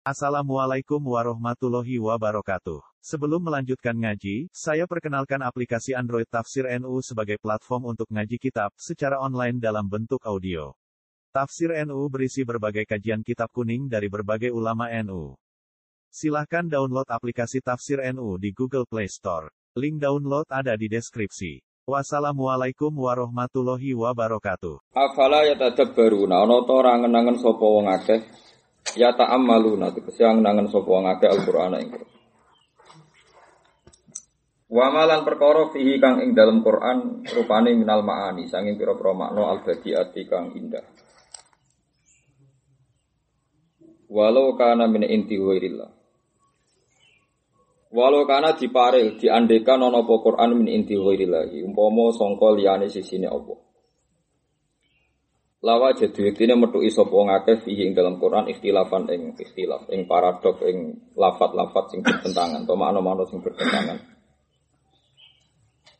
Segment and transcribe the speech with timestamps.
[0.00, 2.80] Assalamualaikum warahmatullahi wabarakatuh.
[3.04, 9.20] Sebelum melanjutkan ngaji, saya perkenalkan aplikasi Android Tafsir NU sebagai platform untuk ngaji kitab secara
[9.20, 10.72] online dalam bentuk audio.
[11.36, 15.36] Tafsir NU berisi berbagai kajian kitab kuning dari berbagai ulama NU.
[16.08, 19.52] Silahkan download aplikasi Tafsir NU di Google Play Store.
[19.76, 21.60] Link download ada di deskripsi.
[21.84, 24.80] Wassalamualaikum warahmatullahi wabarakatuh.
[24.96, 28.40] Afala ya tadabbaruna ana ta ora ngenangen sapa wong akeh
[28.98, 31.90] ya ta'ammaluna tegese ngenangen sapa wong akeh Al-Qur'an ing
[34.70, 40.22] Wa malan perkara fihi kang ing dalam Quran rupane minal maani sanging pira-pira makna al-badiati
[40.30, 40.86] kang indah.
[44.06, 45.90] Walau kana min inti ghairillah.
[47.90, 53.69] Walau kana diparil diandekan ana apa Quran min inti ghairillah umpama sangka liyane sisine apa.
[55.60, 60.08] Lawa jadi ini metu sapa wong akeh fihi ing dalam Quran ikhtilafan ing ikhtilaf ing
[60.08, 64.00] paradok ing lafat-lafat sing bertentangan atau makna-makna sing bertentangan.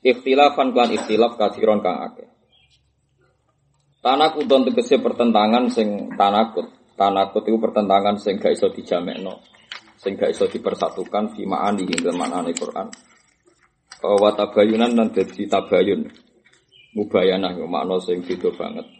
[0.00, 2.24] Ikhtilafan klan ikhtilaf kathiron kang akeh.
[4.00, 6.72] Tanakut don tegese pertentangan sing tanakut.
[6.96, 9.44] Tanakut itu pertentangan sing gak iso dijamekno.
[10.00, 12.88] Sing gak iso dipersatukan fi ma'ani hingga maknane Quran.
[14.00, 16.08] Wa tabayunan dan dadi tabayun.
[16.96, 18.99] Mubayanah makna sing beda banget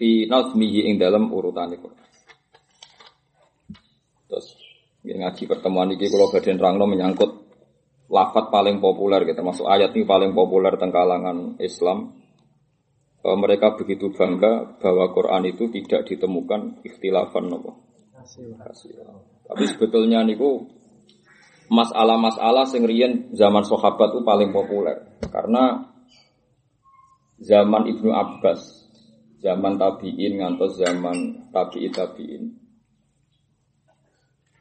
[0.00, 1.92] fi nazmihi ing dalam urutan itu.
[4.24, 4.56] Terus
[5.04, 7.30] ngaji pertemuan ini kalau badan rangno menyangkut
[8.08, 12.16] lafat paling populer gitu, termasuk ayat ini paling populer tentang kalangan Islam.
[13.20, 17.84] Bahwa mereka begitu bangga bahwa Quran itu tidak ditemukan ikhtilafan nopo.
[19.44, 20.64] Tapi sebetulnya niku
[21.68, 25.92] masalah-masalah sing riyen zaman sahabat itu paling populer karena
[27.44, 28.79] zaman Ibnu Abbas
[29.40, 32.44] zaman tabiin ngantos zaman tabi'i tabiin.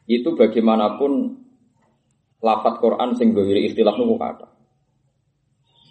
[0.09, 1.38] Itu bagaimanapun
[2.41, 4.47] lafat Quran sing gawiri ikhtilaf nunggu kata.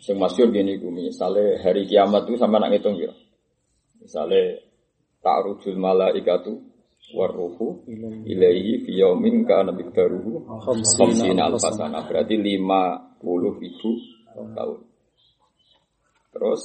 [0.03, 3.13] Sing masyur gini gue misalnya hari kiamat itu sama nak ngitung ya.
[4.01, 4.59] Misalnya
[5.21, 6.57] ta'rujul malaikatu
[7.13, 7.85] waruhu
[8.25, 12.09] ilaihi fi yaumin kana miqdaruhu khamsina alfasana.
[12.09, 13.93] Berarti 50 ribu
[14.57, 14.81] tahun.
[16.33, 16.63] Terus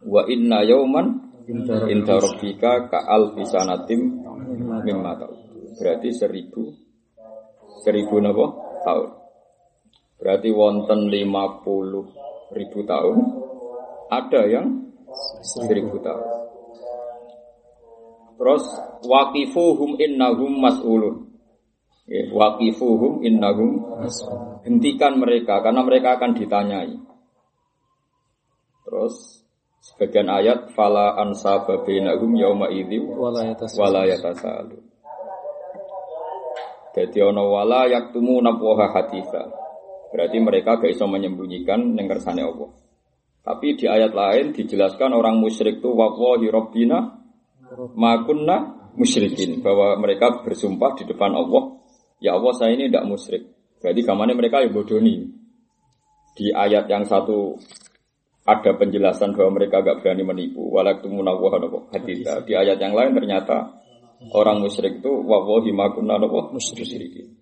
[0.00, 4.24] Wa inna yauman inda rabbika ka alfi sanatim
[4.86, 5.38] mimma ta'ud.
[5.76, 6.72] Berarti seribu
[7.84, 8.46] seribu napa
[8.84, 9.10] tahun.
[10.20, 12.08] Berarti wonten lima puluh
[12.52, 13.16] ribu tahun.
[14.10, 14.66] Ada yang
[15.44, 16.28] seribu tahun.
[18.40, 18.64] Terus
[19.04, 21.28] waqifuhum innahum mas'ulun.
[22.08, 23.84] Ya, waqifuhum innahum
[24.64, 26.96] hentikan mereka karena mereka akan ditanyai.
[28.88, 29.39] Terus
[29.80, 34.76] Sebagian ayat fala ansa bainahum yauma idzi wala yatasalu.
[36.90, 39.48] Jadi ono wala yaktumu nabwaha haditha.
[40.10, 42.70] Berarti mereka gak bisa menyembunyikan yang kersane Allah.
[43.40, 47.16] Tapi di ayat lain dijelaskan orang musyrik itu wallahi rabbina
[47.96, 51.78] makunna musyrikin bahwa mereka bersumpah di depan Allah,
[52.20, 53.42] ya Allah saya ini tidak musyrik.
[53.80, 55.30] Berarti gamane mereka yang bodoni.
[56.36, 57.56] Di ayat yang satu
[58.50, 60.66] ada penjelasan bahwa mereka agak berani menipu.
[60.74, 61.38] Walaktumuna
[61.94, 62.42] haditha.
[62.42, 63.78] Di ayat yang lain ternyata
[64.34, 66.18] orang musyrik itu wawahi makunna
[66.50, 67.38] musyrikin.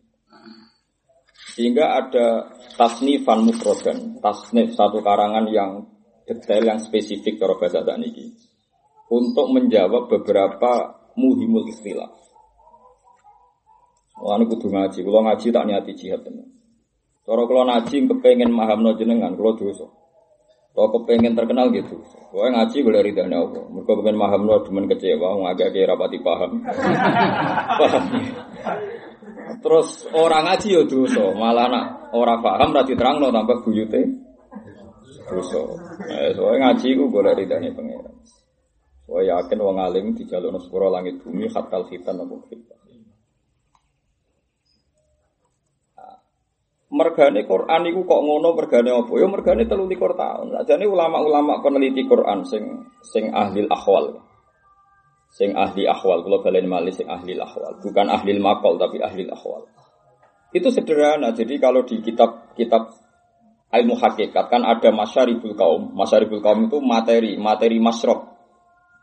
[1.59, 5.91] Sehingga ada tasnifan mufrodan, tasnif satu karangan yang
[6.23, 8.37] detail yang spesifik cara bahasa niki
[9.09, 12.15] untuk menjawab beberapa muhimul istilah.
[14.19, 14.99] Wah, ini kudu ngaji.
[15.03, 16.47] Kalau ngaji tak niati jihad teman.
[17.23, 19.87] Cara kalau ngaji kepengen no jenengan, kalau dosa.
[20.79, 21.99] Kalau kepengen terkenal gitu,
[22.31, 23.67] Gue ngaji boleh ridhanya Allah.
[23.67, 26.63] Mereka pengen paham lo, cuman kecewa, agak kayak rapati paham.
[27.83, 28.05] paham.
[29.67, 34.07] Terus orang ngaji ya dosa, malah nak orang paham berarti terang lo tambah buyute
[35.27, 35.67] dosa.
[36.15, 38.15] Eh, soalnya ngaji gue boleh ridhanya pengiran.
[39.09, 42.78] Saya yakin wong alim di jalur sepuro langit bumi khatal khitan apa khitan.
[46.89, 49.13] Mergane Quran iku kok ngono mergane apa?
[49.21, 50.47] Ya mergane 33 tahun.
[50.57, 54.25] Sajane ulama-ulama peneliti Quran sing sing ahli ahwal.
[55.29, 59.69] Sing ahli ahwal, kalau balen malih sing ahli ahwal, bukan ahli makol tapi ahli ahwal.
[60.57, 61.37] Itu sederhana.
[61.37, 62.89] Jadi kalau di kitab-kitab
[63.69, 65.93] ilmu hakikat kan ada masyaribul kaum.
[65.93, 68.25] Masyaribul kaum itu materi, materi masrob.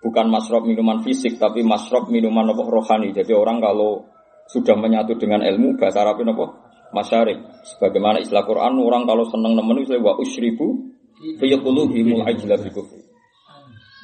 [0.02, 3.14] Bukan masrob minuman fisik, tapi masrob minuman apa rohani.
[3.14, 4.10] Jadi orang kalau
[4.50, 6.65] sudah menyatu dengan ilmu, bahasa Arabnya apa?
[6.96, 7.36] Masyarik.
[7.76, 10.96] Sebagaimana istilah Quran, orang kalau senang nemen itu wa usyribu
[11.36, 12.72] fi qulubihimul ajla bi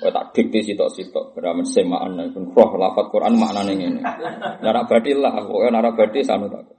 [0.02, 4.02] Wah tak dikte sitok-sitok, beramen semaan pun roh lafat Quran maknane ngene.
[4.66, 6.74] Nara badil lah, pokoknya nara badil sanu tak.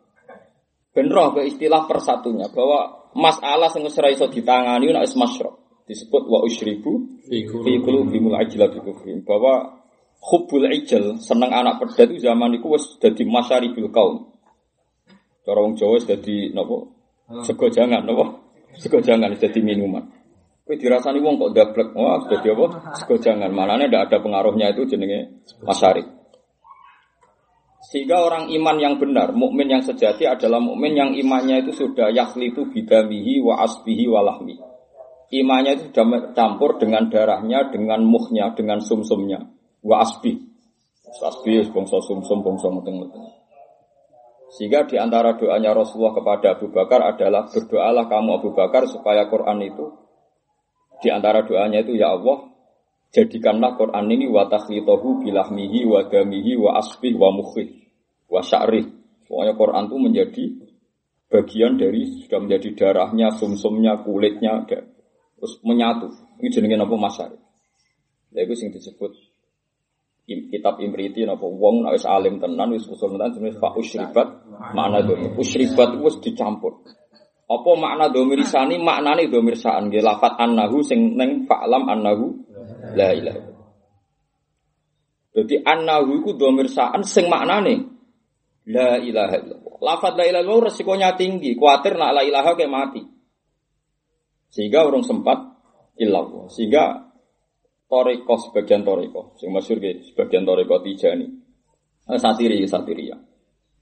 [0.90, 5.54] Ben roh ke istilah persatunya bahwa masalah sing wis ora iso ditangani wis masyra.
[5.86, 7.46] Disebut wa usyribu fi
[7.78, 9.22] qulubihimul ajla kufrihim.
[9.22, 9.70] Bahwa
[10.18, 14.31] hubbul ijal, seneng anak pedet itu zaman itu wis dadi masyaribul kaum.
[15.42, 16.86] Cara wong Jawa wis dadi napa?
[17.42, 18.26] Sego jangan napa?
[18.80, 20.06] Sego jangan dadi minuman.
[20.62, 21.88] Kowe dirasani wong kok dablek.
[21.98, 22.66] Wah, jadi apa?
[22.98, 23.50] Sego jangan.
[23.50, 26.06] Malahnya ndak ada pengaruhnya itu jenenge masyari.
[27.82, 32.62] Sehingga orang iman yang benar, mukmin yang sejati adalah mukmin yang imannya itu sudah itu
[32.70, 34.54] bidamihi wa asbihi wa lahmi.
[35.34, 39.42] Imannya itu sudah campur dengan darahnya, dengan muhnya, dengan sumsumnya.
[39.82, 40.38] Wa asbi.
[41.20, 43.41] Asbi bongso sumsum, bongso muteng-muteng.
[44.52, 49.64] Sehingga di antara doanya Rasulullah kepada Abu Bakar adalah berdoalah kamu Abu Bakar supaya Quran
[49.64, 50.02] itu
[51.02, 52.46] di antara doanya itu ya Allah,
[53.10, 57.90] jadikanlah Quran ini wa takhlitahu bilahmihi wa damihi wa asbih wa mukhih
[58.30, 58.86] wa sya'rih.
[59.26, 60.44] Pokoknya Quran itu menjadi
[61.26, 66.12] bagian dari sudah menjadi darahnya, sumsumnya, kulitnya, terus menyatu.
[66.38, 67.38] Ini jenenge apa masyari.
[68.30, 69.10] Ya itu sing disebut
[70.26, 74.28] kitab Imriti napa wong nek wis alim tenan wis usul tenan jenis fa usyribat
[74.72, 75.34] makna domir.
[75.34, 76.86] Usyribat itu wis dicampur.
[77.50, 78.80] Apa makna domir sani?
[78.80, 82.48] Maknane domir saan nggih lafat annahu sing neng fa'lam annahu
[82.96, 83.42] la ilaha
[85.32, 87.92] Jadi annahu iku domir saan sing maknane
[88.70, 89.74] la ilaha illallah.
[89.82, 93.02] Lafat la ilaha illallah resikonya tinggi, kuatir nak la ilaha kayak mati.
[94.52, 95.40] Sehingga orang sempat
[95.98, 96.46] illallah.
[96.52, 97.11] Sehingga
[97.92, 101.28] toriko sebagian toriko, sing masyur sebagian toriko tijani.
[102.08, 103.20] Nah, satiri satiri ya.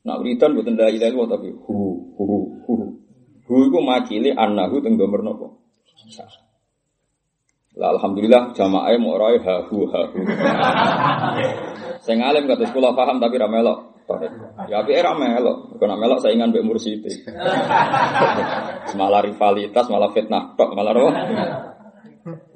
[0.03, 1.77] Nah, wiridan buatan la ilaha illallah tapi hu
[2.19, 2.25] hu
[2.67, 2.75] hu
[3.51, 5.47] Hu iku makili annahu teng nomor napa?
[7.75, 10.19] Lah alhamdulillah jamaah mau roy ha hu ha hu.
[12.07, 13.91] Sing alim kata sekolah paham tapi ra melok.
[14.67, 17.11] Ya api era melok, kena melok saingan mbek mursidi.
[18.99, 21.11] malah rivalitas, malah fitnah, malah roh.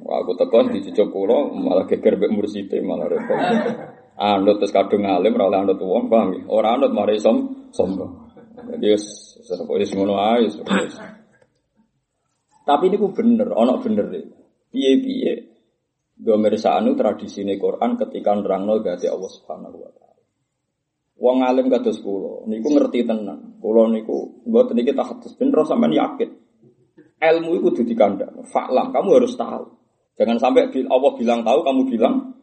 [0.02, 3.38] Wah, aku tekan di cucuk kula malah geger mbek mursidi malah repot.
[4.14, 6.42] Anut terus kadung alim ora anut wong, paham ya?
[6.46, 8.30] Ora anut mari som sombong.
[8.54, 10.46] Jadi wis ngono ae
[12.64, 14.24] Tapi ini bener, ono bener deh.
[14.72, 15.54] Piye-piye
[16.14, 20.22] Domer sa'anu tradisi ini Quran ketika nerangno gati Allah Subhanahu wa taala.
[21.18, 23.58] Wong alim kados kula niku ngerti tenan.
[23.58, 26.30] Kula niku mboten iki tahadus ben sampean yakin.
[27.32, 28.44] Ilmu itu kudu dikandang.
[28.52, 29.72] Faklam, kamu harus tahu.
[30.20, 32.34] Jangan sampai Allah bilang tahu, kamu bilang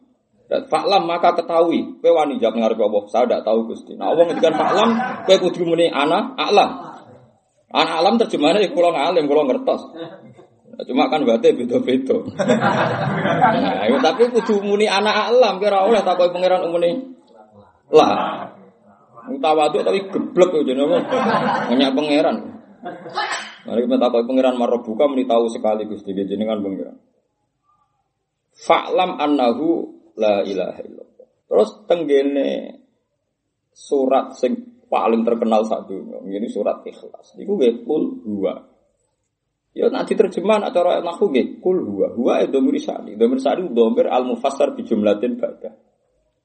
[0.68, 3.96] Faklam maka ketahui, kowe wani jawab ngarep Allah, saya tidak tahu Gusti.
[3.96, 4.90] Nah, Allah ngendikan faklam,
[5.24, 7.00] kowe kudu muni ana alam.
[7.72, 9.82] Ana alam terjemahannya ya kula ngalim, kula ngertos.
[10.76, 12.20] Nah, cuma kan berarti beda-beda.
[12.36, 17.16] Nah, ya, tapi kudu muni anak alam, kira oleh takoki pangeran umune.
[17.88, 18.52] Lah.
[19.32, 21.00] Mutawadu tapi geblek yo jenenge.
[21.70, 22.36] Banyak pangeran.
[23.62, 26.98] Mari kita takoki pangeran marobuka muni tahu sekali Gusti jenengan pangeran.
[28.52, 29.68] Fa'lam annahu
[30.18, 31.28] la ilaha illallah.
[31.46, 32.50] Terus tenggene
[33.72, 37.38] surat sing paling terkenal saat dunia, ini surat ikhlas.
[37.40, 38.60] Iku nggih kul huwa.
[39.72, 42.12] Ya nanti terjemahan acara nahu nggih kul huwa.
[42.12, 43.16] Huwa itu domir sani.
[43.16, 45.70] Domir sani domir al mufassar bi jumlatin ba'da.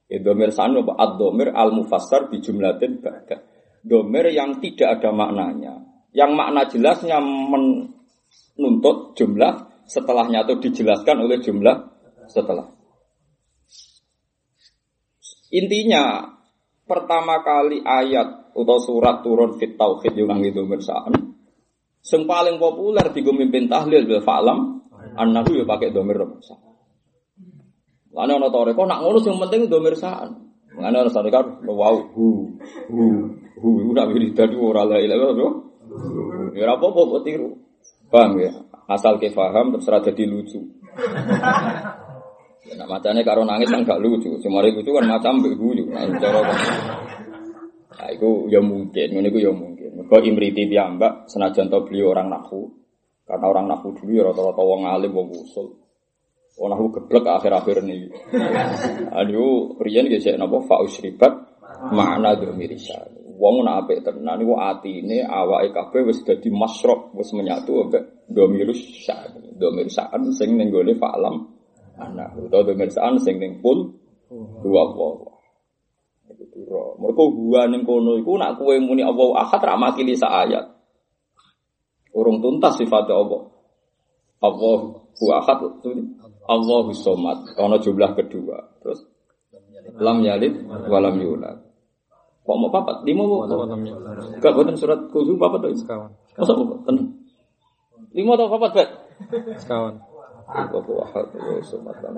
[0.08, 3.42] Ya domir sani apa ad domir al mufassar bi jumlatin ba'da.
[3.84, 5.87] Domir yang tidak ada maknanya.
[6.18, 11.78] Yang makna jelasnya menuntut jumlah setelahnya atau dijelaskan oleh jumlah
[12.26, 12.74] setelah.
[15.54, 16.34] Intinya
[16.84, 21.38] pertama kali ayat atau surat turun fit tauhid yang itu bersaan.
[22.02, 24.82] Yang paling populer di mimpin tahlil bil falam
[25.14, 26.68] annahu ya pakai domir bersaan.
[28.18, 30.50] Lalu ono tore kok nak ngurus yang penting domir saan.
[30.74, 32.58] Mana ono sane kan wow hu
[32.90, 33.04] hu
[33.62, 35.67] hu udah wiridan ora la ilaha.
[36.58, 37.54] Ya apa-apa kok tiru.
[38.10, 38.52] Paham ya?
[38.88, 40.64] Asal ke faham terus jadi lucu.
[42.68, 44.32] Nah, macamnya karo nangis kan gak lucu.
[44.44, 45.88] Cuma lucu kan macam beguyu.
[45.88, 46.40] Nah, cara
[47.98, 50.06] Nah, itu ya mungkin, ini itu ya mungkin.
[50.06, 52.70] Kau imriti mbak senajan tau beliau orang nahu,
[53.26, 55.74] karena orang nahu dulu ya rata-rata wong alim, wong usul.
[56.62, 58.14] Wong nahu geblek akhir-akhir ini.
[59.18, 61.34] Aduh, gitu saya napa fa usribat
[61.90, 63.17] makna domirisa.
[63.38, 68.82] Wong nak apik tenan niku atine awake kabeh wis dadi masrok, wis menyatu ambek domirus
[69.06, 69.54] sa'an.
[69.54, 71.58] Domir sa'an sing ning gone fa'lam
[71.98, 73.98] anak utawa pemirsaan sing ning pun
[74.62, 75.34] dua Allah.
[76.28, 76.84] Iku dura.
[77.02, 80.66] Mergo gua ning kono iku nak kowe muni Allah ahad ra makili sa ayat.
[82.14, 83.50] Urung tuntas sifat Allah.
[84.42, 84.80] Allah
[85.18, 85.60] hu ahad
[86.48, 87.58] Allahu somad.
[87.58, 88.58] Ono jumlah kedua.
[88.82, 89.02] Terus
[89.98, 91.67] lam yalid walam yulad.
[92.48, 93.04] Kok mau papat?
[93.04, 93.44] Lima mau?
[93.44, 95.76] Enggak buatan surat kuzu papat tuh.
[95.76, 96.08] Sekawan.
[96.40, 96.80] Masa mau?
[96.88, 97.12] Tenang.
[98.16, 98.90] Lima atau papat, Bet?
[99.60, 100.00] Sekawan.
[100.48, 102.16] Allahu ahad wa somad lam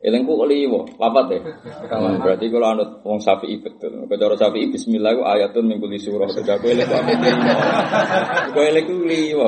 [0.00, 0.32] yalid walam yulad.
[0.32, 0.32] Malam ya.
[0.32, 1.40] Elengku liwo, papat ya.
[1.92, 4.08] Hmm, berarti kalau anut wong Syafi'i betul.
[4.08, 6.24] Kalau cara Syafi'i bismillah ku ayatun min kulli surah.
[6.32, 7.50] Jadi eleng papat limo.
[8.48, 9.46] Aku eleng ku liwo.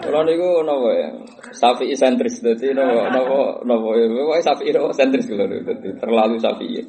[0.00, 1.08] Kalau niku napa ya?
[1.52, 4.04] Syafi'i sentris dadi napa napa napa ya.
[4.08, 6.80] Pokoke Syafi'i napa sentris dadi terlalu Syafi'i.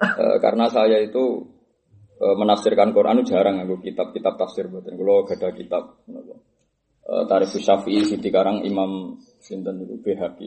[0.00, 1.44] Eh, karena saya itu
[2.18, 4.98] eh, menafsirkan Quran itu jarang aku kitab-kitab tafsir buatan.
[4.98, 6.49] Kalau gak ada kitab napa.
[7.00, 10.38] Eh, Tarif Syafi'i sing dikarang Imam sinten niku BHQ.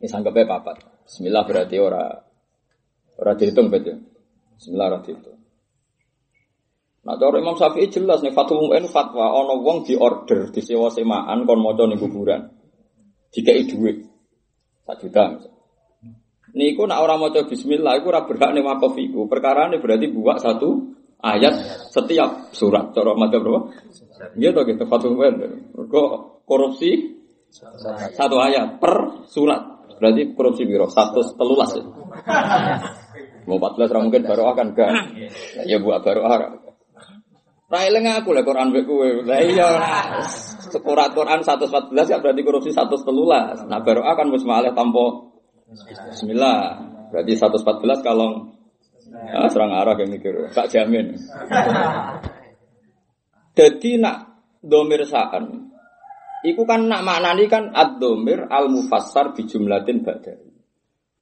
[0.00, 1.04] Ini sanggepe papat.
[1.04, 2.04] Bismillah berarti ora
[3.16, 4.00] ora dihitung betul.
[4.56, 5.38] Bismillah ora dihitung.
[7.06, 11.62] Nah, cara Imam Syafi'i jelas nih Fathul Mu'in fatwa ana wong diorder disewa semaan kon
[11.62, 12.50] maca ning kuburan.
[13.30, 14.02] Dikai dhuwit.
[14.86, 15.54] 1 juta misalnya.
[16.56, 19.28] Niku nak orang maca bismillah iku ora berhak ning wakaf iku.
[19.28, 21.54] Perkara ini berarti buat satu ayat
[21.92, 22.90] setiap surat.
[22.90, 23.60] Cara madzhab berapa?
[24.36, 25.34] Iya toh gitu Fathul Mu'in.
[25.76, 26.02] Mergo
[26.48, 27.16] korupsi
[28.16, 29.88] satu ayat per surat.
[29.96, 31.84] Berarti korupsi biro satu telulas ya.
[33.46, 34.90] Mau 14 orang mungkin baru akan gak.
[35.64, 36.50] Ya buat baru akan.
[37.66, 39.24] Rai lengah aku lah Quran beku.
[39.26, 39.68] Lah iya.
[40.70, 43.70] Surat Quran 114 ya berarti korupsi 113.
[43.70, 45.26] Nah baru akan mus malih tanpa
[45.66, 46.78] Bismillah.
[47.10, 48.54] Berarti 114 kalau
[49.34, 50.50] ah, serang arah yang mikir.
[50.54, 51.14] Tak jamin.
[53.56, 54.16] Jadi nak
[54.60, 55.72] domir saan.
[56.44, 60.46] Iku kan nak maknani kan ad-domir al-mufassar bi jumlatin badai.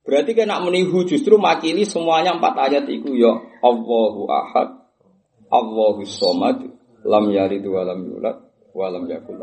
[0.05, 3.33] Berarti kan nak menihu justru makili semuanya empat ayat iku ya
[3.65, 4.85] Allahu ahad,
[5.49, 6.61] Allahu somad,
[7.07, 8.37] lam yalid wa lam yulad,
[8.77, 9.41] wa lam yakul.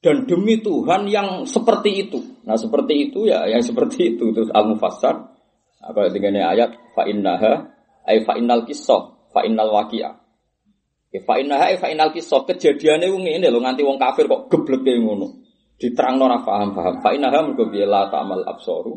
[0.00, 2.40] Dan demi Tuhan yang seperti itu.
[2.48, 5.36] Nah, seperti itu ya yang seperti itu terus al-mufassar
[5.84, 7.68] apa dengan ayat fa innaha
[8.08, 10.19] ay fa innal qissah fa innal waqi'ah.
[11.10, 14.46] Ya fa innaha ay fa innal qissah kejadiane ku ngene lho nganti wong kafir kok
[14.46, 15.42] gebleke ngono.
[15.74, 17.02] Diterangno ora paham-paham.
[17.02, 18.94] Fa innaha mergo piye ta'mal absaru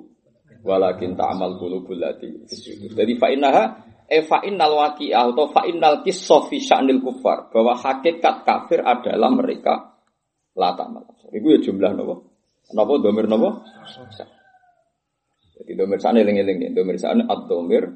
[0.62, 2.94] walakin ta'mal qulubul lati fis sudur.
[2.94, 3.64] Jadi fa innaha
[4.06, 9.34] e fa innal waqi'ah atau fa innal qissah fi sya'nil kufar bahwa hakikat kafir adalah
[9.34, 9.98] mereka
[10.54, 11.10] la ta'mal.
[11.34, 12.16] Iku ya jumlah napa?
[12.78, 13.66] Napa domir napa?
[15.58, 16.78] Jadi domir sana eling-eling.
[16.78, 17.90] Domir sana ad-domir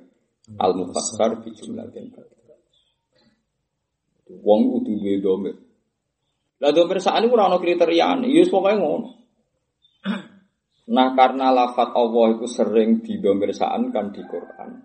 [0.57, 2.09] al-mufassar fi jumlatin.
[4.27, 5.55] Wong kudu duwe domir.
[6.59, 8.27] Lah domir sana ini ora ana kriteriane.
[8.27, 9.09] Ya pokoke ngono.
[10.87, 14.83] Nah karena lafat Allah itu sering didomirsaan kan di Quran.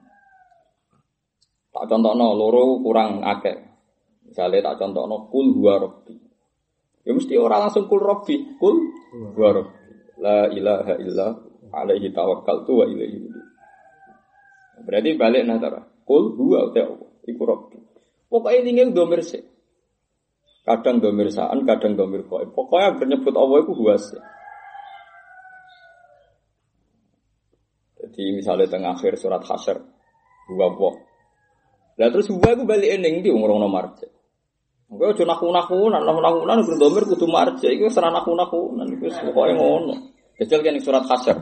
[1.72, 3.58] Tak contohno loro kurang akeh.
[4.28, 6.14] Misalnya tak contohno kul huwa rabbi.
[7.02, 8.76] Ya mesti orang langsung kul rabbi, kul
[9.34, 9.78] huwa rabbi.
[10.22, 11.34] La ilaha illa
[11.72, 13.26] alaihi tawakkaltu wa ilaihi.
[14.82, 15.58] Berarti balik nah.
[16.02, 17.11] Kul huwa ta Allah.
[18.32, 19.44] Pokoknya ini domir sih.
[20.64, 22.48] Kadang domir saan, kadang domir koi.
[22.48, 24.16] Pokoknya bernyebut Allah itu huwa sih.
[28.00, 29.84] Jadi misalnya tengah akhir surat hasyr
[30.48, 30.94] huwa Allah.
[32.00, 34.08] Lah terus huwa itu balik ening di umur marja.
[34.88, 37.68] Gue aja naku-nakunan, naku-nakunan gue domir kudu marja.
[37.68, 38.88] Iku serah naku-nakunan.
[38.96, 39.94] Iku pokoknya ngono.
[40.40, 41.36] Kan yang surat hasyr.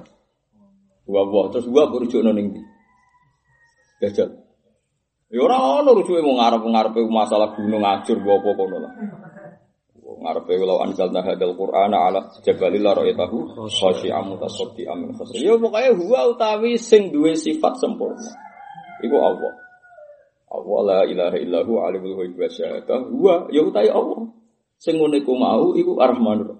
[1.06, 1.44] Huwa Allah.
[1.54, 2.62] Terus huwa berujuk noning di.
[4.02, 4.50] Jajal.
[5.31, 8.93] Ya ora ono rujuke mau ngarep-ngarepe masalah gunung ajur apa kono lah.
[10.03, 15.47] Ngarepe law anzalna hadzal qur'ana ala jabalil la ra'aytahu khashi'an mutasaddian min khasri.
[15.47, 18.27] Ya pokoke huwa utawi sing duwe sifat sempurna.
[19.07, 19.55] Iku Allah.
[20.51, 23.01] Allah la ilaha illahu alimul ghaibi wa syahadah.
[23.07, 24.35] Huwa ya utawi Allah.
[24.83, 26.59] Sing ngene iku mau iku Ar-Rahmanur.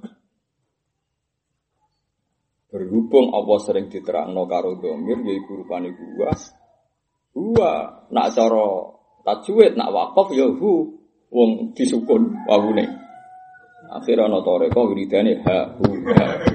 [2.71, 6.31] Berhubung Allah sering diterangno karo domir yaiku rupane huwa.
[7.31, 7.71] Huwa
[8.11, 8.67] nak cara
[9.23, 10.99] tajwid nak wakaf ya hu
[11.31, 12.87] wong disukun wawune.
[13.91, 16.27] Akhirnya ana toreko wiridane ha hu ha.
[16.47, 16.55] hu.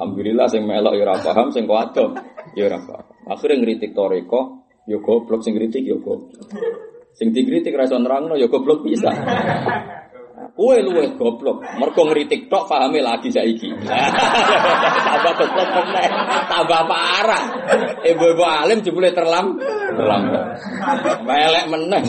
[0.00, 2.16] Alhamdulillah sing melok ya ora paham, sing kuwadoh
[2.56, 3.04] ya ora paham.
[3.28, 6.40] Akhirnya ngritik toreko, ya goblok sing ngritik ya goblok.
[7.12, 9.12] Sing dikritik ra iso nerangno ya goblok bisa.
[10.60, 13.72] Kowe luwih goblok, mergo ngritik tok pahame lagi saiki.
[15.08, 16.08] Tambah goblok meneh,
[16.52, 17.44] tambah parah.
[18.04, 19.56] Ibu-ibu alim jebule terlam,
[19.96, 20.60] terlambat.
[21.24, 22.02] Melek meneh.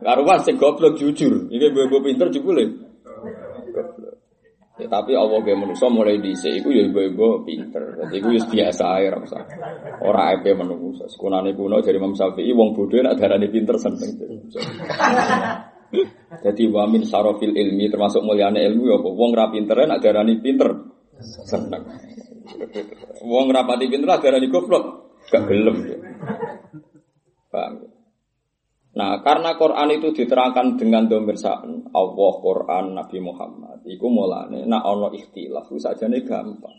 [0.00, 1.52] Karuan sing goblok jujur.
[1.52, 2.80] Iki ibu-ibu pinter jebule.
[4.80, 7.92] Ya, tapi Allah ge manusa mulai dhisik iku ya ibu-ibu pinter.
[7.92, 9.44] Dadi iku wis biasa ae ora usah.
[10.00, 11.12] Ora ape manusa.
[11.12, 14.16] Sekunane kuno dari Imam Syafi'i wong bodho nek darane pinter seneng.
[16.42, 18.96] Jadi wamin sarofil ilmi termasuk mulyane ilmu ya?
[18.98, 20.70] Wong ra pinter nak darani pinter.
[21.20, 21.84] Seneng.
[23.22, 24.84] Wong rapati pinter nak darani goblok.
[25.28, 25.98] Gak gelem ya?
[28.92, 33.80] Nah, karena Quran itu diterangkan dengan domir sa'an, Allah, Quran, Nabi Muhammad.
[33.88, 36.76] Iku mulane, nak ono ikhtilaf, saja gampang.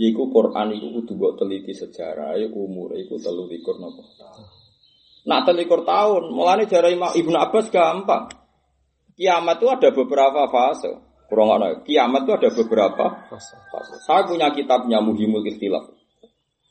[0.00, 4.00] Iku Quran itu kudu teliti sejarah, iku umur, iku telu nopo.
[5.26, 8.30] Nak telikur tahun, mulane jarah Imam Ibnu Abbas gampang.
[9.18, 10.92] Kiamat itu ada beberapa fase.
[11.26, 11.82] Kurang ada.
[11.82, 13.58] Kiamat itu ada beberapa fase.
[14.06, 15.90] Saya punya kitabnya Muhimul Ikhtilaf.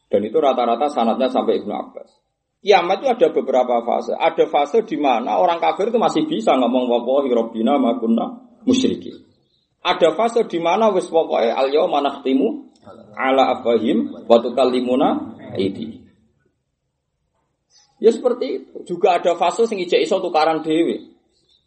[0.08, 2.10] Dan itu rata-rata sanatnya sampai Ibnu Abbas.
[2.64, 4.16] Kiamat itu ada beberapa fase.
[4.16, 9.20] Ada fase di mana orang kafir itu masih bisa ngomong wallahi rabbina ma kunna musyrikin.
[9.84, 12.74] Ada fase di mana wis pokoke al yauma nakhtimu
[13.20, 15.38] ala afahim wa tukallimuna.
[18.00, 18.96] Ya seperti itu.
[18.96, 21.16] Juga ada fase sing ijek iso tukaran dhewe.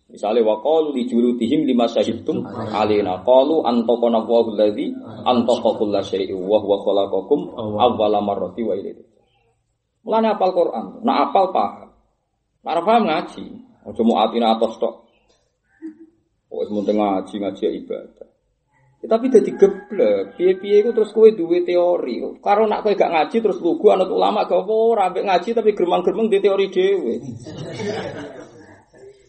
[0.08, 6.40] Misalnya wa qalu li julutihim lima syahidtum alaina qalu antaqana Allahu alladzi antaqa kulla syai'in
[6.48, 7.40] wa huwa khalaqakum
[7.76, 9.04] awwala marrati wa ilayhi.
[10.08, 11.92] Mulane apal Quran, nak apal paham.
[12.64, 13.44] Nak paham ngaji,
[13.84, 14.94] aja mau atina atos tok.
[16.48, 18.17] Oh, wis mung ngaji ngaji ya ibadah.
[18.98, 20.34] Ya, tapi dadi geblek.
[20.34, 22.18] Piye-piye iku terus kowe duwe teori.
[22.42, 25.70] Karo nak kowe gak ngaji terus lugu anut ulama gak apa ora ambek ngaji tapi
[25.70, 27.14] geremang-geremeng di teori dhewe.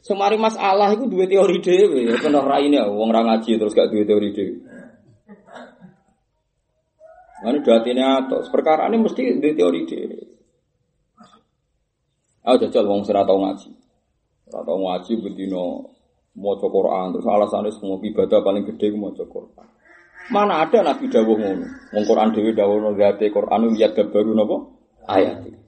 [0.09, 4.09] Semari masalah itu dua teori dhewe, ya kena raine wong ra ngaji terus gak duwe
[4.09, 4.57] teori dhewe.
[7.39, 10.19] Mana datine atos, perkara ini mesti di teori dhewe.
[12.41, 13.69] Ah jajal wong sing ora tau ngaji.
[14.49, 15.93] Ora tau ngaji bendino
[16.39, 19.67] maca Quran terus alasane semua ibadah paling gede ku maca Quran.
[20.31, 21.65] Mana ada Nabi dawuh ngono.
[21.91, 24.58] Wong Quran dhewe dawuh ngate Quran lihat baru napa
[25.10, 25.60] ayat.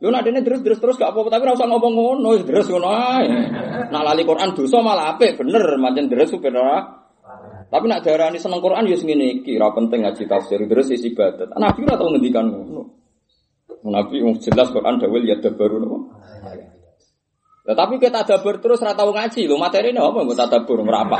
[0.00, 2.88] Lu nak dene terus terus terus gak apa-apa tapi ora usah ngomong ngono, terus ngono
[2.88, 3.28] ae.
[3.92, 6.80] Nak lali Quran dosa malah apik, bener mancen terus supir ora.
[7.68, 11.52] Tapi nak darani seneng Quran ya ngene iki, ora penting ngaji tafsir, terus isi ibadat.
[11.52, 12.82] Nabi ora tau ngendikan ngono.
[13.92, 15.98] Nabi jelas Quran dawuh ya baru napa.
[17.74, 21.16] Tapi kita tadabbur terus ora tau ngaji lho, materine apa mbok tadabbur merapa.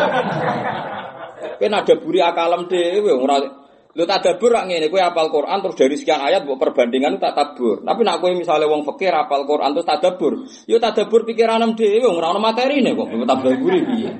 [1.60, 3.60] Kowe buri akalem dhewe ora
[3.90, 7.82] Lu tadabbur rak ngene, kowe hafal Quran terus dari sekian ayat mbok perbandingan tak tabur.
[7.82, 10.32] Tapi nak kowe misalnya wong fikih hafal Quran terus tadabbur,
[10.70, 14.10] yo tadabbur pikiranem dhewe ora ono materine kok mbok tadabbur piye.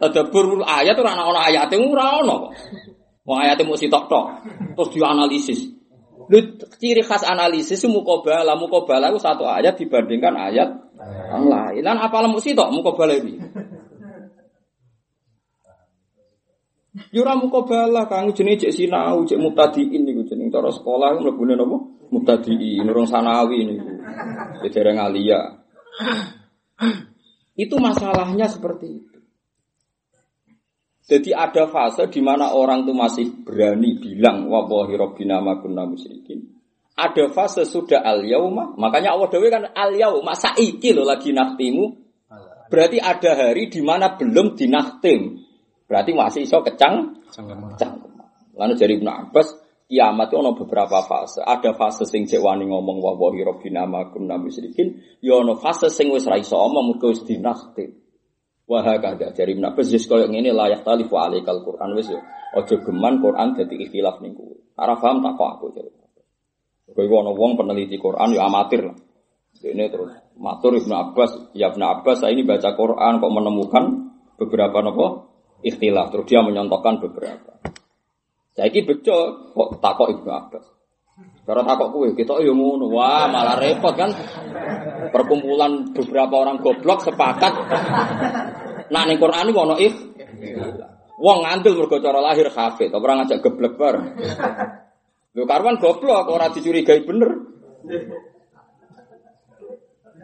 [0.00, 2.52] Tadabbur ayat ora ono ayate ora ono kok.
[3.28, 4.24] Wong ayate mung sitok-tok
[4.72, 5.60] terus dianalisis.
[6.24, 6.38] Lu
[6.80, 10.68] ciri khas analisis mukobala, mukobala itu satu ayat dibandingkan ayat
[11.30, 11.82] yang lain.
[11.84, 13.34] Lan apa lemu sitok mukobala ini?
[17.10, 21.78] Yura mukobalah kang jenenge cek sinau, cek mutadiin niku jeneng cara sekolah mlebune napa?
[22.14, 23.98] Mutadiin, urung sanawi niku.
[24.62, 25.40] Ya dereng alia.
[27.58, 29.13] Itu masalahnya seperti itu.
[31.04, 36.48] Jadi ada fase di mana orang itu masih berani bilang wallahi rabbina ma kunna musyrikin.
[36.96, 41.84] Ada fase sudah al yauma, makanya Allah dewe kan al yauma saiki lo lagi naktimu.
[42.72, 45.44] Berarti ada hari di mana belum dinaktim.
[45.84, 48.00] Berarti masih iso kecang kecang.
[48.54, 49.48] Lalu dari Ibnu Abbas
[49.90, 51.44] kiamat itu ono beberapa fase.
[51.44, 55.92] Ada fase sing cek wani ngomong wa wahi rabbina ma kunna musyrikin, ya ono fase
[55.92, 58.03] sing wis ra iso omong mergo wis dinaktim.
[58.64, 62.20] Wah kada dari Ibnu Abbas wis koyo ngene layak talifu alaikal Quran wis yo.
[62.56, 64.56] Aja geman Quran dadi ikhtilaf ning kowe.
[64.80, 65.90] Ora paham tak kok aku jare.
[66.88, 68.96] Kowe ono wong peneliti Quran yo amatir lah.
[69.64, 73.84] Ini terus matur Ibnu Abbas, ya Ibnu Abbas saya ini baca Quran kok menemukan
[74.40, 75.06] beberapa nopo
[75.60, 76.10] ikhtilaf.
[76.10, 77.60] Terus dia menyontohkan beberapa.
[78.56, 80.73] Saya ini betul kok takok Ibnu Abbas.
[81.44, 82.88] Karena takok kue, kita ya ngono.
[82.88, 84.08] Wah, malah repot kan.
[85.12, 87.52] Perkumpulan beberapa orang goblok sepakat.
[88.88, 89.96] Nah, ning Quran iki ono ikh.
[91.20, 94.06] Wong ngandel mergo cara lahir hafid, ora ngajak geblek bareng.
[95.36, 97.30] Lho karwan goblok ora dicurigai bener.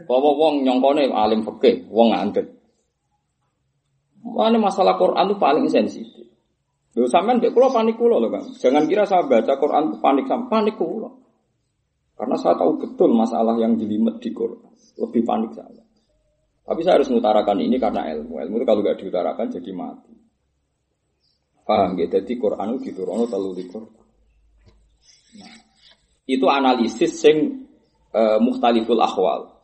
[0.08, 2.46] Bawa wong nyongkone alim fikih, wong ngandel.
[4.24, 6.29] Mana masalah Quran itu paling sensitif.
[7.00, 8.44] Lho sampean mbek kula panik kula lho, Kang.
[8.60, 11.08] Jangan kira saya baca Quran panik sama panik kula.
[12.12, 14.68] Karena saya tahu betul masalah yang jelimet di Quran.
[15.00, 15.80] Lebih panik saya.
[16.68, 18.36] Tapi saya harus mengutarakan ini karena ilmu.
[18.36, 20.12] Ilmu itu kalau nggak diutarakan jadi mati.
[21.64, 22.06] Paham ya?
[22.12, 24.04] Jadi Quran itu diturunkan terlalu di Quran.
[25.40, 25.56] Nah,
[26.28, 27.64] itu analisis yang
[28.12, 29.59] uh, muhtaliful akhwal.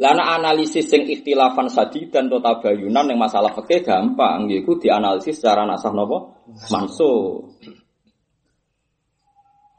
[0.00, 5.68] Lana analisis sing ikhtilafan sadi dan tota bayunan yang masalah fikih gampang, yaitu dianalisis secara
[5.68, 7.44] nasah nopo manso.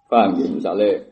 [0.05, 0.45] Paham ya?
[0.45, 1.11] Misalnya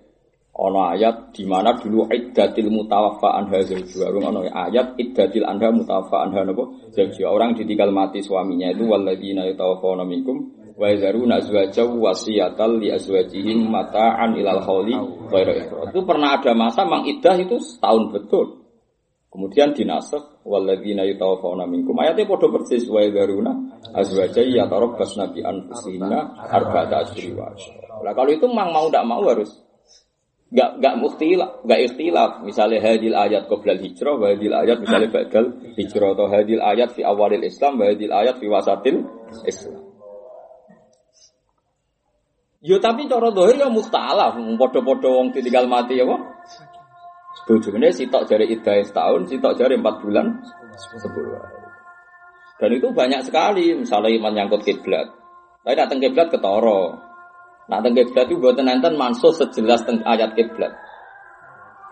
[0.59, 4.11] Ono ayat di mana dulu iddatil mutawaffa anha zawjuha.
[4.11, 7.31] Ono ayat iddatil anha mutawaffa anha napa zawjuha.
[7.31, 14.35] Orang ditinggal mati suaminya itu walladzina yatawaffawna minkum wa yazaruna azwajaw wasiyatal li azwajihim mata'an
[14.35, 14.99] ilal hauli.
[15.95, 18.58] Itu pernah ada masa mang iddah itu setahun betul.
[19.29, 21.93] Kemudian dinasakh walladzina yatawaffawna minkum.
[22.01, 23.53] Ayatnya padha persis wa yazaruna
[23.93, 27.53] azwajay yatarabbasna bi anfusihinna arba'ata asyhur wa.
[28.01, 29.53] Nah, kalau itu mang mau tidak mau harus
[30.49, 32.41] Gak gak mukhtilaf, gak ikhtilaf.
[32.41, 35.45] Misalnya hadil ayat qoblal hijrah, wa hadil ayat misalnya ba'dal
[35.77, 39.05] hijrah atau hadil ayat fi awalil Islam, wa hadil ayat fi wasatil
[39.45, 39.85] Islam.
[42.65, 46.21] Yo tapi cara dohir ya mustalaf, podo-podo wong ditinggal mati ya kok.
[47.49, 50.37] Ini sitok jari iddah setahun, sitok jari empat bulan,
[50.77, 51.41] sepuluh.
[52.61, 55.09] Dan itu banyak sekali, misalnya menyangkut kiblat.
[55.65, 57.09] Tapi datang kiblat ketoro,
[57.69, 60.73] Nah, teng kiblat itu buatan nenten mansuh sejelas teng ayat kiblat.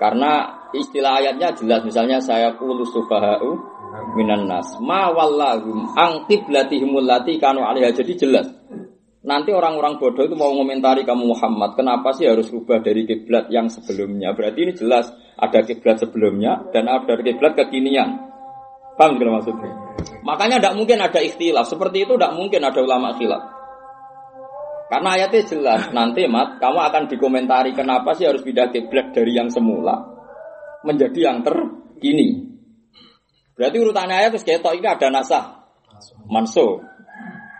[0.01, 3.53] Karena istilah ayatnya jelas, misalnya saya kulu subahau
[4.17, 4.73] minan nas.
[4.81, 7.93] Ma wallahum ang qiblatihimul lati kanu alaiha.
[7.93, 8.49] Jadi jelas.
[9.27, 13.67] Nanti orang-orang bodoh itu mau komentari kamu Muhammad, kenapa sih harus rubah dari kiblat yang
[13.67, 14.31] sebelumnya?
[14.31, 18.23] Berarti ini jelas ada kiblat sebelumnya dan ada kiblat kekinian.
[18.95, 19.71] Paham tidak maksudnya?
[20.23, 21.67] Makanya tidak mungkin ada ikhtilaf.
[21.67, 23.43] Seperti itu tidak mungkin ada ulama khilaf.
[24.87, 29.51] Karena ayatnya jelas, nanti mat, kamu akan dikomentari kenapa sih harus pindah kiblat dari yang
[29.51, 30.07] semula
[30.87, 32.47] menjadi yang terkini.
[33.59, 35.67] Berarti urutannya ayat itu ini ada nasah,
[36.31, 36.79] manso,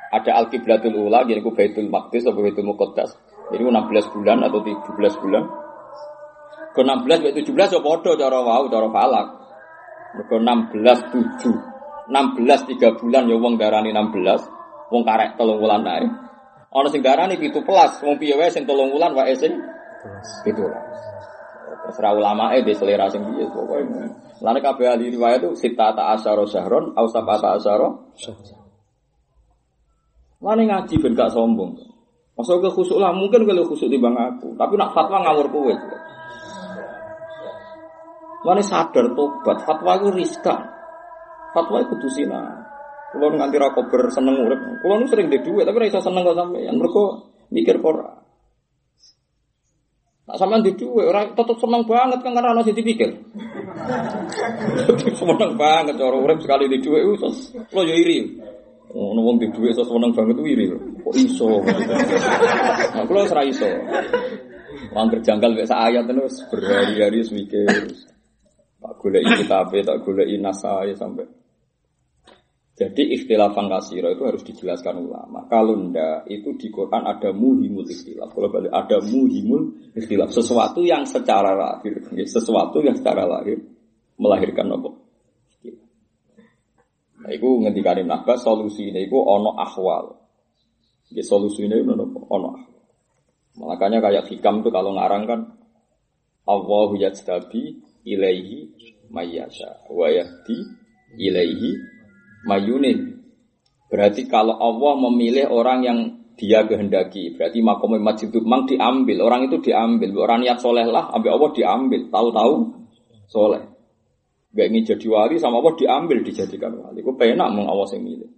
[0.07, 3.11] ada al kiblatul ula, jadi ku baitul maqdis atau baitul muqaddas.
[3.51, 5.43] Jadi 16 bulan atau 17 bulan.
[6.75, 9.27] Ke 16 ke 17 ya podo cara wau cara falak.
[10.27, 12.11] Ke 16 7.
[12.11, 14.91] 16 3 bulan ya wong darani 16.
[14.91, 16.07] Wong karek telung wulan ae.
[16.71, 17.63] Ana sing darani 17,
[18.03, 19.55] wong piye wae sing telung wulan wae sing
[20.43, 20.55] 17.
[21.87, 23.83] Terserah ulama eh di selera sing piye pokoke.
[24.43, 27.87] Lan kabeh ahli riwayat itu sita ta asyara syahron au sabata asyara
[30.37, 31.73] Mana ngaji ben gak sombong.
[32.37, 34.53] Masa ke khusuk lah, mungkin kalau khusuk di bang aku.
[34.53, 35.73] Tapi nak fatwa ngawur kowe.
[38.45, 40.61] Mana sadar tobat, fatwa itu riskan.
[41.57, 42.67] Fatwa itu kudu sina.
[43.09, 44.61] Kulo nganti ra kober seneng urip.
[44.83, 46.77] Kulo sering di duit tapi ra iso seneng kok sampeyan.
[46.77, 48.13] Mergo mikir ora.
[50.27, 53.09] Nak sampean di duit ora tetep seneng banget kan karena sing dipikir.
[55.19, 56.93] seneng banget cara urip sekali di itu
[57.73, 58.19] lo iri.
[58.97, 60.73] Ono wong di duit sos seneng banget iri.
[60.73, 61.61] Kok iso?
[62.97, 63.69] Nah, kulo ora iso.
[64.89, 67.69] Wong kerjangkal mek sak ayat terus berhari-hari wis mikir.
[68.77, 71.29] Tak goleki kitabe, tak goleki nasae sampai
[72.77, 75.49] jadi ikhtilafan kasiro itu harus dijelaskan ulama.
[75.49, 78.29] Kalau ndak itu di Quran ada muhimul ikhtilaf.
[78.29, 80.29] Kalau balik ada muhimul ikhtilaf.
[80.29, 81.97] Sesuatu yang secara lahir,
[82.29, 83.57] sesuatu yang secara lahir
[84.21, 84.93] melahirkan apa?
[87.27, 90.15] Nah, itu ngendikane Nabas solusi ini itu ono ahwal.
[91.11, 92.55] Ya, solusi ono ahwal.
[93.59, 95.41] Makanya kayak hikam tuh kalau ngarang kan
[96.47, 98.71] Allahu yajtabi ilaihi
[99.11, 100.57] mayyasha wa yahdi
[101.19, 101.75] ilaihi
[102.47, 103.19] mayunin.
[103.91, 105.99] Berarti kalau Allah memilih orang yang
[106.37, 111.33] dia kehendaki, berarti makom masjid mang diambil, orang itu diambil, orang niat soleh lah, ambil
[111.33, 112.55] Allah diambil, tahu-tahu
[113.25, 113.76] soleh.
[114.55, 117.03] Gak ingin jadi wali sama Allah diambil dijadikan wali.
[117.03, 118.29] Itu penak meng Allah yang milih.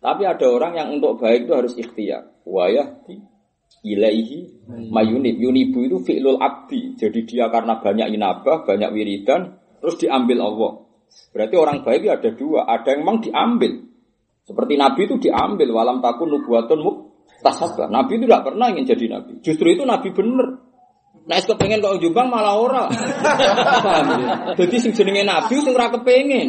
[0.00, 2.24] Tapi ada orang yang untuk baik itu harus ikhtiar.
[2.48, 3.20] Wayah di
[3.84, 5.36] ilaihi mayunib.
[5.36, 6.96] Yunibu itu fi'lul abdi.
[6.96, 10.72] Jadi dia karena banyak inabah, banyak wiridan, terus diambil Allah.
[11.34, 13.72] Berarti orang baik ada dua, ada yang memang diambil.
[14.46, 16.96] Seperti Nabi itu diambil, walam takun nubuatun muk
[17.44, 17.92] tasabah.
[17.92, 19.32] Nabi itu tidak pernah ingin jadi Nabi.
[19.44, 20.69] Justru itu Nabi bener.
[21.28, 22.84] Nah, kepengen kok Jombang malah ora.
[23.84, 24.28] Paham ya?
[24.56, 26.48] Jadi sing jenenge Nabi sing ora kepengen.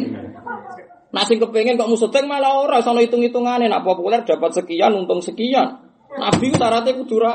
[1.12, 5.82] Nah, sing kepengen kok musuteng malah ora, sono hitung-hitungane nak populer dapat sekian, untung sekian.
[6.12, 7.32] Nabi ku syaratnya kudu ra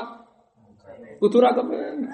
[1.22, 2.10] kudu ra kepengen.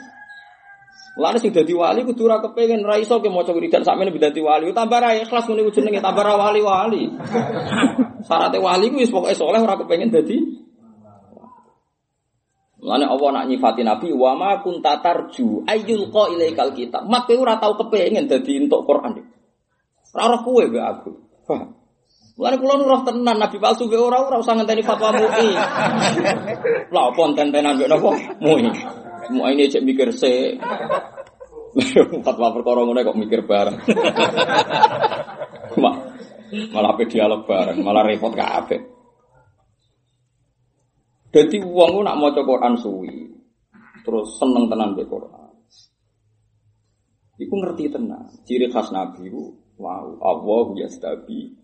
[1.13, 4.73] Lalu sing dadi wali kudu ora kepengin ra iso ke maca wiridan sakmene dadi wali.
[4.73, 7.05] Tambah ra ikhlas ngene jenenge tambah ra wali-wali.
[8.25, 10.41] Syaratnya wali ku wis pokoke saleh ora kepengin dadi
[12.83, 17.07] Mulane Allah nak nyifati Nabi wa ma kunta tarju ayyul qa ilaikal kitab.
[17.07, 19.23] Mak kowe ora tau kepengin dadi entuk Quran.
[20.11, 21.11] Ora roh kowe mbek aku.
[21.47, 21.79] Paham?
[22.35, 25.49] Mulane kula nu tenan Nabi palsu mbek ora ora usah ngenteni fatwa MUI.
[26.91, 28.11] Lah apa enten-tenan mbek napa?
[28.43, 28.67] MUI.
[29.31, 30.59] Mau ini cek mikir se.
[32.19, 33.79] Fatwa perkara ngono kok mikir bareng.
[35.79, 35.95] Mak,
[36.75, 39.02] malah pe dialog bareng, malah repot kabeh.
[41.33, 43.25] Dadi wong nak maca Quran suwi,
[44.05, 45.49] terus seneng tenan mbek Quran.
[47.41, 48.29] Iku ngerti tenang.
[48.45, 49.49] Ciri khas Nabi itu,
[49.81, 51.57] wow, Allah yastabi.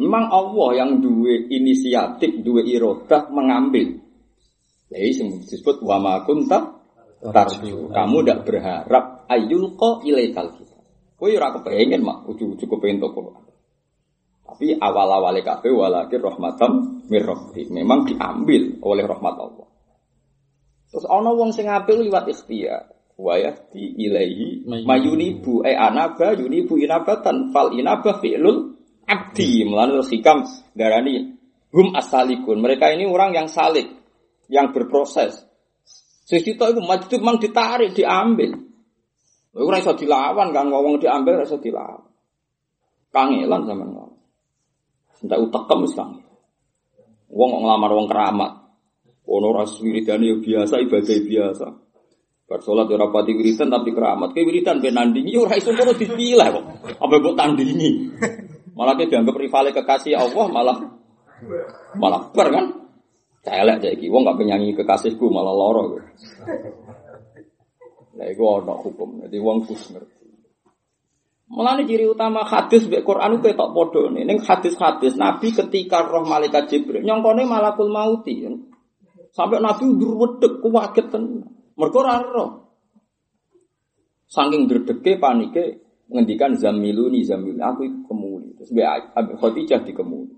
[0.00, 4.00] Memang Allah yang duwe inisiatif, duwe irodah mengambil.
[4.88, 6.80] Jadi disebut wa ma kunta
[7.20, 7.92] tarju.
[7.92, 10.76] Kamu tidak berharap ayul ko ilaikal kita.
[11.16, 13.45] Kowe ora kepengen mak ujug-ujug kepengen toko.
[14.56, 17.68] Tapi awal-awalnya kabeh walakin rahmatam mirrahmi.
[17.76, 19.68] Memang diambil oleh rahmat Allah.
[20.88, 22.88] Terus ana wong sing apil liwat ikhtiar.
[23.20, 29.68] Wa yahdi ilaihi mayunibu e anaba yunibu inabatan fal inabah fi'lul abdi.
[29.68, 31.36] Melalui hikam darani
[31.68, 32.56] hum asalikun.
[32.56, 33.92] Mereka ini orang yang salik,
[34.48, 35.36] yang berproses.
[36.24, 38.56] Sisi itu majdub mang ditarik, diambil.
[39.52, 42.08] Ora iso dilawan kan ngomong diambil ora dilawan.
[43.12, 44.15] Kangelan zaman ngono.
[45.22, 46.20] Entak utekem wis kang.
[47.32, 48.52] Wong kok nglamar wong keramat.
[49.26, 51.66] Ono ora wiridane ya biasa, ibadah biasa.
[52.46, 54.30] Bar salat ora pati wiridan tapi keramat.
[54.30, 56.64] Kayak wiridan ben nandingi ora iso ngono dipilah kok.
[57.02, 57.90] Apa mbok tandingi.
[58.78, 60.76] Malah dia dianggap rival kekasih Allah malah
[61.98, 62.66] malah ber kan.
[63.42, 66.02] Celek iki wong gak penyanyi kekasihku malah loro.
[68.16, 69.22] Nah, itu ada hukum.
[69.22, 70.15] Jadi wong kus ngerti.
[71.46, 74.26] Mulane ciri utama hadis mbek Quran ku ketok padha nih.
[74.26, 78.42] Ning hadis-hadis Nabi ketika roh malaikat Jibril nyongkone malakul mauti.
[79.30, 81.46] Sampai Nabi ndur wedek kuwaget tenan.
[81.78, 82.50] Mergo ora roh.
[84.26, 85.64] Saking dredege panike
[86.10, 88.48] ngendikan zamiluni zamiluni aku iku kemuli.
[88.58, 88.86] Terus mbek
[89.38, 90.34] Khadijah dikemuli.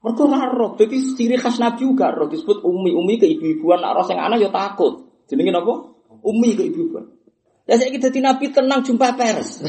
[0.00, 0.80] Mergo ora roh.
[0.80, 2.88] Dadi ciri khas Nabi juga roh disebut umi.
[2.96, 5.12] Umi ke ibu-ibuan nak roh sing anak ya takut.
[5.28, 5.92] Jenenge napa?
[6.24, 7.04] Umi ke ibu-ibuan.
[7.64, 9.64] Ya saya dadi nabi tenang jumpa pers.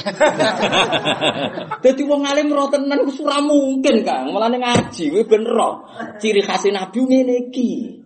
[1.83, 4.35] Dadi wong alim roh tenan wis ora mungkin, Kang.
[4.35, 5.87] Mulane ngaji kuwi ben roh.
[6.19, 8.03] Ciri khas nabi ngene iki.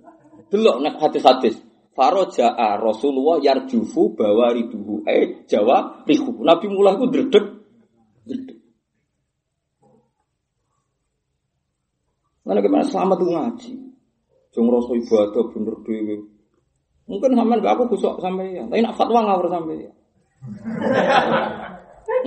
[0.53, 1.57] Delok nek hadis-hadis.
[1.97, 6.45] Faraja'a Rasulullah yarjufu bawariduhu eh Jawa rihu.
[6.45, 7.45] Nabi mulai ku dredeg.
[8.29, 8.61] Dredeg.
[12.45, 13.73] Mana gimana selamat tuh ngaji.
[14.53, 16.38] Jong rasa ibadah bener dhewe.
[17.09, 18.63] Mungkin sampean gak aku kusuk sampai ya.
[18.69, 19.91] Tapi nak fatwa ngawur sampai ya.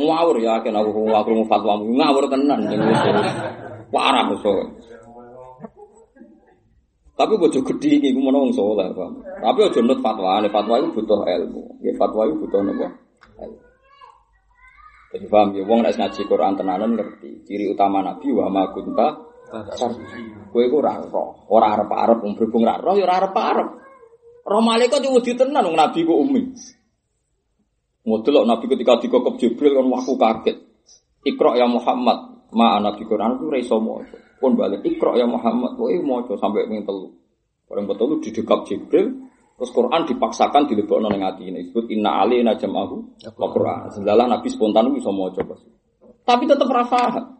[0.02, 2.60] ngawur ya, kan aku ngawur mau fatwa ngawur tenan.
[3.94, 4.58] Parah kusuk.
[7.14, 8.90] Tapi bojo gede iki ku menawa wong saleh.
[9.38, 11.62] Tapi aja nut fatwa, fatwa itu butuh ilmu.
[11.86, 12.58] Ya fatwa itu butuh?
[12.66, 12.88] Ilmu.
[15.12, 17.44] Jadi paham ya, wong nek ngaji Quran tenanan ngerti.
[17.46, 19.30] Ciri utama Nabi wa ma kunta
[20.52, 23.68] Kowe iku ora roh, ora arep-arep wong berhubung ora roh ya ora arep-arep.
[24.42, 26.42] Roh malaikat yo wedi tenan wong Nabi ku umi.
[28.02, 30.57] Ngodelok Nabi ketika dikokop Jibril kan waktu kaget.
[31.22, 34.18] Iqra ya Muhammad, ma Nabi Quran ku ora iso maca.
[34.42, 37.14] Pun balik Iqra ya Muhammad, kowe maca sampai ping telu.
[37.70, 41.62] Bareng betul didekap Jibril, terus Quran dipaksakan dilebokno ning atine.
[41.62, 43.94] Disebut inna alaina jam'ahu wa Quran.
[43.94, 45.62] Sedalah Nabi spontan bisa maca pas.
[46.26, 47.38] Tapi tetap paham.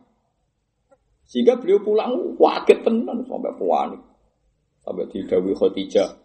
[1.27, 4.03] Sehingga beliau pulang kaget tenan sampai panik.
[4.79, 6.22] Sampai didawi Khadijah.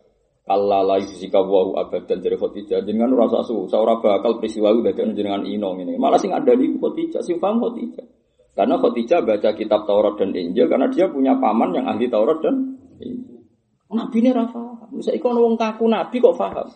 [0.48, 5.44] Allah la yusika wa abadan dari Khadijah jenengan rasa susah ora bakal peristiwa udah jenengan
[5.44, 6.00] ino ini.
[6.00, 8.08] Malah sing ada di Khadijah, sing paham Khadijah.
[8.56, 12.80] Karena Khadijah baca kitab Taurat dan Injil karena dia punya paman yang ahli Taurat dan
[13.04, 13.44] Injil.
[13.92, 14.88] Nabi ini rafa.
[14.92, 16.68] Bisa ikon wong kaku Nabi kok paham.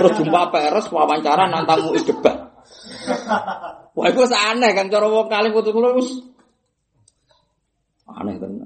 [0.00, 2.48] Terus jumpa peres wawancara nantamu debat.
[3.96, 6.08] Wah itu aneh kan cara wong kali putus mulus.
[8.08, 8.65] Aneh tenan.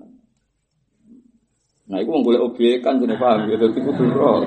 [1.91, 4.47] Nah, itu boleh objek kan jadi paham ya, jadi kudu roh.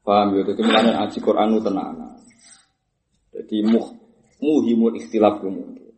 [0.00, 1.96] Paham ya, jadi mulanya Quran itu tenang.
[3.36, 3.86] Jadi muh
[4.40, 5.92] muhimul ikhtilaf mungkin.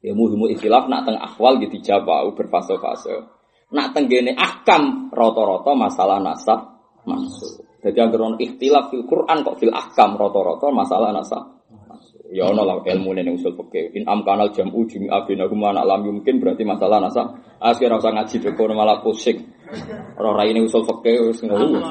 [0.00, 3.28] Ya muhimul ikhtilaf nak teng akhwal gitu jawab berfase-fase.
[3.70, 7.68] Nak teng gene ahkam roto-roto masalah nasab masuk.
[7.84, 11.59] Jadi yang ikhtilaf fil Quran kok fil ahkam roto-roto masalah nasab.
[12.30, 13.90] Ya ono lah ilmu ning usul fikih.
[13.98, 17.42] In amkanal jam'u jumi abina huma anak lam yumkin berarti masalah nasab.
[17.58, 19.50] Akhir ora usah ngaji deko malah pusing.
[20.14, 21.82] Ora raine usul fikih wis ngono.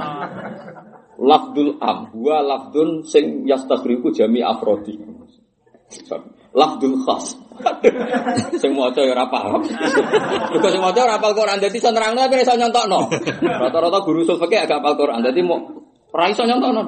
[1.19, 4.95] Lafdul am wa lafdun sing yastaghriku jami afrodi.
[6.55, 7.35] Lafdul khas.
[8.63, 9.59] sing maca ya ora paham.
[10.55, 12.99] Mergo sing maca ora hafal Quran dadi iso nerangno tapi iso nyontokno.
[13.43, 15.59] Rata-rata guru usul fikih agak hafal Quran dadi mau
[16.15, 16.81] ora iso nyontokno.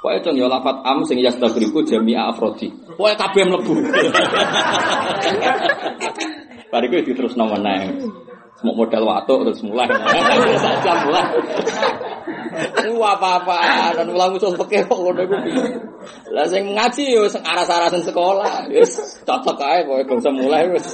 [0.00, 2.72] Pokoknya dong ya lafat am sing yastagriku jami'a afrodi.
[2.96, 3.74] Pokoknya kabeh mlebu.
[6.72, 8.08] Bariku itu terus nomor naik.
[8.64, 9.92] Mau modal watuk terus mulai.
[10.56, 11.28] Saja mulai.
[12.96, 13.56] Wah apa-apa
[13.96, 15.64] dan ulang usul peke kok ngono iku piye.
[16.32, 20.86] Lah sing ngaji yo sing aras-arasen sekolah, wis cocok ae pokoke gak usah mulai wis.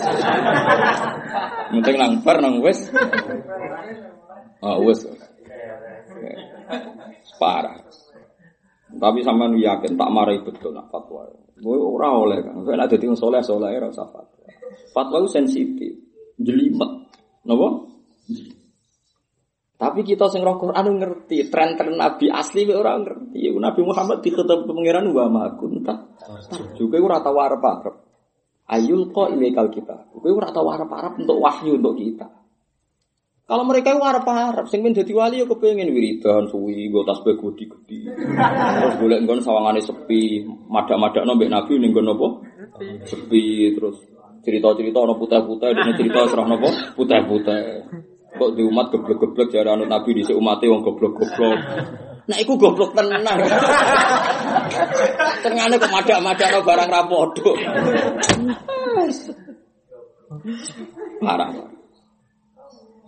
[1.75, 2.91] Penting nang bar nang wis.
[4.63, 5.03] Oh wis.
[7.43, 7.83] Parah.
[8.87, 11.27] Tapi sampean yakin tak marahi betul nak fatwa.
[11.59, 12.63] Kowe ora oleh kan.
[12.63, 14.47] Nek dadi wong saleh saleh ora usah fatwa.
[14.95, 15.93] Fatwa itu sensitif.
[16.39, 17.11] Jelimet.
[17.43, 17.69] Napa?
[19.77, 23.53] Tapi kita sing roh Quran ngerti, tren-tren Nabi asli ora ngerti.
[23.53, 26.17] Nabi Muhammad diketep pangeran wa ma kunta.
[26.79, 27.97] Juga ora tau arep-arep.
[28.67, 30.15] Ayul kok ilaikal kita.
[30.15, 32.46] Kowe ora tau arep-arep untuk wahyu untuk kita.
[33.47, 38.11] Kalau mereka itu arep-arep sing men dadi wali ya kepengin wiridan suwi nggo tasbih gede-gede.
[38.11, 42.29] Terus golek nggon sawangane sepi, madak-madakno mbek Nabi ning nggon apa?
[43.07, 44.03] Sepi terus
[44.43, 46.75] cerita-cerita ana putih-putih dene cerita serah napa?
[46.99, 47.87] Putih-putih.
[48.35, 51.59] Kok di umat geblek-geblek jare anut Nabi dhisik umate wong goblok-goblok.
[52.27, 53.23] Nah, iku goblok tenan.
[55.47, 57.53] Tengane kok madak-madakno barang ra padha.
[61.23, 61.76] Parah.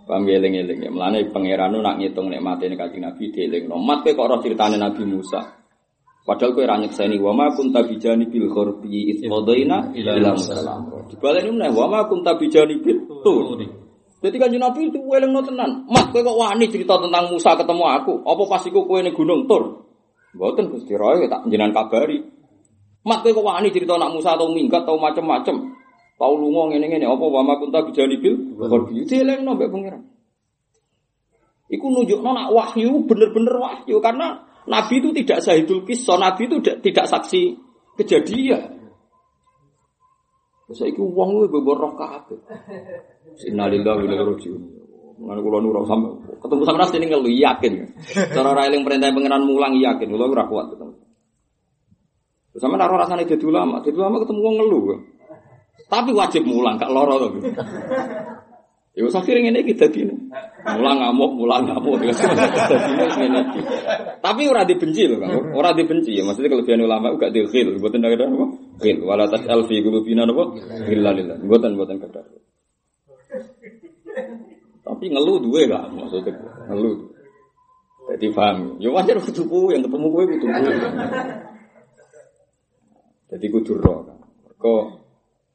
[0.09, 0.89] Paham ya eling-eling ya.
[0.89, 3.69] Mulane pangeran nak ngitung nek Kanjeng Nabi dieling.
[3.69, 5.45] Mat kowe kok ora critane Nabi Musa.
[6.25, 11.13] Padahal kowe ra nyekseni wa ma kunta bijani bil ghurbi id qadaina ila musallam.
[11.13, 13.61] Dibaleni meneh wa ma kunta bijani bil tur.
[14.25, 15.85] Jadi kanjeng Nabi itu welengno tenan.
[15.93, 18.13] Mat kowe kok wani cerita tentang Musa ketemu aku.
[18.25, 19.93] Apa pas iku kowe ning gunung Tur?
[20.33, 22.25] Mboten Gusti Roy tak jenengan kabari.
[23.05, 25.78] Mat kowe kok wani cerita nak Musa atau minggat atau macem-macem.
[26.19, 29.07] Tau lunga ngene-ngene apa wa ma kunta bijani bil ghurbi.
[29.07, 30.03] Dielengno mbek pangeran.
[31.71, 36.77] Iku nunjukno nak wahyu bener-bener wahyu karena Nabi itu tidak sahidul kisah, Nabi itu tidak,
[36.85, 37.57] tidak saksi
[37.97, 38.77] kejadian.
[40.69, 42.37] Terus iku wong kuwi bebor roh kabeh.
[43.49, 44.63] Innalillahi wa inna ilaihi raji'un.
[45.19, 47.73] Mana kula nu sampe ketemu sama nasi ini ngelu yakin.
[48.31, 50.95] Cara ora eling perintah pangeran mulang yakin, kula ora kuat ketemu.
[52.59, 54.79] Sama naruh rasane dadi ulama, dadi ulama ketemu wong ngelu.
[55.89, 57.29] Tapi wajib mulang, gak loro to.
[58.99, 60.11] Ya usah kiring ini kita gini.
[60.67, 62.03] Mulang ngamuk, mulang ngamuk.
[64.19, 65.55] Tapi ora dibenci loh, Kang.
[65.55, 66.27] Ora dibenci ya.
[66.27, 68.47] Maksudnya kelebihan ulama gak dikhil, mboten ada apa?
[68.83, 69.07] Khil.
[69.07, 70.45] Wala tas'al fi qulubina apa?
[70.91, 71.39] Illa lillah.
[71.39, 72.27] Mboten mboten kadar.
[74.83, 76.35] Tapi ngeluh duwe lah maksudnya.
[76.67, 77.15] Ngeluh.
[78.11, 78.83] Jadi paham.
[78.83, 80.47] Ya wajar kudu yang ketemu kowe kudu
[83.31, 84.11] Jadi kudu roh.
[84.59, 84.98] Kok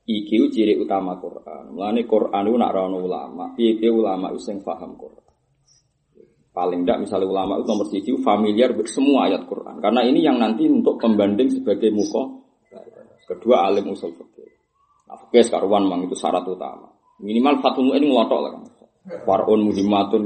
[0.03, 1.79] Iki ciri utama Quran.
[1.79, 5.23] Mulane Quran itu nak rono ulama, piye ulama itu sing paham Quran.
[6.53, 9.81] Paling tidak misalnya ulama itu nomor siji familiar semua ayat Quran.
[9.81, 12.43] Karena ini yang nanti untuk pembanding sebagai muka.
[13.23, 14.51] Kedua alim usul fikih.
[15.09, 16.91] Nah, fikih karuan mang itu syarat utama.
[17.23, 18.53] Minimal fatul ini ngotok lah.
[19.23, 20.23] Warun muhimatun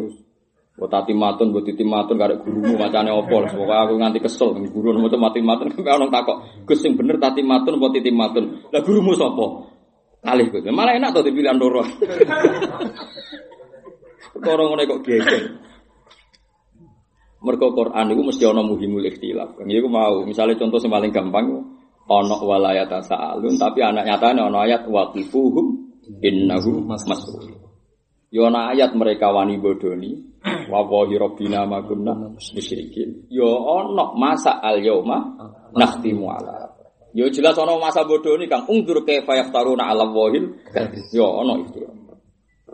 [0.77, 3.49] Buat tati matun, buat titi matun, gak ada gurumu macamnya opol.
[3.49, 6.37] Pokoknya aku nganti kesel, guru nomor mati matun, kan orang takok.
[6.69, 8.61] Gus yang bener tati matun, buat titi matun.
[8.69, 9.73] Lah gurumu sopo?
[10.21, 10.69] Kalih gue.
[10.69, 11.81] Malah enak tuh dipilih andoro.
[14.37, 15.43] Orang ngono kok geger.
[17.41, 19.57] Mergo Quran itu mesti ana muhimul ikhtilaf.
[19.57, 21.45] Kan iku mau, misalnya contoh yang paling gampang
[22.07, 25.65] ana walayat sa'alun tapi anak nyatane ana ayat waqifuhum
[26.23, 27.55] innahu mas'ul.
[28.33, 30.36] Yo ana ayat mereka wani bodoni
[30.71, 33.27] wa wahi rabbina ma musyrikin.
[33.31, 33.47] Yo
[33.79, 35.37] ana masa al yauma
[35.73, 36.73] nakhtimu ala.
[37.15, 40.59] Yo jelas ana masa bodoni Kang ungdur kaifa yaftaruna ala wahil.
[41.15, 41.81] Yo ana itu.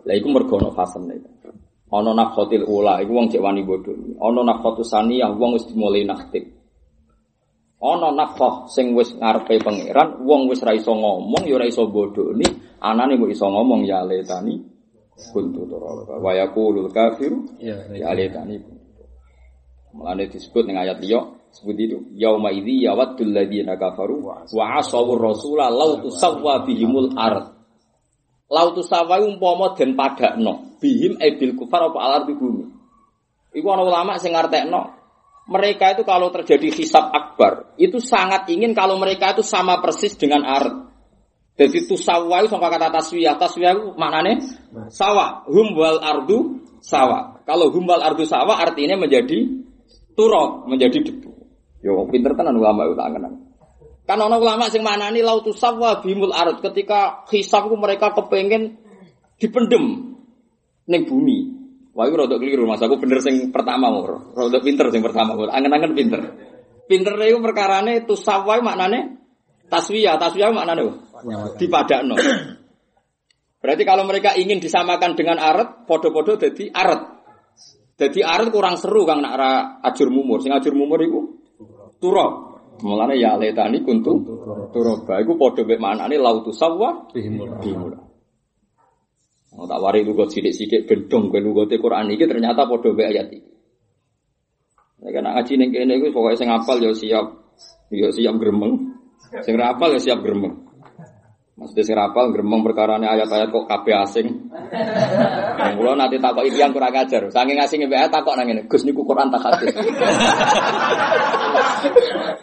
[0.04, 1.22] Lah iku mergo ana fasene.
[1.94, 4.18] Ana nafkhatil ula iku wong cek wani bodoni.
[4.18, 6.50] Ana nafkhatus saniyah wong wis dimulai nakhtim.
[7.84, 12.48] Ana nafkah sing wis ngarepe pangeran, wong wis ra iso ngomong ya iso bodoni,
[12.80, 14.73] anane mbok iso ngomong ya letani
[15.34, 17.78] kuntu turaba wa yaqulul kafiru ya
[18.14, 18.62] laitani
[19.94, 21.22] Mulane disebut ning ayat liya
[21.54, 27.54] sebut itu yauma idzi yawaddul ladzina kafaru wa asawur rasula law tusawwa bihimul ard.
[28.50, 32.66] Lau tusawwa umpama den padakno bihim ebil kufar apa alar di bumi.
[33.54, 34.82] Iku ana ulama sing ngartekno
[35.46, 40.42] mereka itu kalau terjadi hisab akbar itu sangat ingin kalau mereka itu sama persis dengan
[40.42, 40.93] ard
[41.54, 43.38] jadi tusawa itu sama kata taswiyah.
[43.38, 44.42] Taswiyah itu maknanya
[44.90, 45.46] sawah.
[45.46, 47.46] Hum wal ardu sawah.
[47.46, 49.62] Kalau hum wal ardu sawah artinya menjadi
[50.18, 51.30] turok, menjadi debu.
[51.86, 53.38] Yo pinter tenan ulama itu tangan.
[54.04, 58.82] Kan ono ulama sing manani lautu sawah bimul ard ketika hisab mereka kepengen
[59.38, 60.18] dipendem
[60.90, 61.54] ning bumi.
[61.94, 62.82] Wah, itu rada keliru mas.
[62.82, 64.02] Aku bener sing pertama mau.
[64.34, 65.38] Rada pinter sing pertama.
[65.38, 66.22] Angen-angen pinter.
[66.90, 69.23] Pinter itu perkarane tusawai maknane
[69.70, 70.16] taswiyah.
[70.20, 70.84] Taswiyah maknane
[71.60, 72.16] dipadakno.
[73.64, 77.02] Berarti kalau mereka ingin disamakan dengan aret, podo-podo jadi aret.
[77.96, 79.40] Jadi aret kurang seru kang nak
[79.88, 80.44] ajur mumur.
[80.44, 81.20] Sing ajur mumur itu
[82.04, 82.54] turab.
[82.84, 84.20] Mulane ya letani kuntu
[84.76, 85.22] turaba.
[85.24, 87.96] Iku podo mek manane lautu sawwa bihimul.
[89.54, 93.52] Oh, tak wari lugot sidik-sidik bendong kowe lugote Quran iki ternyata podo mek ayat iki.
[95.06, 97.26] Nek kan ngaji ning kene iku pokoke sing apal ya siap
[97.94, 98.93] ya siap gremeng.
[99.42, 100.54] Sing ra apal ya siap gremeng.
[101.54, 104.28] Maksudnya sing rapal gremeng perkarane ayat-ayat kok kabeh asing.
[105.58, 107.30] Yang kula nanti takok iki yang kurang ajar.
[107.30, 109.74] Saking asing mbek takok nang ngene, Gus niku Quran tak hadis.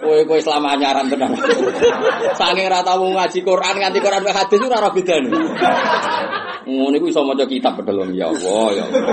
[0.00, 1.34] Kowe kowe selama anyaran tenan.
[2.40, 5.30] Saking ra tau ngaji Quran nganti Quran mek hadis ora ora bedane.
[6.70, 9.06] Ngono iku iso maca kitab pedhelom ya Allah ya Allah.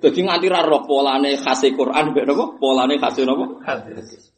[0.00, 2.44] Jadi nganti ra roh polane khas Quran mbek napa?
[2.56, 3.44] Polane khas napa?
[3.68, 4.32] Hadis.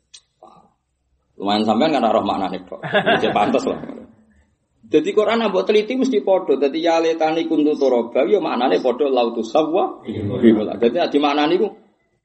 [1.38, 2.82] Lumayan sampean kan roh maknane tok.
[2.82, 3.78] Wis pantes lah.
[4.92, 6.60] Jadi Quran ambok teliti mesti podo.
[6.60, 10.04] Jadi ya letani kuntu toroba, ya maknane podo lautus sawwa.
[10.04, 11.68] Jadi di maknane ku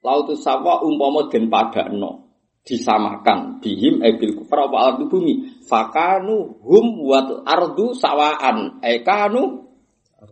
[0.04, 2.28] lautus sawwa umpama den padakno
[2.68, 9.64] disamakan bihim ebil kufar apa ardu bumi fakanu hum wat ardu sawaan ekanu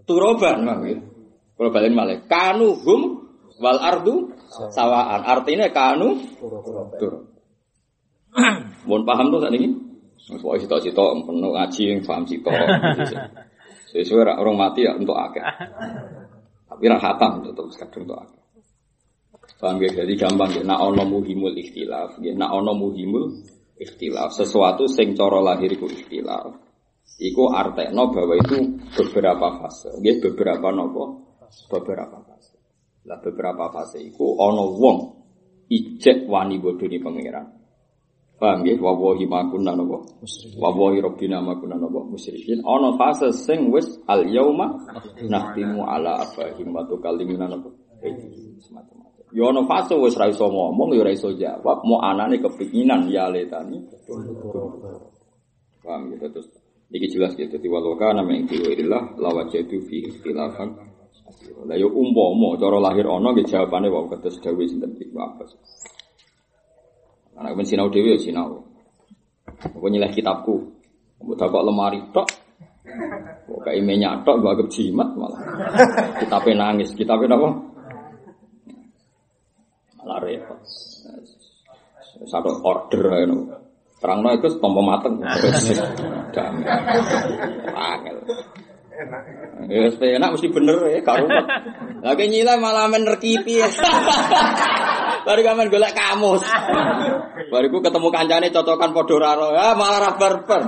[0.04, 0.68] turoban
[1.56, 3.00] kalau balen malih kanu hum
[3.58, 4.30] wal ardu
[4.70, 6.20] sawaan artinya kanu
[7.00, 7.26] tur
[8.84, 9.68] mohon paham tuh tadi ini
[10.26, 12.50] Pokoknya sitok-sitok penuh ngaji yang paham sitok.
[13.94, 15.44] Sesuai orang mati ya untuk akeh.
[16.66, 18.42] Tapi rak hatam tetap kadung untuk akeh.
[19.62, 20.02] Paham ya?
[20.02, 20.62] Jadi gampang ya.
[20.66, 22.18] Nak ono muhimul ikhtilaf.
[22.18, 22.34] Ya.
[22.34, 23.38] Nak ono muhimul
[23.78, 24.34] ikhtilaf.
[24.34, 26.58] Sesuatu sing coro lahir iku ikhtilaf.
[27.22, 29.94] Iku artekno bahwa itu beberapa fase.
[30.02, 31.25] Ya, beberapa nopo.
[31.70, 32.56] Beberapa fase.
[33.06, 34.98] Lah beberapa fase iku ono wong
[35.70, 37.46] ijek wani bodoh di pangeran.
[38.36, 38.76] Paham ya?
[38.76, 40.20] Wawahi makuna nopo.
[40.60, 42.04] Wawahi robbina makuna nopo.
[42.04, 42.60] Musyrikin.
[42.68, 44.76] Ono fase sing wis al yauma
[45.24, 47.72] nahtimu ala afahim wa tukallimuna nopo.
[48.60, 53.10] Semacam Ya ono fase wis ra iso ngomong ya ora iso jawab, mau anane kepinginan
[53.10, 53.82] ya letani.
[55.82, 56.48] Paham gitu terus.
[56.86, 60.78] Iki jelas gitu di waloka nama yang diwirillah lawajatu fi ikhtilafan.
[61.66, 65.50] Lah yo umpama cara lahir ono nggih jawabane wae kados dawuh sinten Ibnu Abbas.
[67.36, 68.62] Anak men sinau dhewe ya sinau.
[69.46, 70.54] Aku nyileh kitabku.
[71.20, 72.28] Mbok kok lemari tok.
[73.50, 75.42] Kok kayak minyak tok gua anggap jimat malah.
[76.22, 77.48] Kitabe nangis, kitabe apa?
[80.00, 80.60] Malah repot.
[82.24, 83.36] Satu order ae no.
[83.98, 85.18] Terang no itu tompo mateng.
[87.76, 88.16] Angel.
[89.66, 91.26] Ya enak mesti bener ya karo.
[92.02, 93.58] Lagi nyilai malah menerkipi.
[95.26, 96.46] Baru kamen golek kamus.
[97.50, 99.48] Bariku ketemu kancane cocokan padha raro.
[99.50, 100.62] Ya malah ra barbar.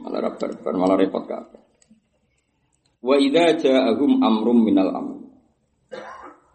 [0.00, 1.60] Malah ra barbar, malah repot kabeh.
[3.04, 5.16] Wa idza ja'ahum amrum minal amr.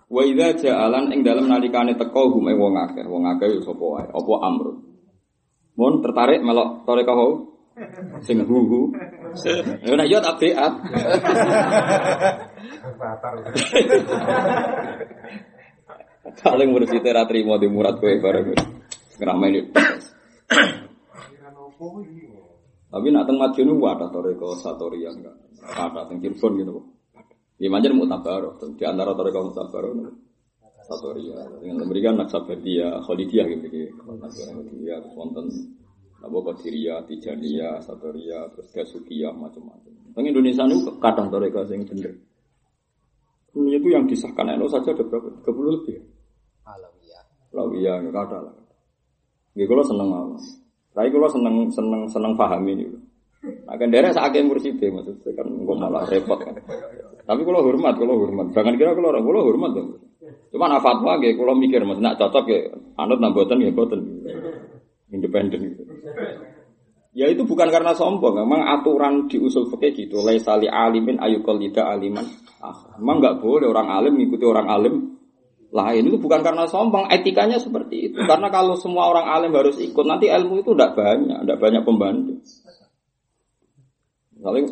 [0.09, 3.85] Wa idza ja'alan ing dalem nalikane teko hum ing wong akeh, wong akeh ya sapa
[3.85, 4.77] wae, apa amrun.
[5.77, 7.56] Mun tertarik melok toreka ho?
[8.25, 8.89] Sing huhu.
[9.85, 10.73] Ya nek yo tak beat.
[16.37, 18.53] Paling mursid ra trimo di murad kowe bareng.
[19.17, 19.61] Ngrameni.
[22.87, 25.35] Tapi nak teng Madiun wadah toreko satorian enggak.
[25.77, 26.73] Ada teng Cirebon gitu.
[27.57, 29.85] Ya manjen mutabar, di antara toreko mutabar
[30.87, 31.43] Satoria.
[31.59, 33.91] Dengan memberikan Naksabedia, Khalidiyah gitu.
[34.07, 35.51] Naksabedia, wonten
[36.17, 39.93] Nabo Qadiria, Tijania, Satoria, terus Gasukiyah, macam-macam.
[40.17, 42.17] Teng Indonesia itu kadang toreko sing bener.
[43.57, 45.29] Ini itu yang disahkan NU saja ada berapa?
[45.45, 45.97] 30 lebih.
[46.65, 47.23] Alawiyah.
[47.53, 48.55] Lawiyah, nggak ada lah.
[49.57, 50.41] Nggih kula seneng Allah.
[50.93, 52.85] Tapi kula seneng seneng seneng pahami ini.
[53.65, 56.57] Nah, kan daerah sakit mursyid maksudnya kan gue malah repot kan.
[57.27, 58.49] Tapi kalau hormat, kalau hormat.
[58.53, 59.89] Jangan kira kalau orang kalau hormat dong.
[60.49, 64.01] Cuma nah fatwa kalau mikir mas, nak cocok ya, anut nambuatan ya boten.
[65.07, 65.83] Independen gitu.
[67.17, 70.21] Ya itu bukan karena sombong, memang aturan di usul fikih gitu.
[70.21, 72.27] Laisali alimin ayukol tidak aliman.
[72.61, 74.95] Ah, memang nggak boleh orang alim mengikuti orang alim
[75.67, 78.19] lain itu bukan karena sombong, etikanya seperti itu.
[78.23, 82.33] Karena kalau semua orang alim harus ikut, nanti ilmu itu tidak banyak, tidak banyak pembantu.
[84.37, 84.63] Misalnya,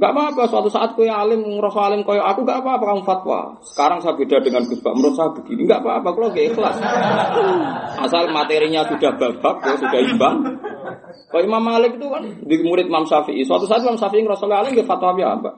[0.00, 0.42] nggak apa-apa.
[0.48, 3.40] Suatu saat kau alim, ngerasa alim kau aku nggak apa-apa kamu fatwa.
[3.60, 6.08] Sekarang saya beda dengan Gus Pak, menurut saya begini nggak apa-apa.
[6.16, 6.76] Kalau gak ikhlas,
[8.00, 10.36] asal materinya sudah babak, ya, sudah imbang.
[11.28, 13.44] Kalau Imam Malik itu kan di murid Imam Syafi'i.
[13.44, 15.52] Suatu saat Imam Syafi'i ngerasa alim, dia fatwa ya apa?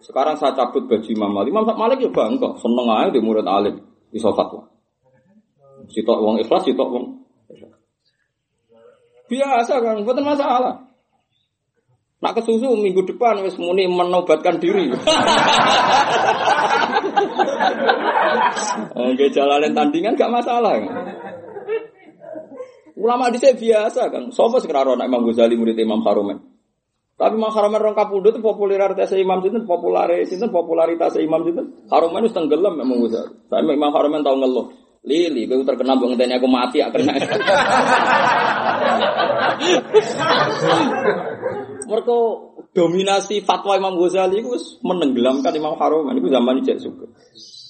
[0.00, 1.52] Sekarang saya cabut baju Imam Malik.
[1.52, 3.76] Imam Malik ya bangga, seneng aja di murid alim
[4.16, 4.64] iso fatwa.
[5.92, 7.04] Sitok wong ikhlas, sitok wong
[9.28, 10.87] biasa kan, bukan masalah.
[12.18, 14.90] Nak kesusu minggu depan wis muni menobatkan diri.
[18.98, 20.82] Oke, jalanin tandingan gak masalah.
[22.98, 24.34] Ulama di biasa kan.
[24.34, 26.42] Sopo sekarang anak Imam Ghazali murid Imam Harumen.
[27.14, 32.26] Tapi Imam Haromen rong kapundhut itu popularitas Imam sinten popularitas sinten popularitas Imam sinten Haromen
[32.26, 33.14] wis tenggelam memang wis.
[33.46, 34.74] Saya Imam Haromen tau ngeluh.
[35.06, 37.14] Lili, terkenal mbok ngenteni aku mati aku kena.
[41.88, 42.16] Mereka
[42.76, 44.52] dominasi fatwa Imam Ghazali itu
[44.84, 47.08] menenggelamkan Imam Haromen itu zaman cek suka.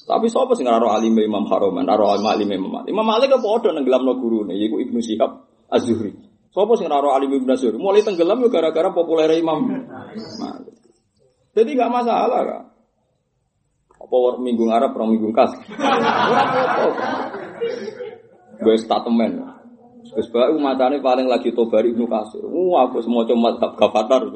[0.08, 2.90] Tapi siapa sing ora alim Imam Haromen, ora alim Imam Malik.
[2.90, 6.18] Imam Malik apa padha nenggelamno gurune yaiku Ibnu Syihab Az-Zuhri.
[6.50, 7.78] Siapa sing ora alim Ibnu Az-Zuhri?
[7.78, 10.74] Mulai tenggelam yo gara-gara populer Imam Malik.
[11.54, 12.62] Jadi nggak masalah kan.
[13.98, 15.52] Apa minggu ngarep, orang minggu kas.
[18.58, 19.47] Gue statement.
[20.18, 22.42] Gus Bayu matane paling lagi tobari Ibnu Kasir.
[22.42, 24.26] Wah, aku semua cuma madhab gafatar.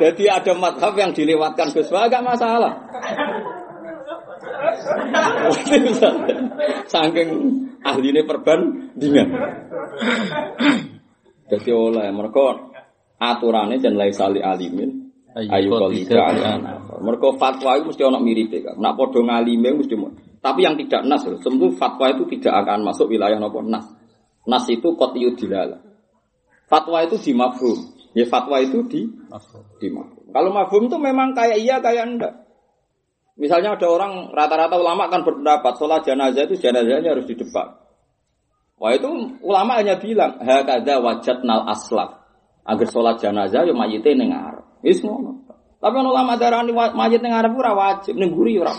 [0.00, 2.72] Jadi ada madhab yang dilewatkan Gus Bayu gak masalah.
[6.88, 7.28] Saking
[7.84, 9.28] ahline perbandingan.
[11.52, 12.64] Jadi oleh mereka
[13.20, 16.32] aturannya dan lain sali alimin ayu kolida
[16.96, 18.72] Mereka fatwa itu mesti ono mirip ya.
[18.72, 19.92] Nak podo ngalime mesti
[20.40, 23.86] tapi yang tidak nas, tentu fatwa itu tidak akan masuk wilayah nopo nas.
[24.46, 25.82] Nas itu kotiyu dilala.
[26.70, 27.78] Fatwa itu di mafhum.
[28.14, 29.06] Ya fatwa itu di
[29.78, 30.30] di mafhum.
[30.30, 32.34] Kalau mafhum itu memang kayak iya kayak enggak.
[33.36, 37.68] Misalnya ada orang rata-rata ulama kan berpendapat sholat jenazah itu jenazahnya harus di depan.
[38.80, 39.08] Wah itu
[39.44, 42.24] ulama hanya bilang hakada wajat nal aslaf.
[42.64, 44.32] Agar sholat jenazah yo mayite ning.
[44.80, 45.44] Wis ngono.
[45.76, 48.72] Tapi ulama darani mayit ning ngarep ora wajib, ning guri ora.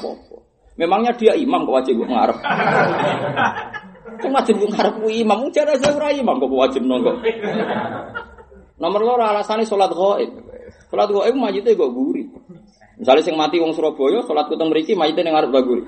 [0.77, 2.37] Memangnya dia imam kok wajib ngarep.
[4.21, 7.21] Cuma wajib ngarep ku imam, mung jenazah ora imam kok wajib nongko.
[8.77, 10.31] Nomor loro alasannya sholat gaib.
[10.93, 12.29] Sholat gaib mayite kok guri.
[12.97, 15.85] Misalnya sing mati wong Surabaya, sholat kuteng mriki mayite ning ngarep baguri.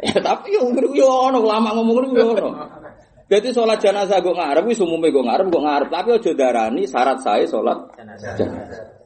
[0.00, 2.50] ya tapi yo yo ono lama ngomong ngono yo ono.
[3.28, 5.88] Jadi sholat jenazah gue ngarep, wis umume gue ngarep, gue ngarep.
[5.92, 8.97] Tapi ojo darani syarat saya sholat jenazah.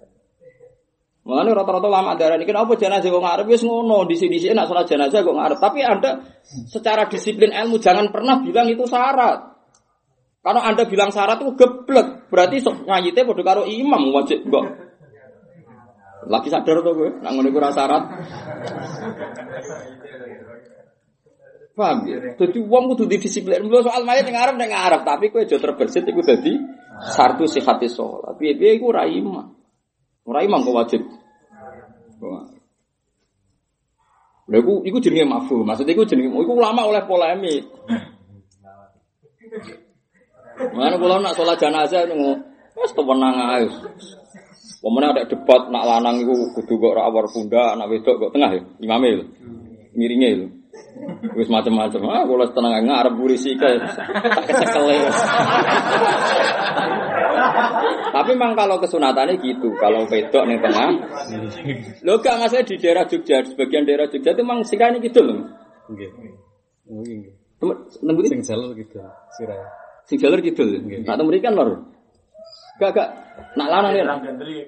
[1.23, 4.67] Mengenai rata-rata lama darah ini kenapa jenazah kok ngarep wis ngono di sini sini nak
[4.67, 5.59] sholat jenazah kok ngarep.
[5.63, 6.19] Tapi anda
[6.67, 9.55] secara disiplin ilmu jangan pernah bilang itu syarat.
[10.43, 14.67] Kalau anda bilang syarat itu geblek, berarti sok ngayite bodoh karo imam wajib kok.
[16.27, 18.03] Lagi sadar tuh gue, nak ngono gue syarat.
[21.73, 22.35] Paham ya?
[22.35, 23.63] Jadi uang kudu disiplin.
[23.63, 26.53] Lu soal mayat yang ngarep yang ngarep, tapi gue jauh terbersit itu jadi
[27.15, 28.35] sartu sihati sholat.
[28.43, 29.62] Biar biar gue raimah.
[30.23, 31.03] Ora imam kok wajib.
[34.51, 35.67] Lha iku iku jenenge mafhum.
[35.67, 37.67] Maksud iku jenenge iku ulama oleh polemik.
[40.73, 42.15] Mana kalau nak sholat jenazah itu
[42.79, 43.69] wes tenang aja.
[44.83, 48.63] Pemenang ada debat nak lanang itu kudu kok rawar bunda, nak wedok kok tengah ya,
[48.83, 49.31] imamil,
[49.95, 50.47] miringnya itu.
[51.37, 52.01] Wis macam-macam.
[52.09, 55.11] Ah, kalau tenang ngarep polisi ke tak kecekel ya.
[58.13, 60.91] Tapi memang kalau kesunatannya gitu, kalau wedok nih tengah.
[62.05, 65.45] Lo gak masalah di daerah Jogja, di sebagian daerah Jogja itu memang sirahnya gitu loh.
[65.93, 66.09] Nggih.
[66.89, 67.21] Nggih.
[68.29, 68.97] Sing jalur gitu,
[69.37, 69.61] sirah.
[70.09, 70.65] Sing jalur gitu.
[71.05, 71.69] Nak temu kan lor.
[72.81, 73.09] Gak gak.
[73.61, 74.05] Nak lanang ya.
[74.09, 74.67] Gandri,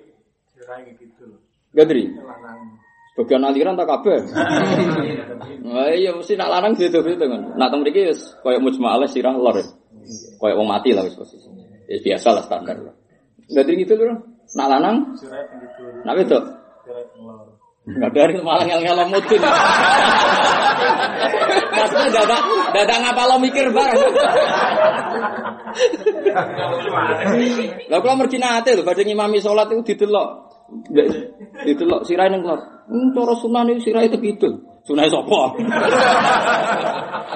[1.01, 1.25] gitu.
[1.73, 2.13] Gadri.
[2.13, 2.84] Lanang.
[3.15, 4.19] Bagian aliran tak kabeh.
[5.65, 7.41] Nah, iya mesti nak lanang gitu gitu kan.
[7.57, 9.59] Nak temu mriki wis koyo mujmalah sirah lor.
[10.39, 11.51] Koyo wong mati lah wis posisi.
[11.89, 12.95] Ya biasa lah standar lah.
[13.49, 14.23] Gadri gitu loh.
[14.55, 16.05] Nak lanang, gitu.
[16.05, 16.45] nak wedok.
[16.85, 17.49] Ngelor.
[17.85, 19.41] Enggak dari malah ngel ngel mudin.
[21.75, 22.43] Maksudnya dadak
[22.73, 24.01] dadak ngapa lo mikir bareng.
[27.93, 30.54] Lah kalau mergi nate lho badhe ngimami salat itu didelok.
[31.65, 32.61] Didelok sirahe ning kelor.
[32.91, 34.61] Hmm, cara sunah niku sirahe tepidul.
[34.85, 35.41] Sunah sapa?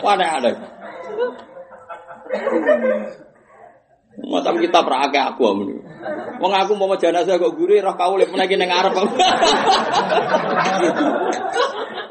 [0.05, 0.51] Wane ada.
[4.18, 5.78] Macam kita prakake aku amun.
[6.43, 8.93] Wong aku mau jenazah kok guri roh kaule menaki ning ngarep.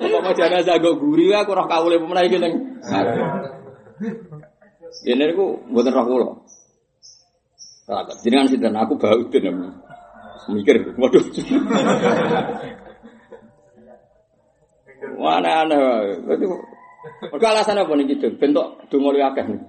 [0.02, 2.54] Mau jenazah kok guri aku roh kaule menaki ning.
[5.04, 6.28] Ini aku mboten roh kula.
[8.24, 9.78] Jenengan sinten aku bau den.
[10.48, 11.24] Mikir, waduh.
[15.18, 15.80] Mana aneh.
[17.32, 18.32] Mergo alasan apa nih gitu?
[18.36, 19.46] Bentuk luwih akeh.
[19.48, 19.62] nih.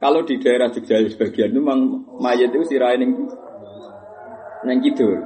[0.00, 3.28] Kalau di daerah Jogja sebagian itu memang mayat itu sirahe ning
[4.64, 5.20] nang kidul.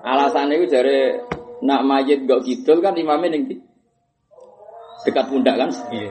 [0.00, 1.12] Alasannya itu dari
[1.60, 3.62] nak mayat gak kidul kan imamnya ning di-
[5.04, 5.70] dekat pundak kan?
[5.92, 6.10] Iya.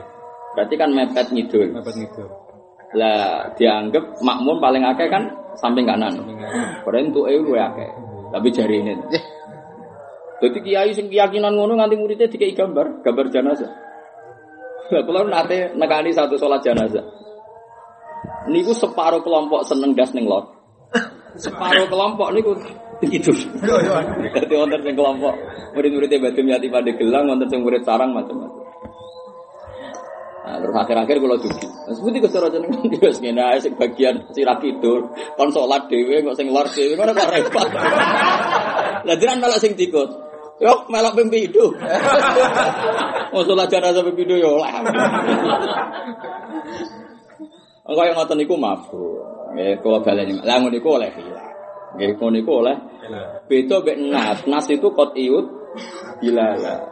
[0.54, 1.74] Berarti kan mepet ngidul.
[1.74, 2.22] Apa gitu?
[2.92, 6.12] Lah dianggap makmum paling akeh kan samping kanan.
[6.84, 7.90] Padahal untuk EU gue akeh.
[8.32, 8.92] Tapi jari ini.
[10.42, 13.70] Jadi kiai sing keyakinan ngono nganti muridnya dikai gambar, gambar jenazah.
[14.90, 17.04] Lah kula nate nekani satu sholat jenazah.
[18.50, 20.50] Niku separuh kelompok seneng gas ning lot.
[21.38, 22.58] Separuh kelompok niku
[23.06, 23.38] tidur.
[24.34, 25.34] Dadi wonten sing kelompok
[25.78, 28.61] murid-muridnya Badum Yati pada gelang, wonten sing murid sarang macam-macam.
[30.42, 31.66] Nah, terus akhir-akhir kalau dugi.
[31.70, 35.06] Nah, seperti ke sora jeneng wis ngene ae sing bagian sirah kidul,
[35.38, 37.68] kon salat dhewe kok sing lor dhewe ngono kok repot.
[39.06, 40.10] Lah jiran malah sing dikut.
[40.58, 41.78] Yo melok pimpidu.
[43.30, 44.74] Oh salat jenazah pimpidu yo oleh.
[47.86, 49.22] Engko yang ngoten niku mabuk.
[49.54, 50.42] Nggih kula baleni.
[50.42, 51.50] Lah ngono niku oleh hilang.
[51.94, 52.76] Nggih ngono niku oleh
[53.46, 54.38] beda mek nas.
[54.50, 55.46] Nas itu qat'iyut
[56.18, 56.91] bilala.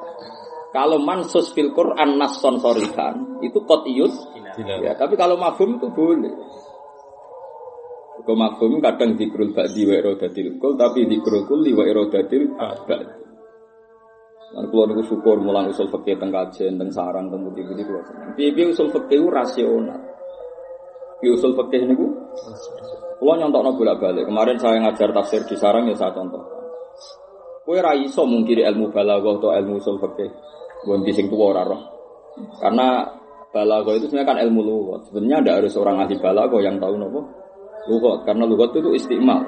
[0.71, 4.13] Kalau mansus fil Quran nasson sorihan itu qat'iyut
[4.87, 6.31] ya, tapi kalau mafhum itu boleh.
[8.23, 12.55] Kau mafhum kadang dikrul ba'di wa irodatil kul tapi dikrul kulli wa irodatil
[12.87, 13.19] ba'di.
[14.51, 18.31] Lan kula niku syukur mulang usul fikih teng kajen teng sarang teng putih-putih kula seneng.
[18.35, 19.99] Piye usul fikih rasional.
[21.23, 22.07] Piye usul fikih niku
[23.21, 24.25] Kulo nyontokno bolak-balik.
[24.25, 26.41] Kemarin saya ngajar tafsir di sarang ya saya contoh.
[27.71, 30.27] Kue ra iso mungkiri ilmu balaghah atau ilmu usul fikih.
[30.83, 31.79] Gonti sing tuwa ora roh.
[32.59, 33.07] Karena
[33.55, 35.07] balaghah itu sebenarnya kan ilmu lughat.
[35.07, 37.31] Sebenarnya ada harus orang ahli balaghah yang tahu nopo
[37.87, 38.27] lughat.
[38.27, 39.47] Karena lughat itu istimal.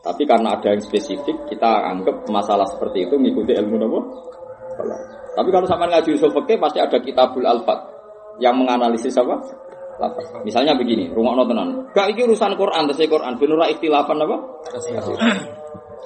[0.00, 4.00] Tapi karena ada yang spesifik, kita anggap masalah seperti itu mengikuti ilmu nopo.
[5.36, 7.84] Tapi kalau sama ngaji usul fikih pasti ada kitabul alfat
[8.40, 9.36] yang menganalisis apa?
[10.00, 10.40] Lafaz.
[10.40, 11.84] Misalnya begini, rumah tenan.
[11.92, 14.36] Gak iki urusan Quran, terus Quran benura ikhtilafan apa?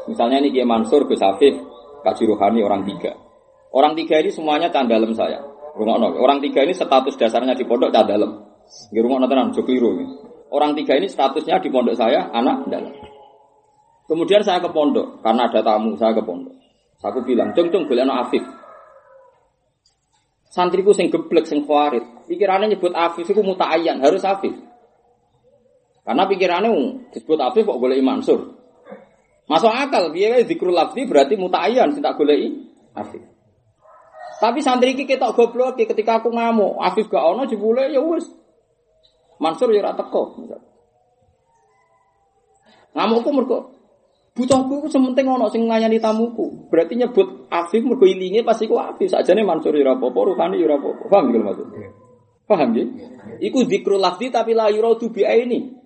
[0.05, 1.57] Misalnya ini Kiai Mansur, Gus Afif,
[2.05, 3.17] Kaji Ruhani orang tiga.
[3.73, 5.41] Orang tiga ini semuanya candalem saya.
[5.77, 8.45] Orang tiga ini status dasarnya di pondok candalem.
[8.93, 9.93] Di rumah tenan, Jokliru.
[10.49, 12.95] Orang tiga ini statusnya di pondok saya anak dalam.
[14.07, 16.55] Kemudian saya ke pondok karena ada tamu, saya ke pondok.
[17.03, 18.43] Aku bilang, "Cung cung golekno Afif."
[20.51, 22.03] Santriku sing geblek sing khawarit.
[22.25, 24.57] Pikirannya nyebut Afif itu muta'ayyan, harus Afif.
[26.07, 28.56] Karena pikirannya um, disebut Afif kok boleh Mansur.
[29.47, 32.67] Masuk akal, biaya dikrul lafzi berarti muta'ayyan, tidak boleh
[32.99, 33.23] Afif.
[34.37, 38.27] Tapi santri iki ketok goblok ketika aku ngamuk, Afif gak ono jebule ya wis.
[39.41, 40.23] Mansur ya ora teko.
[42.97, 43.59] Ngamukku mergo
[44.37, 46.69] butuhku ku sementing ono sing nglayani tamuku.
[46.73, 49.13] Berarti nyebut Afif mergo ilinge pasti ku Afif.
[49.13, 51.05] Sakjane Mansur ya ora apa-apa, Ruhani ya ora apa-apa.
[51.09, 51.67] Paham iki maksud?
[52.49, 52.85] Paham ya?
[53.41, 55.86] Iku zikrul lafzi tapi la yuradu bi aini.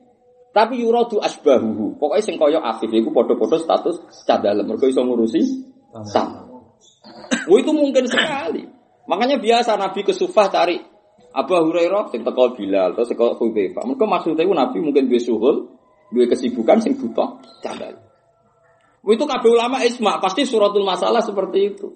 [0.51, 1.95] Tapi yuradu asbahuhu.
[1.99, 5.41] Pokoknya sing kaya Afif iku padha-padha status cadalem mergo iso ngurusi
[6.11, 6.51] sama.
[7.47, 8.67] Oh itu mungkin sekali.
[9.07, 10.79] Makanya biasa Nabi ke Sufah cari
[11.31, 13.87] Abu Hurairah sing teko Bilal terus teko Hudzaifah.
[13.87, 15.71] Mergo maksudnya itu Nabi mungkin duwe suhul,
[16.11, 18.11] duwe kesibukan sing butuh cadal.
[19.01, 21.89] Oh, itu kabeh ulama isma pasti suratul masalah seperti itu.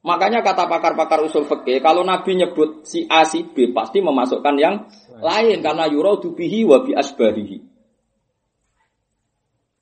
[0.00, 4.88] Makanya kata pakar-pakar usul fikih, kalau Nabi nyebut si A si B pasti memasukkan yang
[5.20, 7.58] lain karena yuradu bihi wa bi asbahihi.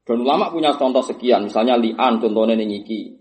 [0.02, 3.14] Dan ulama punya contoh sekian, misalnya li'an contohnya ning iki.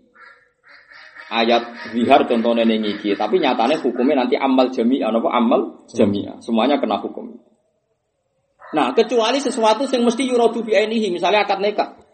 [1.28, 6.42] Ayat zihar contohnya ning iki, tapi nyatanya hukumnya nanti amal jami'ah apa amal jami'ah.
[6.42, 7.38] Semuanya kena hukum.
[8.74, 12.07] Nah, kecuali sesuatu yang mesti yuradu bi ainihi, misalnya akad nikah.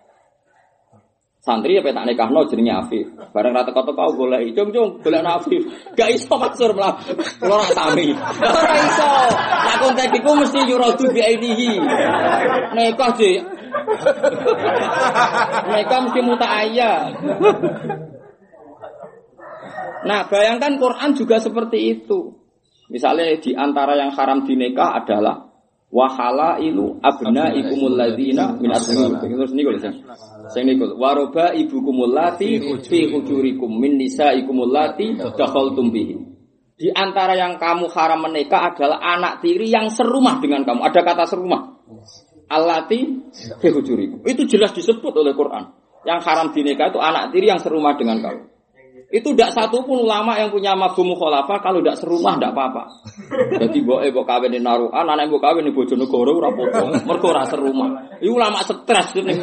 [1.45, 3.05] Santri apa tak nikahno jenenge Afif.
[3.37, 5.61] Bareng ra teko-teko golek cung cung golek Afif.
[5.93, 6.97] Gak iso maksur mlah.
[7.37, 8.17] Kulo ra sami.
[8.41, 9.13] Ora iso.
[9.37, 11.77] Lah kontek iku mesti yuradu bi ainihi.
[12.73, 13.45] Nikah sih.
[15.69, 17.09] Nikah mesti muta'ayyan.
[20.09, 22.41] Nah, bayangkan Quran juga seperti itu.
[22.89, 25.54] Misalnya di antara yang haram dinikah adalah
[25.95, 29.23] wahala ilu abna ikumul ladina min asma'ikum.
[29.23, 29.95] Terus niku lho sing
[30.51, 36.35] sing niku waroba ibukumul lati fi hujurikum min nisaikumul lati dakhaltum bihi.
[36.75, 40.83] Di antara yang kamu haram menikah adalah anak tiri yang serumah dengan kamu.
[40.83, 41.87] Ada kata serumah.
[42.51, 43.31] Allati
[43.63, 44.27] fi hujurikum.
[44.27, 45.71] Itu jelas disebut oleh Quran.
[46.03, 48.54] Yang haram dinikah itu anak tiri yang serumah dengan kamu.
[49.13, 52.83] Itu tidak satu pun ulama yang punya mafhum mukhalafah kalau tidak serumah tidak apa-apa.
[53.61, 57.05] Jadi mbok e mbok kawin naruhan, anak mbok kawin Bojonegoro ora apa-apa.
[57.05, 58.19] Mergo ora serumah.
[58.19, 59.39] Iku ulama stres ning.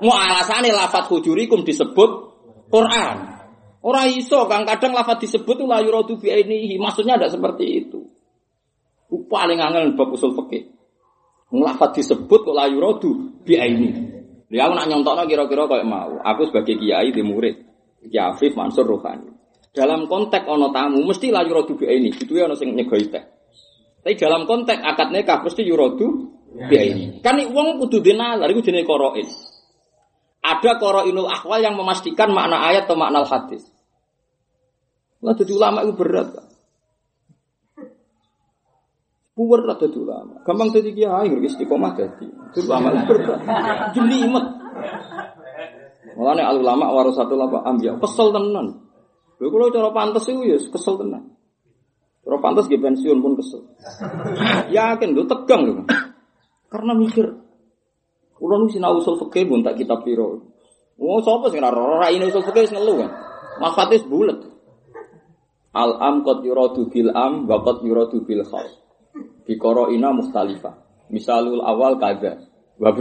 [0.00, 2.10] Mau alasane lafat hujurikum disebut
[2.70, 3.16] Quran.
[3.80, 6.76] Ora iso kang kadang lafat disebut la yuradu bi ainihi.
[6.80, 8.00] Maksudnya tidak seperti itu.
[9.10, 10.70] Paling angel bab usul fikih.
[11.50, 14.02] Lafat disebut kok la yuradu bi ainihi.
[14.50, 16.18] Dia aku nak nyontokno kira-kira kayak mau.
[16.26, 17.69] Aku sebagai kiai di murid.
[18.08, 19.28] Ya Afif Mansur Rohani.
[19.70, 22.10] Dalam konteks ono tamu mesti lah yurodu bi ini.
[22.10, 23.24] Itu ya ono sing nyegoi teh.
[24.00, 26.06] Tapi dalam konteks akad nikah mesti yurodu
[26.70, 27.04] bi ini.
[27.20, 29.28] Kan wong kudu dinalar iku jenenge qarain.
[30.40, 33.68] Ada qarainul ahwal yang memastikan makna ayat atau makna hadis.
[35.20, 36.32] Lah jadi ulama itu berat.
[36.32, 36.46] Kan?
[39.36, 40.40] Puwer lah dadi ulama.
[40.44, 42.24] Gampang dadi kiai istiqomah dadi.
[42.28, 43.40] Dadi ulama itu berat.
[43.92, 44.59] Jelimet.
[46.20, 48.76] Mulane al ulama warasatul apa ambiya kesel tenan.
[49.40, 51.32] Lha kula cara pantes iku ya kesel tenan.
[52.20, 53.64] Cara pantes nggih pensiun pun kesel.
[54.76, 55.88] Yakin lho tegang lho.
[56.68, 57.24] Karena mikir
[58.40, 60.40] Kulo nu sinau usul fikih pun tak kitab piro.
[60.96, 63.10] Oh, sapa sing ora ora ini usul fikih wis ngeluh kan.
[63.60, 64.40] Mafatis bulet.
[65.76, 68.80] Al am qad yuradu bil am wa qad yuradu bil khas.
[69.44, 70.72] Bikoro ina mukhtalifah.
[71.12, 72.48] Misalul awal kada.
[72.80, 72.96] Wa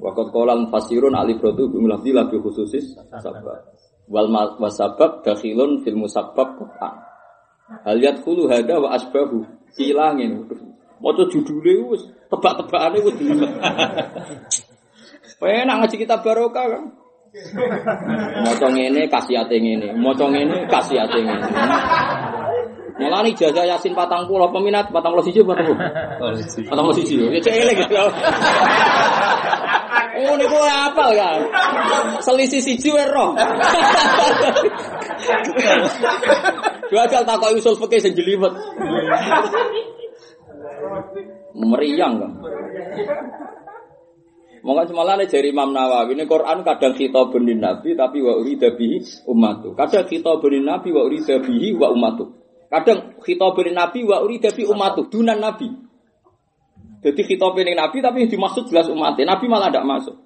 [0.00, 3.68] Wa qad qala al fasirun ali brotu bi mulafdi labi khususis sabab.
[4.08, 6.94] Wal wasabab dakhilun fil musabbab Quran.
[7.84, 9.44] Hal yadkhulu hada wa asbahu.
[9.76, 10.48] Hilangin.
[11.00, 13.52] Maca judule wis tebak-tebakane wis dilimet.
[15.40, 16.84] Penak ngaji kitab barokah kan.
[18.42, 21.46] Maca ngene kasihate ngene, maca ngene kasihate ngene.
[23.00, 26.68] Mulane ijazah Yasin 40 peminat 40 siji 40.
[26.68, 27.16] 40 siji.
[27.32, 27.88] Ya cek elek
[30.20, 31.40] Oh niku apal kan.
[32.20, 33.32] Selisih siji wae roh.
[36.90, 38.52] Gagal takoki usul fikih sing jelimet.
[41.56, 42.32] Meriang kan.
[44.60, 49.24] Monggo semalane dari Imam Nawawi ini Quran kadang kita benin Nabi tapi wa urida bihi.
[49.72, 52.40] Kadang kita benin Nabi wa urida bihi wa ummatu.
[52.70, 55.89] Kadang kita benin Nabi wa urida bi ummatu dunan Nabi.
[57.00, 59.36] Jadi kita benin Nabi tapi dimaksud jelas umatnya.
[59.36, 60.16] Nabi malah tidak masuk.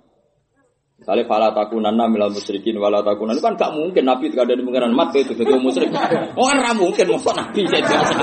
[0.94, 4.62] Misalnya fala takunanna milal musyrikin wala takunan itu kan gak mungkin Nabi tidak ada di
[4.62, 5.90] pengiran mat itu jadi musyrik.
[6.38, 8.14] Oh kan ra mungkin mau Nabi jadi biasa.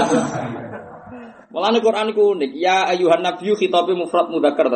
[1.51, 2.51] Malah Quran itu unik.
[2.55, 4.71] Ya ayuhan nabiyyu khitabnya mufrad mudzakkar.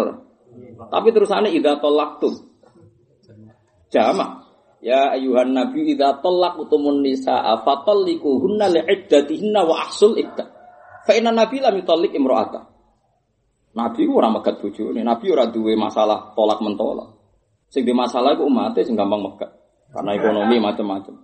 [0.92, 2.36] Tapi terusannya idza talaqtum.
[3.90, 4.44] Jama.
[4.84, 10.52] Ya ayuhan nabi idza talaqtumun nisaa fatalliquhunna li'iddatihinna wa ahsul iddah.
[11.08, 12.75] Fa inna nabi lam yutalliq imra'ata.
[13.76, 17.12] Nabi ku ora megat bojone, nabi ora duwe masalah tolak mentolak.
[17.68, 19.52] Sing di masalah iku umate sing gampang megat.
[19.92, 21.16] Karena ekonomi macam-macam.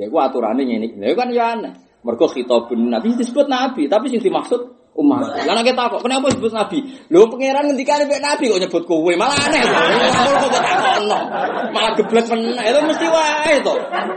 [0.00, 0.96] Ya iku aturane ngene.
[0.96, 1.72] Lha kan ya aneh.
[2.00, 4.64] Mergo khitabun nabi disebut nabi, tapi sing dimaksud
[4.96, 5.44] umat.
[5.44, 6.78] Lah nek takok, kenapa disebut nabi?
[7.12, 9.60] Lho pangeran ngendikane mek nabi kok nyebut kowe, malah aneh.
[9.60, 11.20] Kok kok takono.
[11.68, 12.64] Malah geblek meneh.
[12.64, 13.74] Itu mesti wae to.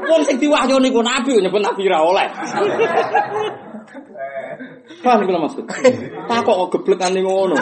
[0.08, 2.28] Wong sing diwahyu niku nabi kok nyebut nabi ra oleh.
[5.02, 5.66] Paham kula maksud?
[6.30, 7.56] Takok kok geblekane ngono.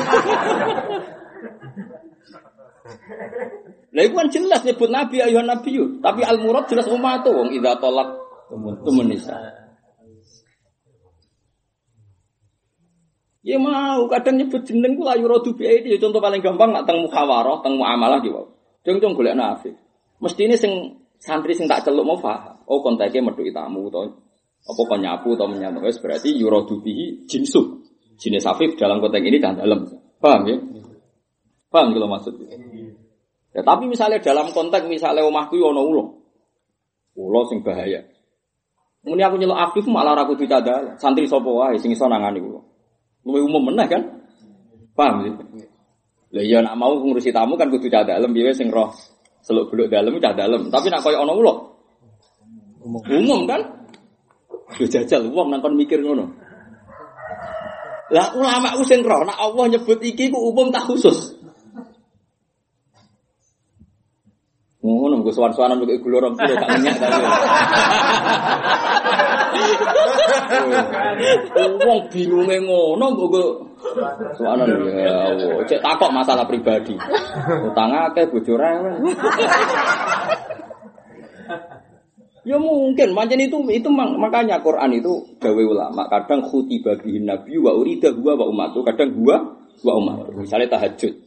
[3.93, 5.78] Lah iku kan jelas nyebut nabi ayuhan nabi.
[6.01, 8.09] Tapi al murad jelas umat wong idza tolak
[8.82, 9.38] tumun nisa.
[13.43, 17.03] Ya mau kadang nyebut jeneng ku layu rodu biaya ini contoh paling gampang nak teng
[17.03, 18.55] muhawarah, teng muamalah gitu.
[18.88, 19.76] Jeng jeng golek nafi.
[20.24, 22.63] Mesti ini sing santri sing tak celuk mau paham.
[22.71, 24.22] Oh kontaknya metu tamu atau
[24.64, 27.84] apa kau nyapu atau menyapu wes berarti yurodu bihi jinsu.
[28.16, 29.84] Jenis afif dalam konteks ini kan dalam.
[30.24, 30.55] Paham ya?
[31.68, 32.34] Paham kalau maksud
[33.53, 36.03] Ya tapi misalnya dalam konteks misalnya omahku yo ono ulo.
[37.20, 38.01] Ulo sing bahaya.
[39.03, 40.95] Muni aku nyelok afif malah ragu dicadal.
[40.95, 42.64] Santri sapa wae sing iso nangani ulo.
[43.28, 44.01] Luwih umum meneh kan?
[44.95, 45.34] Paham sih?
[46.34, 48.89] Lah iya nak mau ngurusi tamu kan kudu cah dalem piye sing roh
[49.45, 50.72] seluk beluk dalem cah dalem.
[50.72, 51.53] Tapi nak koyo ana ulo.
[52.88, 53.82] Umum kan?
[54.80, 56.32] Yo jajal wong nang kon mikir ngono.
[58.14, 61.34] Lah ulama ku sing roh nak Allah nyebut iki ku umum tak khusus.
[64.84, 67.24] Ngono gue suwan-suwanan gue gula orang kilo tak minyak tadi.
[71.88, 73.45] Wong bingunge ngono mbok gue
[74.36, 75.64] suwanan ya Allah.
[75.64, 76.99] Cek takok masalah pribadi.
[77.64, 78.95] Utang akeh bojo rewel.
[82.43, 86.11] Ya mungkin, macam itu itu mak- makanya Quran itu gawe ulama.
[86.11, 90.35] Kadang khutiba bihin nabi wa urida huwa wa umatu, kadang huwa wa umatu.
[90.35, 91.23] Misalnya tahajud.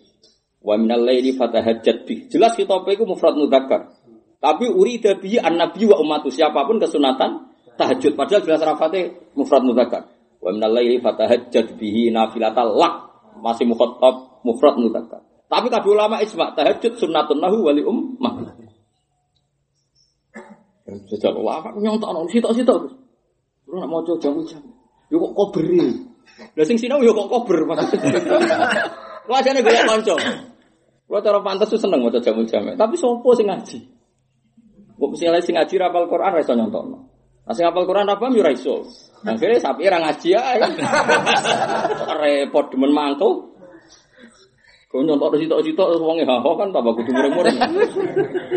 [0.60, 2.28] Wa minal laili fatahajjat bih.
[2.28, 3.96] Jelas khitabnya itu mufrad mudzakkar.
[4.36, 6.28] Tapi urida bihi an-nabi wa umatu.
[6.28, 7.48] Siapa pun kesunatan
[7.80, 8.12] tahajud.
[8.12, 10.12] Padahal jelas rafatnya mufrad mudzakkar.
[10.36, 12.94] Wa minal laili fatahajjat bihi nafilatal lak.
[13.40, 15.24] Masih mukhatab mufrad mudzakkar.
[15.46, 18.65] Tapi kabeh ulama ijma tahajud sunnatun lahu wali ummah.
[20.87, 22.78] Sejak ulama nyontok nong sitok-sitok.
[23.66, 24.62] Lu nak mau jam-jam.
[25.11, 25.82] Yo kok koberi.
[26.55, 28.22] Lah sing sinau yo kok kober maksudnya.
[29.26, 30.14] Lu ajane golek kanca.
[31.07, 32.78] Lu cara pantes tuh seneng maca jamu-jamu.
[32.78, 33.78] Tapi sopo sing ngaji?
[34.97, 36.99] Kok misalnya sing ngaji rapal Quran ra iso nyontokno.
[37.47, 38.87] Nah sing hafal Quran apa yo ra iso.
[39.26, 40.57] Akhirnya sapi ra ngaji ae.
[42.22, 43.55] Repot demen mantul.
[44.87, 47.59] Kau nyontok sitok-sitok wonge haho kan tambah kudu mureng-mureng.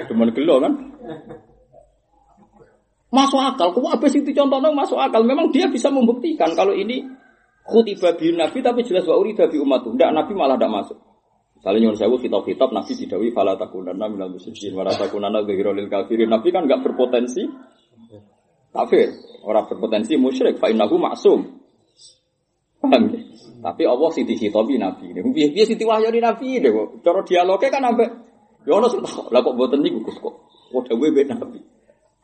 [0.06, 0.74] Demen gelo kan.
[3.10, 5.26] Masuk akal, kok apa sih contohnya masuk akal?
[5.26, 7.01] Memang dia bisa membuktikan kalau ini
[7.70, 9.93] Khutiba bi nabi tapi jelas wa urida bi ummatu.
[9.93, 10.97] Ndak nabi malah ndak masuk.
[11.53, 16.34] Misalnya nyuwun sewu kitab-kitab nabi didawi fala takunanna minal musyrikin wa la takunanna lil kafirin.
[16.34, 17.45] Nabi kan enggak berpotensi
[18.74, 19.14] kafir,
[19.45, 21.62] orang berpotensi musyrik fa innahu maksum.
[22.80, 23.22] Ya?
[23.60, 25.14] Tapi Allah sing dihitobi nabi.
[25.14, 27.05] Piye piye sing diwahyani nabi deh kok.
[27.30, 28.10] Dialoge kan ambek
[28.66, 30.36] ya takok, lah kok mboten niku Gus kok.
[30.74, 31.60] Kok mbek nabi.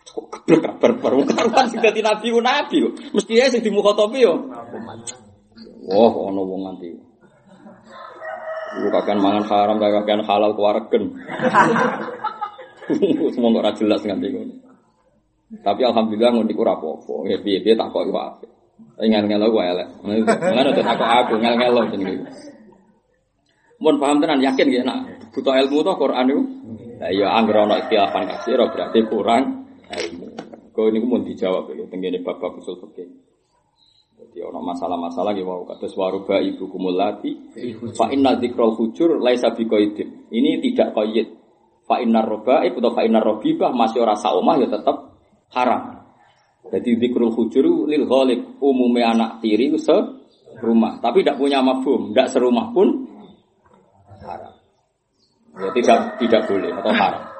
[0.05, 2.93] Kok keblek kabar karuan sing dadi nabi ku nabi kok.
[3.17, 4.37] Mesti ae sing dimukhotobi yo.
[5.89, 6.89] Wah, ono wong nganti.
[8.75, 11.15] Kakean mangan haram, kakean halal kuwaregen.
[13.33, 14.53] Semua ora jelas nganti ngono.
[15.65, 17.15] Tapi alhamdulillah ngono iku ora apa-apa.
[17.25, 18.51] Ya piye-piye tak kok iku apik.
[19.01, 19.87] Ngel-ngel aku elek.
[20.05, 22.29] Ngono tak kok aku ngel-ngel jenenge.
[23.81, 26.41] Paham tenan yakin ya nak butuh ilmu toh Quran itu.
[27.01, 30.27] Lah iya anggere ana ikhtilafan kasir berarti kurang ilmu.
[30.75, 33.07] Kau ini mau dijawab ya, tenggine bab-bab usul fikih.
[34.15, 37.35] Jadi ono masalah-masalah gitu wow kados waruba ibu kumulati
[37.99, 40.31] fa inna dzikrul hujur laisa biqaidin.
[40.31, 41.27] Ini tidak qaid.
[41.85, 45.19] Fa inna roba atau fa inna robibah masih ora saomah ya tetap
[45.51, 46.07] haram.
[46.71, 49.93] Jadi dzikrul hujur lil ghalib umumnya anak tiri se
[50.63, 53.05] rumah, tapi tidak punya mafhum, tidak serumah pun
[54.23, 54.55] haram.
[55.59, 57.34] Ya tidak tidak boleh atau haram.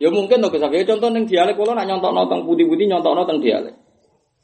[0.00, 3.76] Ya mungkin tuh kesabnya contoh neng dialek kalau nak nyontok nonton putih-putih nyontok nonton dialek.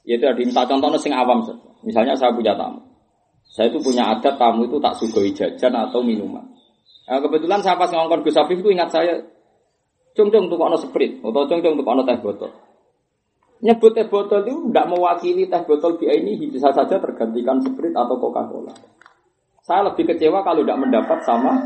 [0.05, 1.67] Ya itu minta contoh sing awam saja.
[1.81, 2.85] Misalnya saya punya tamu.
[3.49, 6.45] Saya itu punya adat tamu itu tak sugoi jajan atau minuman.
[7.09, 9.23] Nah, kebetulan saya pas ngongkon Gus Afif itu ingat saya,
[10.13, 12.51] cung cung tuh kono sprit, atau cung cung tuh kono teh botol.
[13.63, 18.19] Nyebut teh botol itu tidak mewakili teh botol BI ini bisa saja tergantikan sprit atau
[18.19, 18.75] Coca-Cola.
[19.63, 21.59] Saya lebih kecewa kalau tidak mendapat sama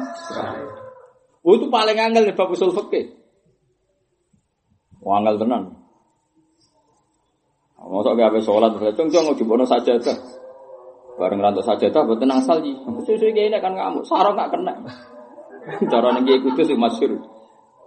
[1.40, 3.19] Oh, itu paling angel nih bab usul fikih.
[5.00, 5.80] Wangel tenan.
[7.80, 10.12] Gak habis sholat, cung cung mau dibono saja tuh.
[11.16, 12.76] Bareng rantuk saja tuh, buat tenang salji.
[13.08, 14.74] Susu kayak ini kan kamu, sarong gak kena.
[15.92, 17.16] Cara nih kayak kudus sih masyur.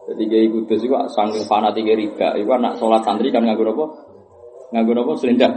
[0.09, 2.35] Jadi kayak kudus itu sanggul fanatik riba.
[2.37, 3.85] Itu anak sholat santri kan nganggur apa?
[4.73, 5.11] Nganggur apa?
[5.17, 5.53] Selendang.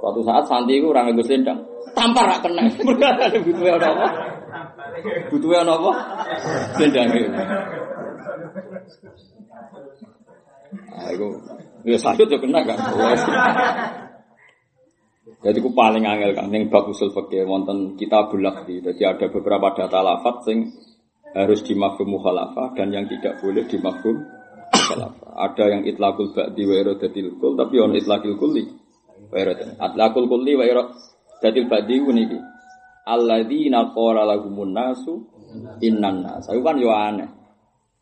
[0.00, 1.58] Suatu saat santri itu orang nganggur selendang.
[1.94, 2.62] Tampar gak kena.
[3.46, 4.06] Butuhnya apa?
[5.30, 5.92] Butuhnya apa?
[6.78, 7.08] Selendang
[10.70, 11.26] Nah, itu
[11.82, 12.78] ya sakit ya kena kan.
[15.40, 18.84] Jadi ku paling angel kan yang bab usul fikih wonten kita bulak di.
[18.84, 20.68] Jadi ada beberapa data lafat sing
[21.32, 25.30] harus dimafhum mukhalafah dan yang tidak boleh dimafhum mukhalafah.
[25.40, 28.68] Ada yang itlaqul ba'di wa iradatil kul tapi on itlaqil kulli.
[29.32, 29.80] Wa iradatil.
[29.80, 32.38] Atlaqul kulli wa iradatil ba'di niki.
[33.08, 35.24] Alladzina qala lahumun nasu
[35.80, 36.52] innan nas.
[36.52, 37.39] Itu kan yo aneh.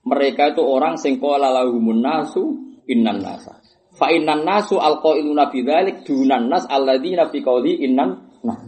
[0.08, 2.56] Mereka itu orang sing qala lahumun nasu
[2.88, 3.60] innan nasa.
[3.92, 8.60] Fa innan nasu alqailuna bidzalik dunan nas alladzina fi qawli innan nas.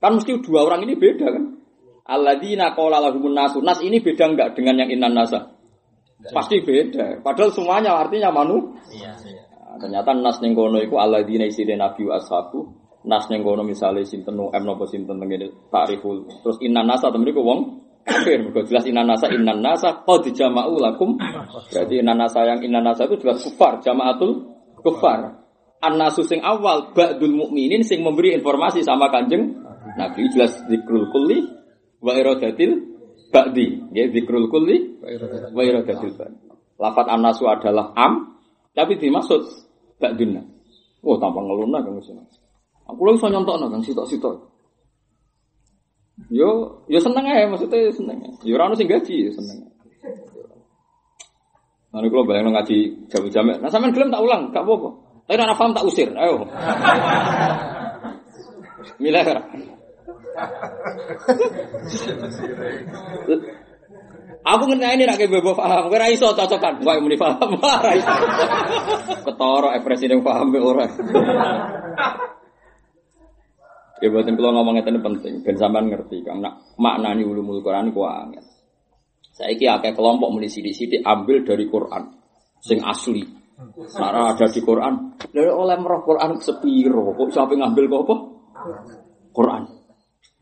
[0.00, 1.44] Kan mesti dua orang ini beda kan?
[2.08, 3.60] Alladzina qala lahumun nasu.
[3.60, 5.52] Nas ini beda enggak dengan yang innan nasa?
[6.32, 7.20] Pasti beda.
[7.20, 8.74] Padahal semuanya artinya manu.
[8.90, 9.12] Iya.
[9.14, 12.74] Nah, ternyata nas ning kono iku alladzina isine nabi wa ashabu.
[13.04, 16.26] Nas ning kono misale sinten em napa sinten tengene takriful.
[16.42, 17.60] Terus innan nasa temen iku wong
[18.08, 18.40] kafir.
[18.40, 21.20] Mergo jelas innan nasa innan nasa qad jama'u lakum.
[21.68, 24.48] Berarti innan nasa yang innan nasa itu jelas kufar, jama'atul
[24.80, 25.44] kufar.
[25.78, 29.62] An-nasu sing awal ba'dul mukminin sing memberi informasi sama Kanjeng
[29.94, 31.38] Nabi jelas zikrul kulli
[32.02, 32.82] wa iradatil
[33.30, 33.94] ba'di.
[33.94, 34.98] Ya zikrul kulli
[35.54, 36.38] wa iradatil ba'di.
[36.80, 38.42] Lafat an-nasu adalah am
[38.74, 39.44] tapi dimaksud
[40.02, 40.42] ba'dunna.
[41.06, 42.26] Oh, tanpa ngeluna kan sini.
[42.88, 44.47] Aku lagi so nyontokno kan sitok-sitok.
[46.26, 48.18] Yo, yo seneng aja maksudnya seneng.
[48.42, 49.70] Yo ora ono sing gaji yo seneng.
[51.88, 54.90] Nanti kalau bayang ngaji jam jamek, nah sampean gelem tak ulang, gak apa-apa.
[55.24, 56.44] Tapi anak paham tak usir, ayo.
[59.00, 59.42] Milah ora.
[64.48, 68.14] Aku ngerti ini nak bebo paham, kira iso cocokan, wae muni paham, ora iso.
[69.24, 70.84] Ketara ekspresi yang paham be ora.
[73.98, 78.06] Ya buatin kalau ngomong itu penting, ben sampean ngerti kang nak maknani ulumul Quran ku
[78.06, 78.46] angel.
[79.34, 82.02] Saiki akeh kelompok muni sithik-sithik ambil dari Quran
[82.62, 83.22] sing asli.
[83.98, 88.16] Nara ada di Quran, dari oleh merah Quran sepiro, kok siapa ngambil kok apa?
[89.34, 89.62] Quran.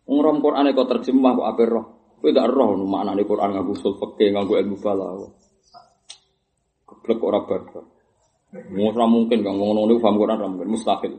[0.04, 1.86] Ngrom Quran kok terjemah kok ape roh.
[2.20, 5.32] Kowe gak roh maknane Quran nganggo usul fikih, nganggo ilmu balaghah.
[6.84, 7.84] Keblek ora barbar.
[8.56, 11.12] Ora mungkin kang ngono niku paham Quran mungkin mustahil.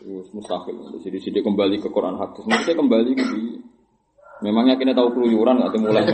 [0.00, 0.96] Terus mustahil.
[1.04, 2.40] Jadi sini kembali ke Quran hadis.
[2.48, 3.60] Maksudnya kembali ke di.
[4.40, 6.08] Memangnya kita tahu keluyuran nggak mulai.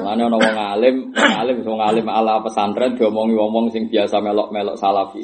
[0.00, 5.20] Mana orang wong alim, alim wong alim ala pesantren diomongi ngomong sing biasa melok-melok salafi.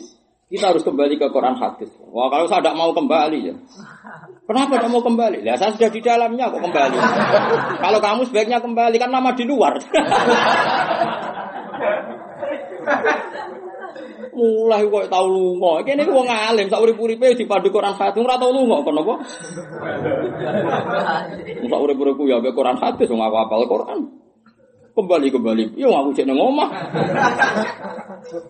[0.52, 1.88] Kita harus kembali ke Quran hadis.
[2.12, 3.54] Wah kalau saya tidak mau kembali ya.
[4.44, 5.46] Kenapa tidak mau kembali?
[5.46, 6.98] Ya saya sudah di dalamnya kok kembali.
[7.80, 9.80] kalau kamu sebaiknya kembali kan nama di luar.
[14.30, 15.82] Mulai kok tau lunga.
[15.82, 19.14] Kene wong alim sak urip-uripe dipadu Quran hadis ora tau lunga kono apa?
[21.70, 23.99] Sak urip-uripku ya ambek Quran hadis wong aku hafal Quran.
[24.91, 25.64] Kembali kembali.
[25.78, 26.70] Ya aku cek nang omah.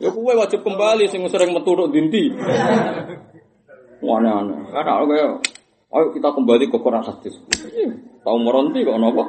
[0.01, 2.33] Ya kowe wajib kembali sing sering metu tok dinti.
[4.01, 4.57] Wana ana.
[4.73, 5.27] Karena kaya
[5.91, 7.35] ayo kita kembali ke Quran hadis.
[8.25, 9.25] Tahu meronti kok napa?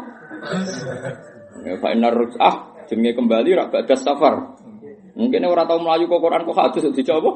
[1.62, 1.93] Ya fa
[2.41, 2.55] ah
[2.88, 4.61] jenenge kembali ra badha safar.
[5.16, 7.36] Mungkin ora tau melayu ke Quran kok hadis dijawab.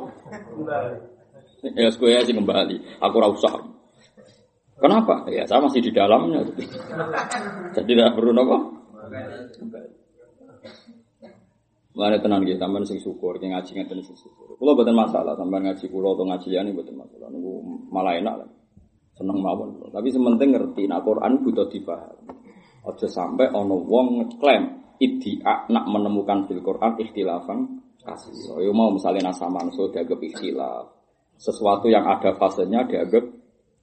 [1.76, 2.78] Ya kowe ya sing kembali.
[3.02, 3.54] Aku ora usah.
[4.76, 5.26] Kenapa?
[5.32, 6.44] Ya saya masih di dalamnya.
[7.74, 8.58] Jadi tidak perlu nopo.
[11.96, 14.60] Mulane tenan nggih sampean sing syukur, sing ngaji ngeten sing syukur.
[14.60, 17.32] Kula mboten masalah sampean ngaji kula atau ngaji liyane mboten masalah.
[17.32, 17.52] Niku
[17.88, 18.50] malah enak lah.
[19.16, 19.80] Seneng mawon.
[19.96, 22.36] Tapi sementing ngerti nek Quran butuh dipahami.
[22.86, 28.62] Aja sampai ana wong ngeklaim iddia nak menemukan fil Quran ikhtilafan kasih.
[28.62, 30.86] Yo mau misalnya nasaman so dianggap ikhtilaf.
[31.36, 33.26] Sesuatu yang ada fasenya dianggap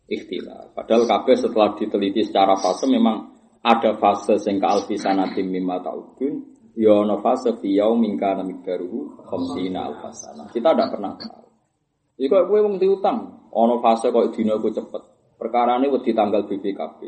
[0.06, 0.72] ikhtilaf.
[0.72, 3.32] Padahal kabeh setelah diteliti secara fase memang
[3.62, 6.34] ada fase sing ka alfisanatim mimma ta'udun
[6.74, 10.48] ya ana fase fi yaumin kana miqdaruhu alfasana.
[10.50, 11.46] Kita tidak pernah tahu.
[12.22, 15.02] Iku kowe wong diutang, ana fase kok dina iku cepet.
[15.40, 17.00] Perkarane wedi tanggal BPKB.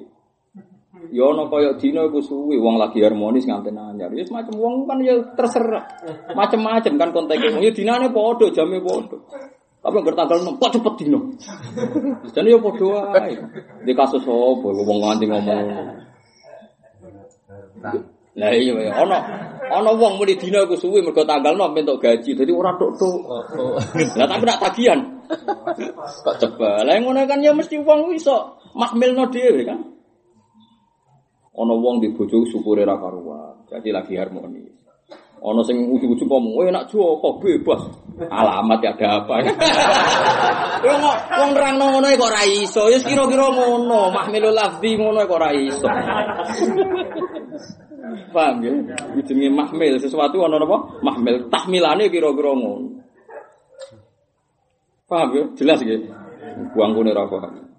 [1.12, 4.08] Ya ana kaya dina iku suwi wong lagi harmonis nganten anyar.
[4.14, 5.84] Ya semacam wong kan ya terserah.
[6.32, 7.60] Macem-macem kan konteke.
[7.60, 9.18] Ya dinane padha, jame padha.
[9.84, 11.20] Tapi nggak tanggal enam, kok cepet dino.
[12.32, 13.36] Jadi ya padha wae.
[13.84, 15.66] Di kasus apa wong nganti ngomong.
[18.34, 19.18] Lah iya ya, ana
[19.70, 22.32] ana wong muni dina iku suwi mergo tanggal 6 entuk gaji.
[22.32, 23.20] Dadi ora tok-tok.
[24.18, 25.00] Lah tapi nak tagihan.
[26.24, 26.82] Kok coba.
[26.82, 29.78] Lah ngono kan ya mesti wong iso mahmilno dhewe kan.
[31.54, 33.62] Ana wong di bojo syukure ra karuan.
[33.70, 34.74] Jadi lagi harmonis.
[35.44, 37.84] Ana sing ujug-ujug ngomong, "Eh nak Joko bebas."
[38.32, 39.34] Alamat ya ada apa?
[40.84, 40.96] Kok
[41.40, 42.86] wong nerangno ngono kok ora iso.
[42.92, 45.88] Ya kira-kira ngono, mahmilul lafzi ngono kok ora iso.
[48.34, 48.72] Paham ya?
[49.24, 51.00] Jenenge mahmil sesuatu ana apa?
[51.00, 53.00] Mahmil tahmilane kira-kira ngono.
[55.08, 55.44] Paham ya?
[55.56, 55.96] Jelas ya?
[56.74, 57.73] Buang kune ra paham.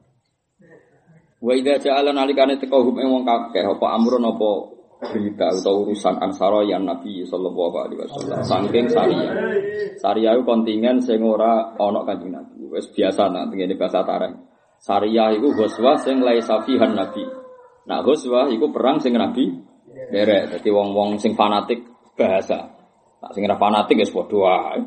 [1.43, 4.75] Wa idza ja'ala nalikane teka hum wong kakeh apa amrun apa
[5.11, 8.39] berita atau urusan ansara yang Nabi sallallahu alaihi wasallam.
[8.41, 9.31] Saking Saria.
[9.99, 12.63] Saria itu kontingen sing ora ana Kanjeng Nabi.
[12.71, 14.31] Wis biasa nak ngene bahasa tareh.
[14.79, 17.23] Saria iku ghuswa sing laisa fihan Nabi.
[17.85, 19.51] Nah ghuswa iku perang sing Nabi
[20.11, 20.55] derek.
[20.55, 21.83] Dadi wong-wong sing fanatik
[22.15, 22.71] bahasa.
[23.21, 24.81] Nah sing fanatik wis padha wae.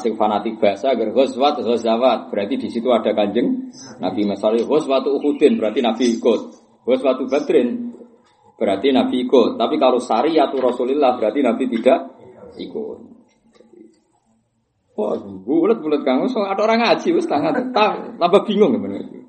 [0.00, 5.58] Sing fanatik bahasa agar ghuswat ghazawat berarti di situ ada Kanjeng Nabi misalnya ghuswatu Uhudin
[5.60, 6.40] berarti Nabi ikut.
[6.86, 7.92] Ghuswatu Badrin
[8.56, 9.60] berarti Nabi ikut.
[9.60, 11.98] Tapi kalau syariatu Rasulullah berarti Nabi tidak
[12.56, 12.98] ikut.
[14.92, 19.24] Wah, bulat-bulat kamu so ada orang ngaji wis tangan tambah bingung gimana itu.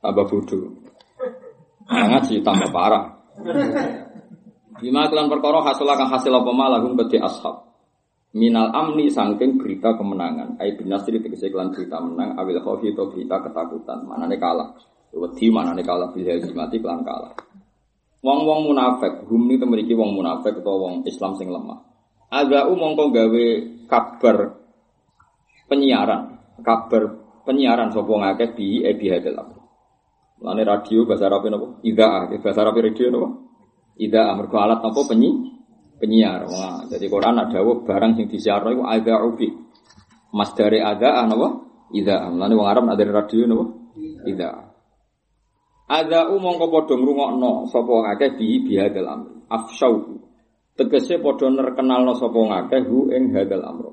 [0.00, 0.80] Tambah bodoh.
[1.84, 3.20] Nah, ngaji tambah parah.
[4.80, 7.73] Lima kelan perkara hasil akan hasil apa malah beti ashab.
[8.34, 10.58] Minal amni sangking berita kemenangan.
[10.58, 12.34] Ai bin nasri tegese kelan berita menang.
[12.34, 14.02] Awil khawfi atau berita ketakutan.
[14.02, 14.74] Mana nih kalah.
[15.14, 16.10] Wedi mana nih kalah.
[16.10, 16.34] Bila
[16.66, 17.30] mati kelan kalah.
[18.24, 21.76] Wong-wong munafik, hum ini memiliki wong munafik atau wong Islam sing lemah.
[22.32, 23.46] Ada mongko gawe
[23.84, 24.64] kabar
[25.68, 29.60] penyiaran, kabar penyiaran sapa ngakeh di ebi hadal amr.
[30.40, 31.78] Lane radio bahasa Arab napa?
[31.84, 33.28] Idaa, bahasa Arab radio napa?
[34.00, 35.53] Idaa mergo alat napa penyi
[36.04, 36.44] penyiar.
[36.44, 39.48] Wah, jadi Quran ada barang sing disiarno iku adza'u bi.
[40.36, 41.64] Mas dari ada napa?
[41.96, 42.28] Idaa.
[42.28, 43.64] Lane wong Arab ada radio napa?
[44.28, 44.74] Idaa.
[45.84, 49.30] Ada umong kau podo ngrungokno sapa ngakeh di bihadal amr.
[49.48, 50.20] Afsyau.
[50.76, 53.86] Tegese podo nerkenalno sapa ngakeh hu ing hadal amr.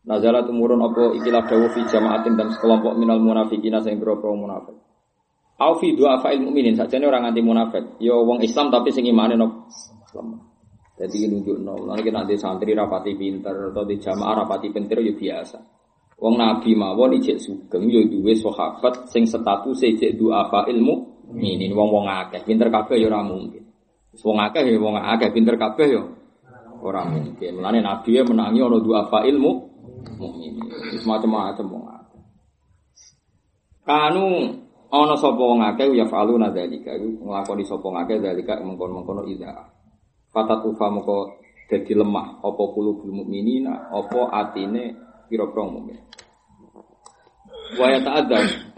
[0.00, 4.72] Nazala tumurun apa ikilah dawu fi jamaatin dan sekelompok minal munafiqina sing boro munafik.
[5.60, 8.00] Au fi du'a fa'il mukminin sakjane orang anti munafik.
[8.00, 9.68] Ya wong Islam tapi sing imane no
[11.00, 15.56] Jadi nunjukno, nanti nanti santri rapati pinter atau di jamaah rapati pinter ya biasa.
[16.20, 21.88] Wong Nabi mawon ijek sugeng yo duwe sahabat sing status ijek duafa ilmu ini wong
[21.88, 23.64] wong akeh pinter kabeh yo ora mungkin.
[24.20, 26.02] Wong akeh yo wong akeh pinter kabeh yo
[26.84, 27.56] ora mungkin.
[27.56, 29.50] Mulane Nabi ya menangi ana duafa ilmu
[30.20, 30.60] mukmin.
[31.00, 32.20] Semacam-macam wong akeh.
[33.88, 34.24] Kanu
[34.92, 39.79] ana sapa wong akeh ya falu nadzalika iku nglakoni sapa ngakeh zalika mengkon-mengkono ida.
[40.30, 44.94] Fatatu fa moko dadi lemah apa kulubul mukminina apa atine
[45.30, 45.90] kira-kira umum.
[47.78, 48.70] Wa ya ta'adzam.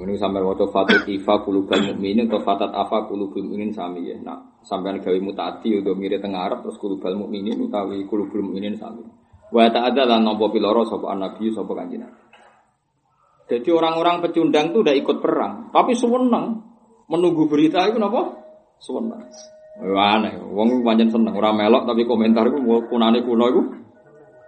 [0.00, 4.16] Ini sampai waktu fatut ifa kulubal mukminin atau fatat afa kulubul mukminin sami ya.
[4.16, 9.04] Nah, sampai gawe mutati udah mirip tengah Arab terus kulubal mukminin utawi kulubul mukminin sami.
[9.52, 12.22] Wa ta'adza lan nopo piloro sapa nabi sapa kanjeng Nabi.
[13.50, 16.62] Jadi orang-orang pecundang itu udah ikut perang, tapi seneng
[17.10, 18.30] menunggu berita itu napa?
[18.78, 19.26] Seneng.
[19.80, 23.62] Wah, aneh, wong pancen seneng ora melok tapi komentar iku kunane kuno iku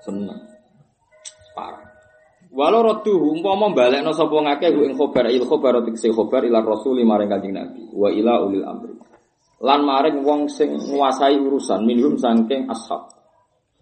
[0.05, 0.39] seneng.
[1.57, 1.93] Parah.
[2.53, 7.33] Walau rotu umpama balekno sapa ngake ing khobar il khobar tikse khobar ila rasul maring
[7.33, 8.93] kanjeng Nabi wa ila ulil amri.
[9.65, 13.09] Lan maring wong sing nguasai urusan minhum saking ashab.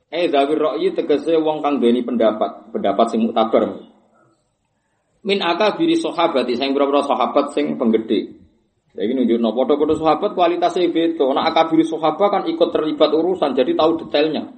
[0.06, 3.90] Eh dawir ra'yi tegese wong kang duweni pendapat, pendapat sing muktabar.
[5.26, 8.39] Min akabiri sahabat sing pira-pira sahabat sing penggede.
[8.90, 11.22] Jadi nunjukno foto-foto sahabat kualitasnya beda.
[11.30, 14.50] Nah akabiri sahabat kan ikut terlibat urusan, jadi tahu detailnya.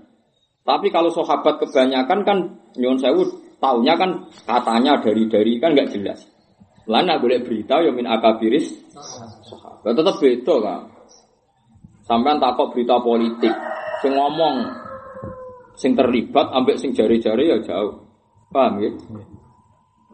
[0.63, 2.39] Tapi kalau sahabat kebanyakan kan
[2.81, 3.29] nyon sewu
[3.61, 6.25] taunya kan katanya dari dari kan nggak jelas.
[6.89, 8.73] Lah nak boleh berita ya min akabiris
[9.45, 10.81] sahabat tetap beda kan.
[12.03, 13.55] Sampean takut berita politik,
[14.03, 14.55] sing ngomong
[15.79, 18.01] sing terlibat ambek sing jari-jari ya jauh.
[18.53, 18.91] Paham ya?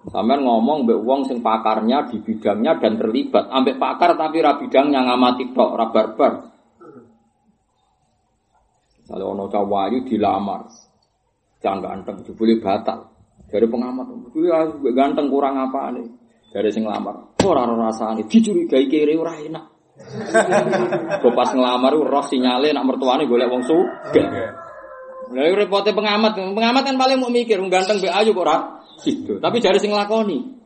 [0.06, 5.02] Sampean ngomong mbek wong sing pakarnya di bidangnya dan terlibat, ambek pakar tapi ra bidangnya
[5.02, 6.32] ngamati tok, ra barbar.
[9.08, 10.68] Kalau ono cawayu dilamar,
[11.58, 13.10] jangan ganteng, jebule batal.
[13.48, 16.06] Dari pengamat, jebule ganteng kurang apa nih?
[16.48, 19.64] Dari sing lamar, ora ora rasane, dicurigai kere ora enak.
[21.26, 24.24] Kok pas ngelamar roh sinyale nak mertuane golek wong sugih.
[25.28, 29.38] Lah repote pengamat, pengamat kan paling mau mikir, ganteng be ayu kok ora sido.
[29.38, 30.58] Tapi jare sing lakoni.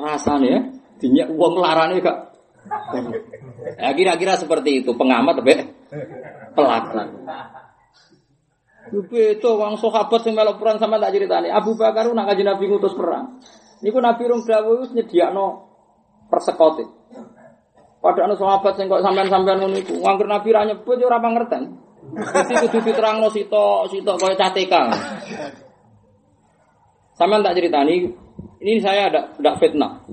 [0.00, 0.60] Rasane ya,
[1.00, 2.18] dinyak wong larane gak.
[3.80, 5.52] Ya kira-kira seperti itu pengamat be
[6.56, 7.12] pelaksana.
[8.90, 11.52] Itu wong sahabat sing melok perang sama tak ceritani.
[11.52, 13.38] Abu Bakar nak kaji Nabi ngutus perang.
[13.80, 15.70] Niku Nabi rong dawuh wis nyediakno
[16.28, 16.84] persekote.
[18.00, 21.76] Padahal sahabat sing kok sampean-sampean ngono iku, nganggur Nabi ra nyebut yo ora pangerten.
[22.16, 24.82] Jadi kudu diterangno sitok sitok kaya cateka.
[27.20, 28.08] Sampean tak ceritani,
[28.64, 30.08] ini saya ada ada fitnah.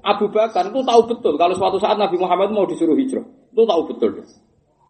[0.00, 3.28] Abu Bakar itu tahu betul kalau suatu saat Nabi Muhammad mau disuruh hijrah.
[3.52, 4.24] Itu tahu betul.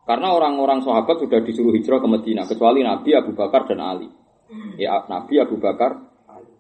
[0.07, 4.07] Karena orang-orang sahabat sudah disuruh hijrah ke Medina kecuali Nabi Abu Bakar dan Ali.
[4.79, 5.99] Ya Nabi Abu Bakar
[6.31, 6.55] Ali.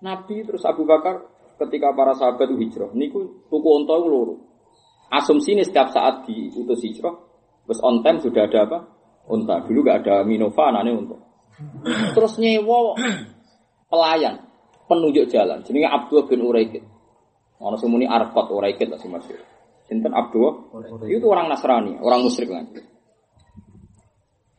[0.00, 1.20] Nabi terus Abu Bakar
[1.60, 4.48] ketika para sahabat itu hijrah, niku tuku itu loro.
[5.12, 7.12] Asumsi ini setiap saat diutus hijrah,
[7.68, 8.78] terus on time sudah ada apa?
[9.28, 9.60] Unta.
[9.60, 11.29] Dulu gak ada Minova, anaknya unta.
[12.16, 12.96] Terus nyewa
[13.88, 14.44] pelayan,
[14.88, 15.60] penunjuk jalan.
[15.64, 16.84] Jadi Abdul bin Uraikid.
[17.60, 19.36] Orang semuni Arfat Uraikid lah sih masih.
[19.84, 20.70] Sinten Abdul,
[21.10, 22.80] itu orang Nasrani, orang musyrik lagi.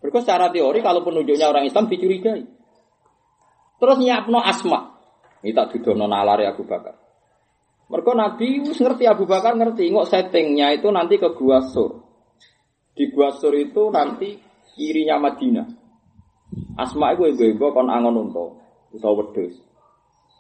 [0.02, 2.44] Berikut secara teori kalau penunjuknya orang Islam dicurigai.
[3.82, 4.98] Terus nyiapno asma.
[5.42, 6.94] Ini tak didono nalari Abu Bakar.
[7.90, 12.02] Mereka Nabi wis ngerti Abu Bakar ngerti, ngok settingnya itu nanti ke Gua Sur.
[12.94, 14.38] Di Gua Sur itu nanti
[14.78, 15.81] kirinya Madinah.
[16.76, 18.46] Asma itu ego-ego kon angon unta,
[18.92, 19.56] utawa wedhus.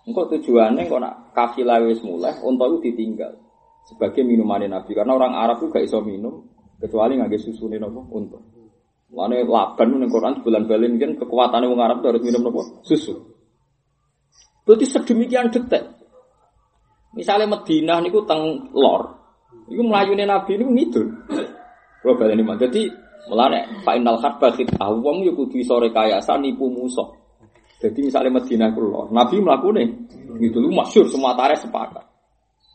[0.07, 3.37] Engko tujuannya kok nak kafilah wis mulai, unta itu ditinggal
[3.85, 6.45] sebagai minuman Nabi karena orang Arab itu gak iso minum
[6.77, 8.39] kecuali ngangge susune napa unta.
[9.11, 13.13] Lane laban ning Quran bulan balen kan kekuatannya orang Arab harus minum napa susu.
[14.63, 15.99] Berarti sedemikian detek.
[17.11, 19.19] Misalnya Madinah niku teng lor,
[19.67, 21.07] iku melayune Nabi niku ngidul.
[22.01, 22.81] Kalau balen ini jadi
[23.29, 27.13] Mulane Pak Indal Harba kita wong yo kudu iso rekayasa nipu musuh.
[27.81, 29.83] Jadi misalnya Madinah ku lor, Nabi mlakune
[30.37, 32.05] gitu lu masyhur semua tarikh sepakat.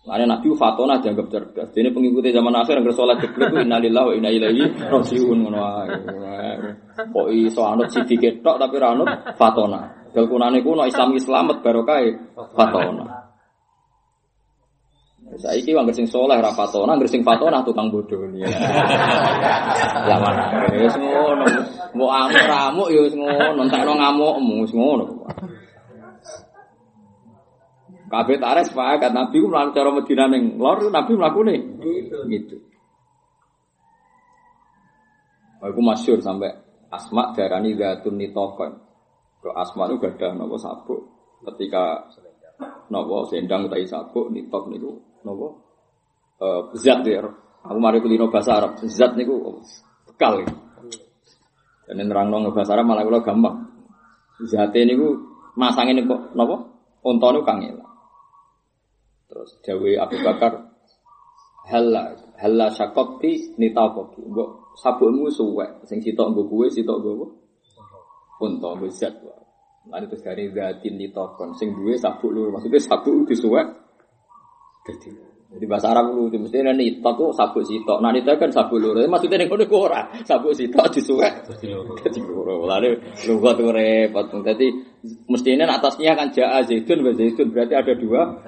[0.06, 1.74] Karena Nabi Fatona dianggap cerdas.
[1.74, 5.86] Ini pengikuti zaman akhir yang bersolat jeblok itu innalillahi wa inna ilaihi rajiun ngono wae.
[7.10, 10.06] Kok iso anut sidike tok tapi ra anut Fatona.
[10.14, 11.98] Dal kunane kuno Islam Islamet barokah
[12.54, 13.34] Fatona.
[15.36, 18.24] Saiki wong sing saleh ra Fatona, anggere sing Fatona tukang bodoh.
[20.08, 20.44] Lah mana?
[20.72, 21.44] Wis ngono.
[21.92, 25.04] Mbok amuk-amuk ya wis ngono, entekno ngamukmu wis ngono.
[28.06, 31.54] Kabeh tarik sepakat Nabi ku mlaku cara Madinah ning lor Nabi mlakune
[32.30, 32.56] gitu.
[35.58, 36.54] Aku masyur sampai
[36.86, 38.78] Asma darani zatun nitokon.
[39.42, 41.02] Ke Asma itu gak ada nopo sabuk.
[41.42, 42.06] Ketika
[42.94, 45.46] nopo sendang utai sabuk nitok niku nopo
[46.38, 47.26] uh, zat ya.
[47.66, 48.78] Aku mari kulino bahasa Arab.
[48.86, 49.58] Zat niku
[50.06, 50.46] bekal.
[51.90, 53.66] Dan nerang nong bahasa Arab malah kula gampang.
[54.46, 55.18] Zate niku
[55.58, 56.56] masangin kok nopo?
[57.02, 57.58] Unta niku kang
[59.26, 60.70] Terus Dewi Abu Bakar
[61.66, 64.22] halla halla syakoti nitakoki.
[64.22, 67.26] Mbok sabukmu suwe sing sitok nggo kuwe sitok nggo
[68.38, 69.18] unta nggo zat.
[69.86, 73.85] Lan terus dari zatin litokon sing duwe sabuk lur maksudnya sabuk disuwek
[75.56, 78.02] jadi bahasa Arab lu mesti nek nita tuh sabuk sitok.
[78.02, 78.98] Nah nita kan sabuk lur.
[78.98, 81.94] Maksudnya ning kono ku ora sabuk sitok disuwek Dadi loro.
[82.44, 82.66] loro.
[82.66, 84.26] Lare lugat tuh repot.
[84.42, 84.66] Dadi
[85.30, 88.42] mestinya atasnya kan jaa zaitun zaitun berarti ada dua.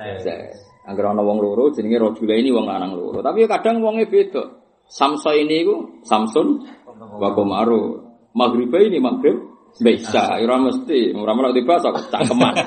[0.84, 3.22] Angger ana wong loro jenenge rajula ini wong lanang loro.
[3.22, 4.42] Tapi ya kadang wonge beda.
[4.90, 6.66] Samsa ini ku Samsun
[6.98, 8.04] wa Komaru.
[8.34, 9.48] Maghriba ini maghrib
[9.78, 12.54] bisa, ora mesti, ora melok di bahasa kok cangkeman.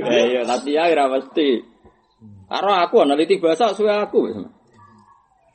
[0.00, 1.60] Ya iya, tapi ya ora mesti.
[2.50, 4.26] Karo aku analiti bahasa suwe aku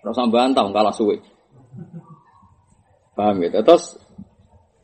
[0.05, 1.19] usah bantah kalah suwe.
[3.17, 3.59] Paham ya?
[3.59, 3.99] Terus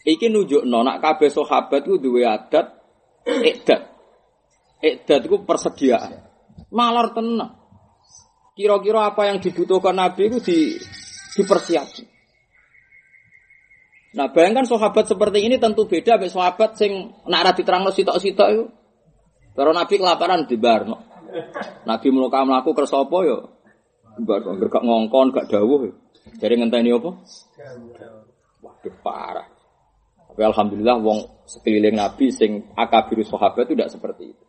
[0.03, 2.67] iki nunjukno nak kabeh sahabat ku duwe adat
[3.23, 3.81] ikdat.
[4.81, 6.25] Ikdat ku persediaan.
[6.73, 7.55] Malar tenang.
[8.57, 10.57] Kira-kira apa yang dibutuhkan Nabi itu di
[11.39, 12.07] dipersiapkan.
[14.11, 18.65] Nah, bayangkan sahabat seperti ini tentu beda dengan sahabat sing nak ra diterangno sitok-sitok itu.
[19.55, 21.10] Kalau Nabi kelaparan di barno.
[21.89, 23.37] Nabi mluka mlaku kersa apa ya?
[24.21, 25.89] Barno gak ngongkon, gak dawuh.
[26.37, 27.11] Jadi ngenteni apa?
[28.61, 29.47] Waduh parah.
[30.31, 34.45] Tapi alhamdulillah wong sekeliling Nabi sing akabir sahabat itu tidak seperti itu.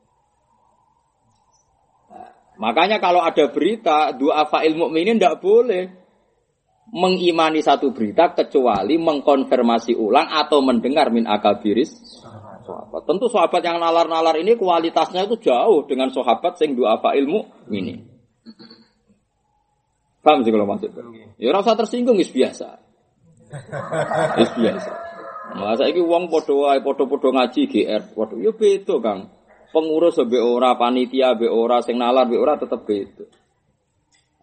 [2.07, 2.31] Nah,
[2.61, 5.91] makanya kalau ada berita dua fa'il mukminin tidak boleh
[6.93, 12.23] mengimani satu berita kecuali mengkonfirmasi ulang atau mendengar min akabiris
[12.73, 13.03] sahabat.
[13.05, 18.01] Tentu sahabat yang nalar-nalar ini kualitasnya itu jauh dengan sahabat sing apa ilmu ini.
[20.25, 20.97] Paham sih kalau maksud?
[21.37, 22.81] Ya rasa tersinggung is biasa.
[24.41, 24.93] Is biasa.
[25.53, 29.21] Malah saiki wong padha wae padha-padha ngaji GR, padha ya beda, Kang.
[29.73, 33.25] Pengurus be ora, panitia be ora, sing nalar be ora tetep beda.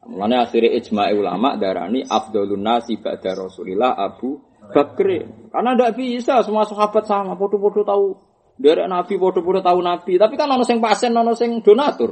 [0.10, 5.08] Mulane akhirnya ijma ulama darani afdalun nasi ba'da Rasulillah Abu Bakr.
[5.50, 8.06] Karena tidak bisa semua sahabat sama, podo-podo tahu
[8.60, 10.20] dari Nabi, podo-podo tahu Nabi.
[10.20, 12.12] Tapi kan ono sing pasien, ono sing donatur.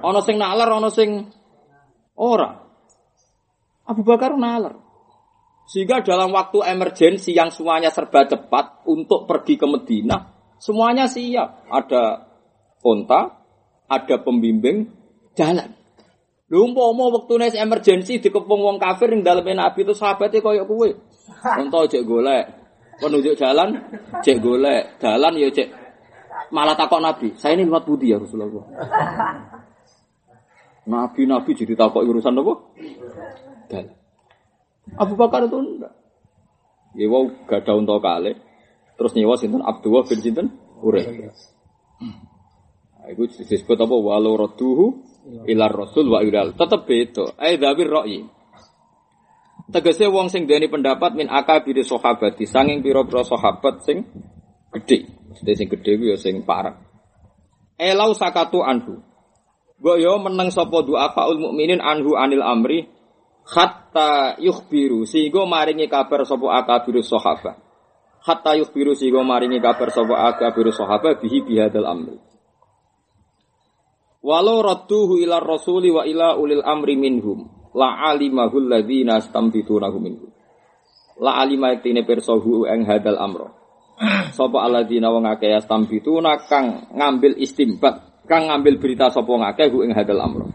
[0.00, 1.24] Ono sing nalar, ono sing
[2.18, 2.50] ora.
[3.88, 4.76] Abu Bakar nalar.
[5.70, 10.18] Sehingga dalam waktu emergensi yang semuanya serba cepat untuk pergi ke Medina,
[10.58, 11.70] semuanya siap.
[11.70, 12.26] Ada
[12.82, 13.38] onta,
[13.86, 14.90] ada pembimbing
[15.38, 15.78] jalan.
[16.50, 20.90] Lho umpama wektune emergensi dikepung wong kafir ning daleme Nabi itu sahabate koyo kowe.
[21.60, 22.44] Unta cek golek.
[23.00, 23.76] Penunjuk jalan
[24.20, 25.00] cek golek.
[25.00, 25.68] Dalan ya cek
[26.50, 27.32] malah takok Nabi.
[27.38, 28.66] Saya ini lewat budi ya Rasulullah.
[30.90, 32.54] Nabi-nabi jadi takok urusan apa?
[33.70, 33.94] Dalan.
[34.98, 35.94] Abu Bakar itu enggak.
[36.98, 38.34] Ya wow gak ada unta kali.
[38.98, 40.46] Terus nyewa sinten Abdullah bin sinten
[40.80, 41.06] Urek.
[43.00, 43.94] Nah, itu disebut apa?
[43.94, 45.10] Walau roduhu
[45.46, 48.24] ilar rasul wa ilal tetep beda ai dzabir ra'yi
[49.70, 52.44] tegese wong sing duweni pendapat min akabir sahabati.
[52.44, 54.06] Sanging pira-pira sahabat sing
[54.76, 55.06] gedhe.
[55.30, 56.90] Mesti sing gedhe kuwi ya sing parah
[57.80, 59.00] elau sakatu anhu.
[59.80, 62.84] Mbok yo meneng sapa du'afaul mukminin anhu anil amri
[63.48, 67.56] hatta yukhbiru sehingga maringi kabar sapa akabir sahabat
[68.20, 72.20] hatta yukhbiru sehingga maringi kabar sapa akabir sahabat bihi bihadal amri.
[74.20, 80.30] Walau radduhu ila rasuli wa ila ulil amri minhum la alimahul ladzina stambitunahu minhum.
[81.20, 83.48] La alima tine persohu eng hadal amro.
[84.32, 89.92] Sapa alladzina wong akeh stambituna kang ngambil istimbat, kang ngambil berita sapa ngakeh hu ing
[89.92, 90.48] hadal amro.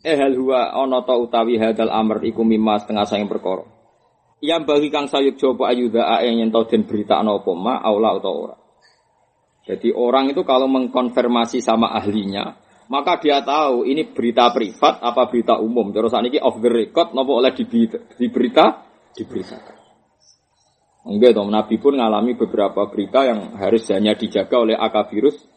[0.00, 3.68] Eh hal huwa ana ta utawi hadal amr iku mimma setengah sayang perkara.
[4.40, 8.36] Yang bagi kang sayuk coba ayuda ae yen den berita ana apa ma aula utawa
[8.48, 8.56] ora.
[9.68, 12.56] Jadi orang itu kalau mengkonfirmasi sama ahlinya,
[12.90, 15.94] maka dia tahu ini berita privat apa berita umum.
[15.94, 18.82] Terus ini off the record, nopo oleh di, di berita,
[19.14, 19.78] diberitakan.
[21.00, 25.48] Enggak dong, Nabi pun mengalami beberapa berita yang harus hanya dijaga oleh akabirus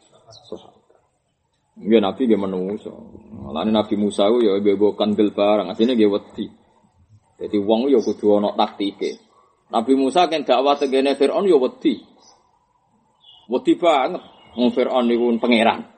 [1.73, 2.93] Enggak Nabi dia menungso.
[3.49, 6.45] Lalu Nabi Musa ya bebo kandel barang, aslinya dia wedi.
[7.41, 9.17] Jadi wong ya kudu ono taktike.
[9.73, 11.97] Nabi Musa kan dakwah tegene Firaun ya wedi.
[13.49, 14.21] Wedi banget.
[14.53, 15.92] Wong Firaun niku pangeran.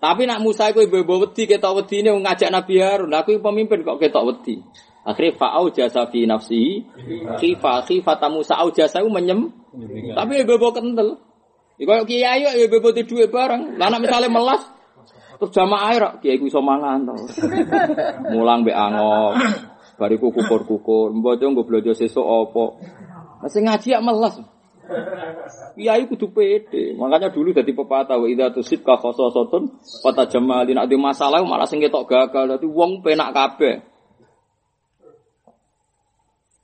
[0.00, 3.12] Tapi nak Musa iku ibu wedi ketok wedine ngajak Nabi Harun.
[3.12, 4.64] Aku pemimpin kok ketok wedi.
[5.04, 6.84] Akhirnya fa'au jasa fi nafsi
[7.40, 9.52] khifa khifata Musa au jasa menyem.
[10.16, 11.20] Tapi ibu kental.
[11.80, 13.76] Iku kiai ya ibu di duwe bareng.
[13.76, 14.64] Lah misale melas
[15.40, 17.16] terus jamaah air kiai ku iso mangan to.
[18.32, 19.32] Mulang mbek angok.
[20.00, 22.64] Bariku kukur-kukur, mbojo nggo blojo sesuk apa.
[23.44, 24.40] Masih ngaji ya melas.
[25.78, 26.94] Kiai kudu pede.
[26.98, 29.70] Makanya dulu jadi pepatah wa idza tusibka khososatun
[30.02, 32.56] kata jamalin ade masalah malah sing ketok gagal.
[32.56, 33.86] Dadi wong penak kabeh.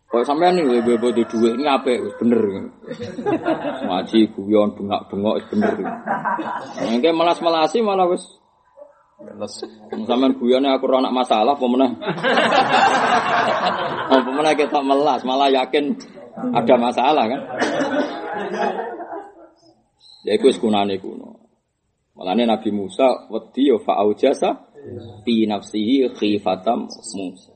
[0.06, 1.92] Kok sampean nih bebo di duit ini apa?
[2.22, 2.70] Bener.
[3.90, 5.74] Ngaji guyon bengak-bengok wis bener.
[6.78, 8.22] Engke melas-melasi malah wis
[10.04, 11.90] Sampean guyone aku ora masalah apa meneh.
[14.06, 15.96] Apa meneh kita melas, malah yakin
[16.36, 17.40] ada masalah kan.
[20.26, 21.48] Ya iku wis kunane kuno.
[22.16, 24.72] Malane Nabi Musa wedi yo fa aujasa
[25.24, 27.52] fi nafsihi khifatam Musa.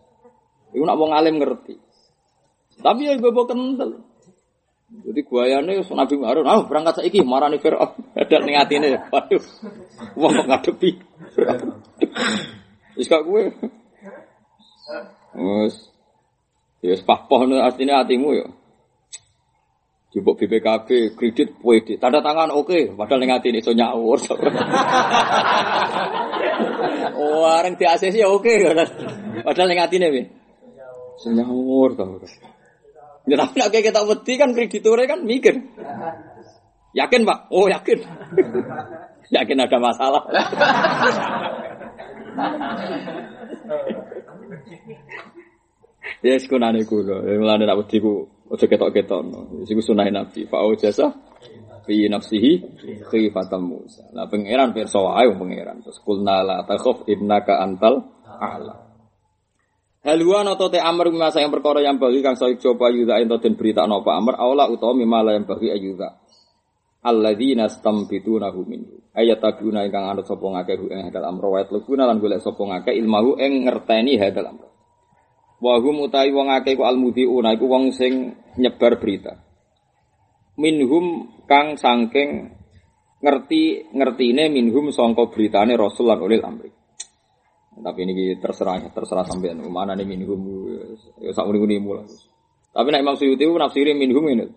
[0.72, 1.76] Iku nak wong alim ngerti.
[2.80, 4.00] Tapi ya bebo kental.
[4.90, 7.94] Jadi guayane Nabi Harun, ah berangkat saiki marani Firaun.
[8.18, 8.98] Ada ning atine.
[9.12, 9.44] Waduh.
[10.18, 10.90] Wong kok ngadepi.
[12.98, 13.42] Wis gak kowe.
[15.38, 15.74] Wes.
[16.82, 18.46] Ya wis artine atimu ya.
[20.10, 21.94] Jupuk BPKB kredit pede.
[22.02, 24.18] Tanda tangan oke, padahal ning atine iso nyawur.
[27.60, 28.50] areng di ACC ya oke.
[29.44, 30.26] Padahal ning atine piye?
[31.14, 32.26] Iso nyawur to.
[33.28, 35.62] Ya tapi nek kita wedi kan krediturnya kan mikir.
[36.90, 37.54] Yakin Pak?
[37.54, 38.02] Oh yakin.
[39.36, 40.26] yakin ada masalah.
[46.26, 47.22] ya sekunane kula.
[47.22, 49.62] Mulane nak wedi ku aja ketok-ketokno.
[49.62, 50.50] Iku sunah Nabi.
[50.50, 51.14] Fa jasa
[51.86, 52.52] fi nafsihi
[53.06, 54.10] khifatam Musa.
[54.10, 55.86] Nah pangeran pirsa wae pangeran.
[55.86, 58.90] Terus kulna la takhaf innaka antal a'la.
[60.00, 63.52] Haluan atau te amr masa yang perkara yang bagi kang soik coba yuda ento den
[63.52, 66.16] berita napa amr aula utawa mimala yang bagi ayuda.
[67.04, 68.96] Alladzina stamfitunahu minhu.
[69.12, 72.96] Ayat taguna ingkang anut sapa ngakeh ing hadal amr wa yatlubuna lan golek sapa ngakeh
[72.96, 74.69] ilmahu ing ngerteni hadal amr.
[75.60, 79.36] Wa hum utawi wong akeh ku almudhiuna iku wong sing nyebar berita.
[80.56, 82.56] Minhum kang sangking
[83.20, 86.72] ngerti ngertine minhum sangka beritane Rasul lan ulil amri.
[87.80, 90.40] Tapi ini terserah terserah sampean mana nih minhum
[91.20, 92.08] ya sak muni mulai.
[92.72, 94.48] Tapi nek Imam Suyuti nafsiri minhum ini.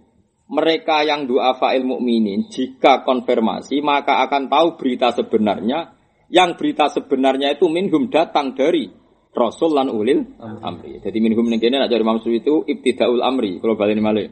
[0.43, 5.95] Mereka yang doa fa'il mukminin jika konfirmasi maka akan tahu berita sebenarnya
[6.27, 8.91] yang berita sebenarnya itu minhum datang dari
[9.33, 11.01] Rasul lan ulil amri.
[11.01, 14.29] Jadi minhum ning kene nek dari Imam Suyuti itu ibtidaul amri kalau balik malih.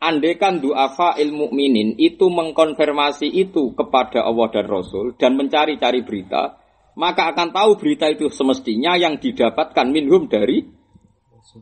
[0.00, 6.56] Andekan doa fa'il mukminin itu mengkonfirmasi itu kepada Allah dan Rasul dan mencari-cari berita,
[6.96, 10.64] maka akan tahu berita itu semestinya yang didapatkan minhum dari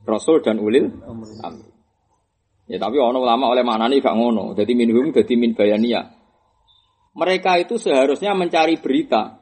[0.07, 0.89] Rasul dan ulil
[1.43, 1.69] amri.
[2.69, 4.53] Ya tapi ono ulama oleh mana nih gak ngono.
[4.53, 6.05] Jadi minhum jadi min bayania.
[7.19, 9.41] Mereka itu seharusnya mencari berita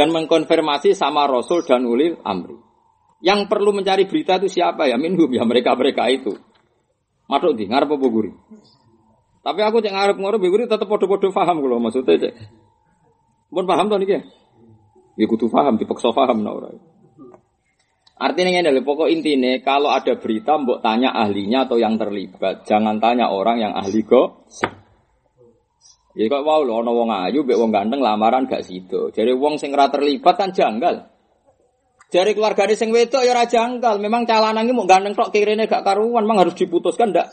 [0.00, 2.56] dan mengkonfirmasi sama Rasul dan ulil amri.
[3.20, 4.96] Yang perlu mencari berita itu siapa ya?
[4.96, 6.40] Minhum ya mereka-mereka itu.
[7.28, 8.32] Matuk di ngarep apa guri.
[9.44, 12.32] Tapi aku cek ngarep ngarep guri tetap podo-podo paham kalau maksudnya cek.
[13.52, 14.24] Pun paham tuh nih
[15.20, 16.56] Ya kudu paham, dipaksa paham nah.
[18.16, 22.96] Artinya ini adalah pokok intinya kalau ada berita mbok tanya ahlinya atau yang terlibat, jangan
[23.04, 24.48] tanya orang yang ahli kok.
[26.10, 29.14] Ya kok wow loh, ono wong ayu, mbek wong ganteng lamaran gak sido.
[29.14, 31.06] Jadi wong sing ora terlibat kan janggal.
[32.10, 34.02] Dari keluargane sing wedok ya ora janggal.
[34.02, 37.30] Memang calanang iki mau ganteng tok kirene gak karuan, memang harus diputuskan ndak?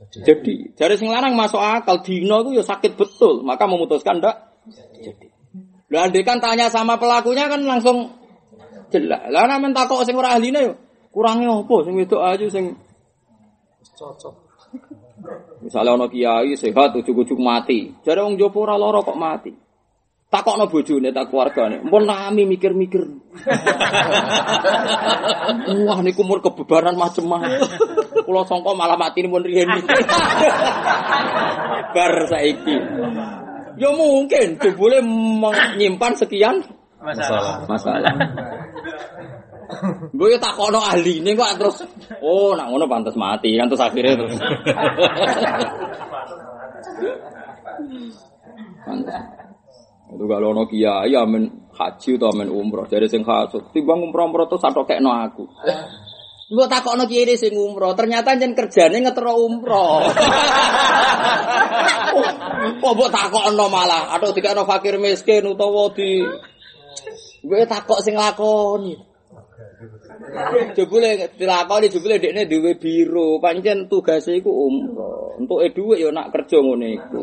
[0.00, 4.36] Jadi, dari sing lanang masuk akal dino itu ya sakit betul, maka memutuskan ndak?
[5.02, 5.26] Jadi.
[5.90, 8.14] Lah kan tanya sama pelakunya kan langsung
[8.94, 9.26] jelas.
[9.26, 10.72] Lah nek takok sing ora ahline yo
[11.10, 12.78] kurangnya opo sing wedok aja sing
[14.00, 14.34] Cocok.
[15.60, 17.92] Misalnya ono kiai sehat ujuk-ujuk mati.
[18.00, 19.52] Jadi wong jopo ora lara kok mati.
[20.30, 21.82] Takokno bojone tak keluargane.
[21.82, 23.02] Mpun nami mikir-mikir.
[25.90, 27.66] Wah niku umur kebebaran macem-macem.
[28.22, 29.66] Kula sangka malah mati mun riyen.
[31.94, 32.76] Bar saiki.
[33.74, 35.02] Ya mungkin jebule
[35.42, 36.62] menyimpan sekian
[37.00, 37.64] Masalah.
[37.66, 38.12] masalah.
[40.10, 41.76] Gue tak kono ahli ini kok terus,
[42.20, 44.34] oh nak ngono pantas mati kan terus akhirnya terus.
[50.10, 54.46] Itu kalau ono kiai amen haji atau amen umroh dari sing hasud, timbang umroh umroh
[54.50, 55.46] terus atau kayak no aku.
[56.50, 60.02] Gue tak kono kiai sing umroh, ternyata jen kerjane ngetero umroh.
[62.60, 66.20] Kok mbok takokno malah, atau dikakno fakir miskin utawa di
[67.40, 69.09] Gue takok sing lakoni.
[70.76, 75.36] Jebule dilakoni jebule dekne duwe biro, pancen tugase iku umroh.
[75.40, 77.22] Entuke dhuwit ya nak kerja ngene iku.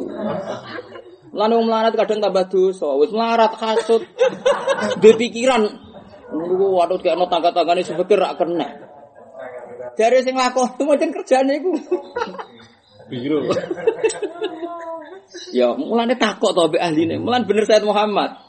[1.37, 4.01] Lan wong melarat kadang tambah dosa, wis melarat kasut.
[5.01, 5.87] Duwe pikiran
[6.27, 8.67] Niku waduh kayak no tangga-tanggane sepikir rak kena.
[9.95, 11.71] Dari sing lakoni pancen kerjane iku.
[13.07, 13.47] Biro.
[15.55, 17.15] Ya, mulane takok to mbek ahline.
[17.23, 18.46] Mulan bener Said Muhammad.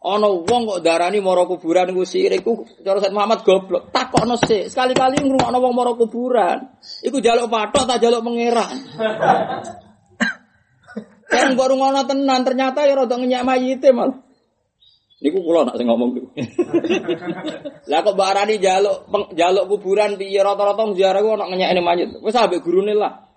[0.00, 3.92] Ana wong kok darani mara kuburan iku sirik iku cara Said Muhammad goblok.
[3.92, 6.72] Takokno sik, sekali-kali ngrungokno wong mara kuburan.
[7.04, 8.76] Iku jaluk patok ta jaluk pangeran.
[11.30, 14.18] Kan baru ngono tenan ternyata ya rada ngenyek mayite malah.
[15.20, 16.28] Niku kula nak sing ngomong niku.
[17.92, 18.96] Lah kok Mbak jaluk
[19.36, 22.08] jaluk kuburan piye rata-rata ziarah ku ono ngenyekne mayit.
[22.24, 23.28] Wis ambek gurune lah.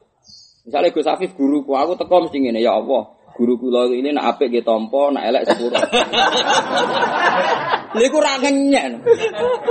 [0.64, 3.04] Misalnya Gus Afif guruku, aku teko mesti ngene ya Allah.
[3.34, 5.74] Guru kula ini nak apik nggih tampa, nak elek sepuro.
[7.94, 8.38] Lha iku ra.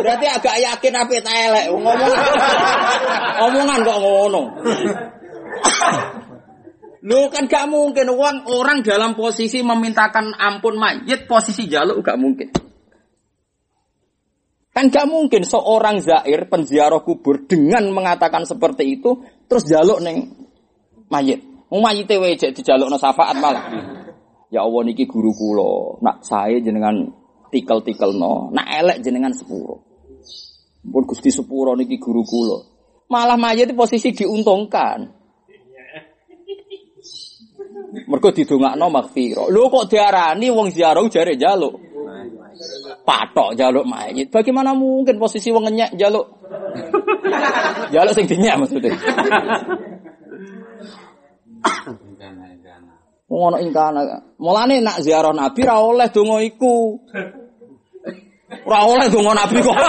[0.03, 1.71] Berarti agak yakin apik ta elek.
[1.71, 1.99] Ngomong
[3.47, 4.43] omongan kok ngono.
[7.03, 12.51] Lu kan gak mungkin uang orang dalam posisi memintakan ampun mayit posisi jaluk gak mungkin.
[14.71, 19.19] Kan gak mungkin seorang zair penziarah kubur dengan mengatakan seperti itu
[19.51, 20.31] terus jaluk neng
[21.11, 21.52] mayit.
[21.73, 23.65] Mau mayit wae jek dijalukno syafaat malah.
[24.53, 27.09] Ya Allah niki guru kula, nak saya jenengan
[27.49, 29.81] tikel-tikelno, nak elek jenengan sepuro.
[30.85, 32.61] Pun Gusti sepuro niki guru kula.
[33.09, 35.17] Malah mayit posisi diuntungkan.
[38.05, 39.49] Mergo didongakno maghfirah.
[39.49, 41.73] Lho kok diarani wong ziarah jare njaluk.
[43.09, 44.29] Patok njaluk mayit.
[44.29, 46.29] Bagaimana mungkin posisi wong ngenyek njaluk?
[47.89, 48.93] Njaluk sing dinyek maksudnya.
[53.33, 54.01] Ngono ingkana.
[54.37, 57.01] Mulane nak ziarah Nabi ra oleh donga iku.
[58.69, 59.73] Ora oleh donga Nabi kok.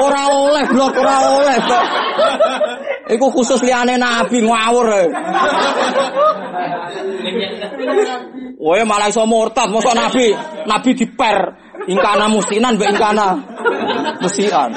[0.00, 1.84] Ora oleh blok ora oleh kok.
[3.16, 4.88] Iku khusus liyane Nabi ngawur.
[8.60, 10.36] Woe malah iso murtad, mosok Nabi,
[10.68, 11.38] Nabi diper
[11.88, 13.40] ingkana musinan mbek ingkana
[14.20, 14.68] musian.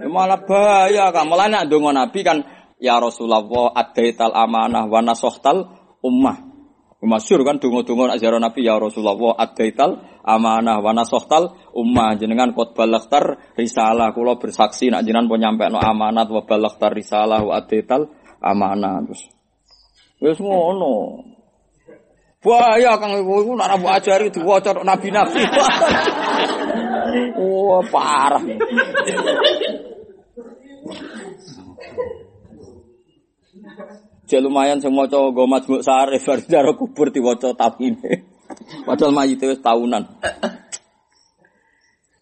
[0.00, 1.28] Ya malah bahaya kan.
[1.28, 2.40] Mulane nek ndonga Nabi kan
[2.82, 3.46] ya Rasulullah
[3.78, 5.70] adaital amanah wa nasohtal
[6.02, 6.50] ummah.
[7.02, 12.18] Masyur kan donga-donga nak ziarah Nabi ya Rasulullah adaital amanah wa nasohtal ummah.
[12.18, 14.10] Jenengan kot balaktar risalah.
[14.14, 18.10] Kula bersaksi nak jenengan pun nyampe no amanat wa balaktar risalah wa adaital
[18.42, 19.02] amanah.
[19.06, 19.22] Terus
[20.22, 21.26] wis ngono.
[22.42, 23.18] Bahaya kang.
[23.18, 25.42] Iku iku nak rabu ajari diwaca nabi-nabi.
[27.42, 28.40] Wah parah
[34.26, 38.24] Jek lumayan sing maca nggo majmuk sarif bar jaro kubur diwaca tapine.
[38.86, 40.04] Padahal mayit wis tahunan.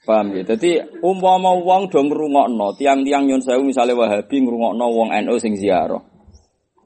[0.01, 0.43] Paham ya?
[0.43, 6.01] Dadi umpama wong do ngrungokno, tiang-tiang nyun sewu misale Wahabi ngrungokno wong NU sing ziarah.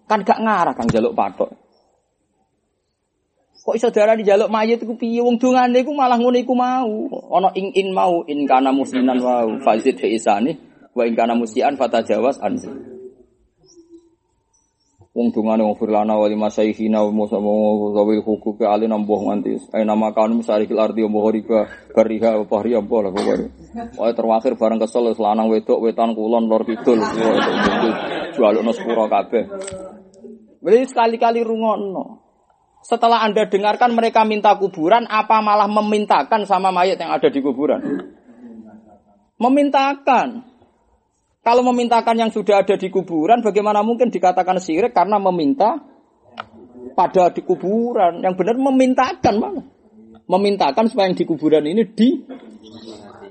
[0.05, 1.49] Kan gak ngarah kang jaluk patok.
[3.65, 7.09] Kok iso darah dijaluk mayit iku piye wong dongane iku malah ngono iku mau.
[7.32, 10.53] Ana ing in mau in kana musliman wau fazid fi isani
[10.93, 12.93] wa in kana musian fatajawaz anzi.
[15.15, 17.47] Wong dungane wong firlana wali masaihina wa musama
[17.95, 22.45] zawil huquq ke alin amboh nganti ai nama kan misarikil ardi amboh riba bariha wa
[22.51, 23.47] pahri amboh lah pokoke.
[23.95, 26.99] Wae terwakhir bareng kesel wis lanang wedok wetan kulon lor kidul
[28.35, 29.47] jualukno sepuro kabeh.
[30.59, 32.24] Beli sekali-kali rungokno.
[32.82, 37.81] Setelah Anda dengarkan mereka minta kuburan, apa malah memintakan sama mayat yang ada di kuburan?
[39.39, 40.53] Memintakan.
[41.44, 45.76] Kalau memintakan yang sudah ada di kuburan, bagaimana mungkin dikatakan syirik karena meminta
[46.96, 48.24] pada di kuburan?
[48.24, 49.62] Yang benar memintakan mana?
[50.24, 52.08] Memintakan supaya yang di kuburan ini di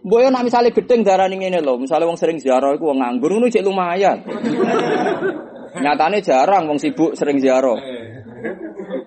[0.04, 3.56] Boyo nak misalnya gedeng darah ini loh, misalnya wong sering ziarah itu wong nganggur, itu
[3.56, 4.20] cek lumayan.
[5.80, 7.80] Nyatanya jarang wong sibuk sering ziarah.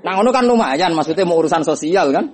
[0.01, 2.33] Nah, ngono kan lumayan, maksudnya mau urusan sosial kan?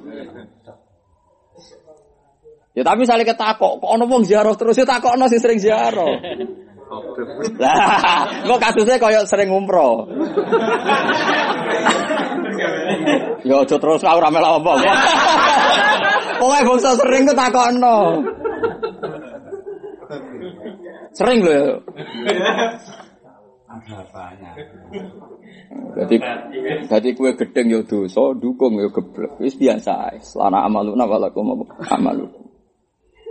[2.73, 6.17] Ya tapi misalnya ketakok, kok ono wong ziarah terus ya takokno sing sering ziarah.
[7.61, 10.09] Lah, kok kasusnya koyo sering umroh.
[13.45, 14.73] Ya aja terus ora melu apa.
[16.41, 17.97] Pokoke bangsa sering ku takokno.
[21.13, 21.81] Sering lho.
[25.93, 26.17] Jadi,
[26.89, 29.41] jadi kue gedeng yo dosa, dukung yo geblek.
[29.41, 30.21] Wis biasa.
[30.21, 32.52] Selana amaluna walakum amalukum.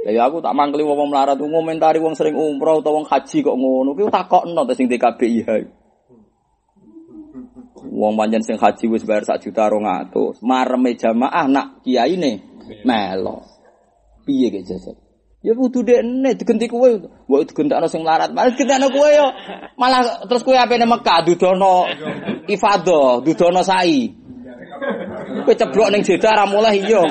[0.01, 3.53] Lah ya aku tak mangkeli wong melarat ngomentari wong sering umroh utawa wong haji kok
[3.53, 3.93] ngono.
[3.93, 5.49] Ki takokno sing DKBIH.
[7.91, 10.41] Wong panjen sing haji wis bayar sak juta 200.
[10.41, 12.41] Mareme jamaah nak kiyaine
[12.81, 13.45] melo.
[14.25, 14.97] Piye ge jajan?
[15.45, 16.89] Ya kudu dekne digenti kowe.
[17.29, 18.33] Mbok digentakno sing melarat.
[18.33, 19.27] Malah digentakno kowe yo.
[19.77, 21.85] Malah terus kowe apene Mekah dudono
[22.49, 24.09] ifadah, dudono sa'i.
[25.45, 27.05] Kowe ceblok ning Jeddah ra mulai iya.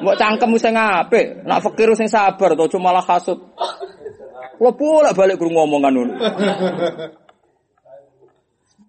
[0.00, 3.36] Mbok cangkem sing apik, nak fakir sing sabar to cuma malah hasud.
[4.60, 6.14] Kula bolak balik guru ngomongan ngono.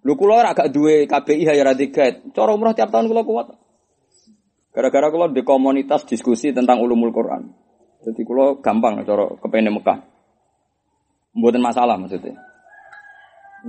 [0.01, 2.33] Lho kula ora gak duwe KBI ya ora guide.
[2.33, 3.47] Cara umroh tiap tahun kula kuat.
[4.71, 7.53] Gara-gara kula di komunitas diskusi tentang ulumul Quran.
[8.01, 9.99] Jadi kula gampang cara kepengen Mekah.
[11.37, 12.35] Mboten masalah maksudnya.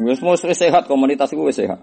[0.02, 1.78] Wis mau sehat komunitas wis sehat.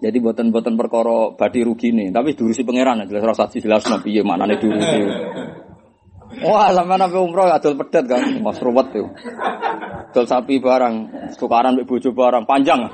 [0.00, 4.56] Jadi boten-boten perkara badi rugi nih, tapi durusi pangeran jelas rasa jelas no piye manane
[4.56, 5.00] durusi.
[6.40, 9.12] Wah, sama nabi umroh adol pedet kan, mas ruwet tuh.
[10.14, 10.94] Adol sapi barang,
[11.36, 12.86] tukaran mbek bojo barang, panjang.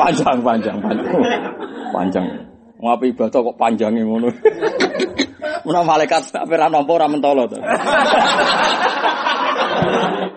[0.00, 1.08] panjang, panjang, panjang.
[1.92, 2.26] Panjang.
[2.78, 4.30] Ngapi ibadah kok panjangnya ngono.
[5.66, 7.06] Menawa malaikat tak pernah nampa ora.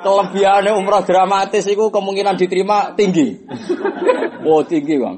[0.01, 3.37] Kelebihannya umroh dramatis itu kemungkinan diterima tinggi.
[4.41, 5.17] Oh tinggi bang.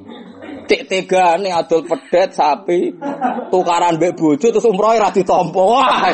[0.68, 2.92] Tik tega nih adol pedet sapi
[3.52, 5.62] tukaran mbek bojo terus umroh ra ditampa.
[5.64, 6.12] Wah.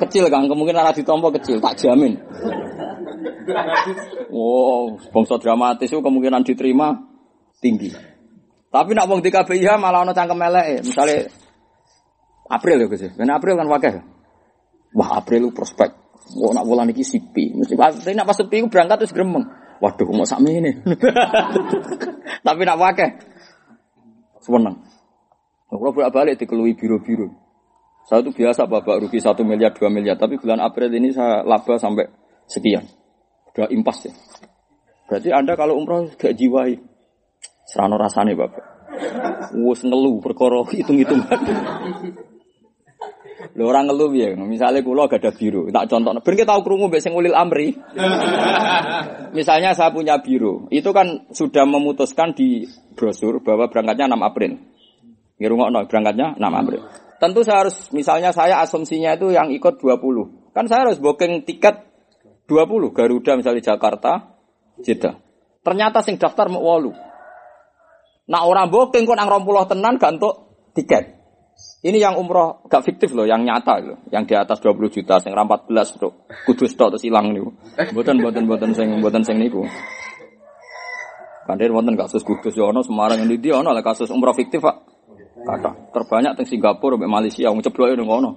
[0.00, 2.16] Kecil kan kemungkinan ra ditampa kecil tak jamin.
[4.32, 6.96] Wow, bangsa dramatis itu kemungkinan diterima
[7.60, 7.92] tinggi.
[8.74, 10.82] Tapi nak wong di KBIH malah ono cangkem elek.
[10.82, 11.30] Misalnya
[12.50, 13.06] April ya Gus.
[13.14, 14.02] Ben April kan wakil.
[14.94, 16.03] Wah, April lu prospek.
[16.32, 17.52] Wah, nak bulan iki sipi.
[17.52, 19.44] Mesti pas nak pas sepi berangkat terus gremeng.
[19.84, 20.72] Waduh, mau sami ini.
[22.46, 23.10] Tapi nak wakil.
[24.40, 24.76] Seneng.
[25.68, 27.28] Kalau bolak balik dikelui biru-biru.
[28.04, 30.20] Saya itu biasa babak rugi satu miliar, dua miliar.
[30.20, 32.04] Tapi bulan April ini saya laba sampai
[32.44, 32.84] sekian.
[33.52, 34.12] Udah impas ya.
[35.08, 36.76] Berarti Anda kalau umroh gak jiwai.
[37.64, 38.64] Serano rasane bapak.
[39.56, 41.40] Wus ngeluh perkara hitung-hitungan.
[43.54, 46.10] Lho orang ngeluh ya, misalnya kulo gak ada biru, tak contoh.
[46.10, 47.70] Ben kita tahu krungu mbek sing ulil amri.
[49.38, 52.66] misalnya saya punya biru, itu kan sudah memutuskan di
[52.98, 54.52] brosur bahwa berangkatnya 6 April.
[55.38, 56.82] Ngirungokno berangkatnya 6 April.
[57.22, 60.50] Tentu saya harus misalnya saya asumsinya itu yang ikut 20.
[60.50, 61.86] Kan saya harus booking tiket
[62.50, 64.34] 20 Garuda misalnya Jakarta,
[64.82, 65.14] Jeddah.
[65.62, 68.28] Ternyata sing daftar mau 8.
[68.34, 70.34] Nah orang booking kok nang 20 tenan gak untuk
[70.74, 71.23] tiket.
[71.84, 75.36] Ini yang umroh gak fiktif loh, yang nyata loh, yang di atas 20 juta, sing
[75.36, 75.68] 14
[76.00, 77.44] tuh, kudus tuh terus hilang nih.
[77.92, 79.68] Buatan buatan buatan sing buatan sing niku.
[81.44, 84.80] Kandir wonten kasus kudus ya ono Semarang ini dia ono lah kasus umroh fiktif pak.
[85.44, 88.30] Kata terbanyak teng Singapura, sampai Malaysia, wong ceblok itu ngono.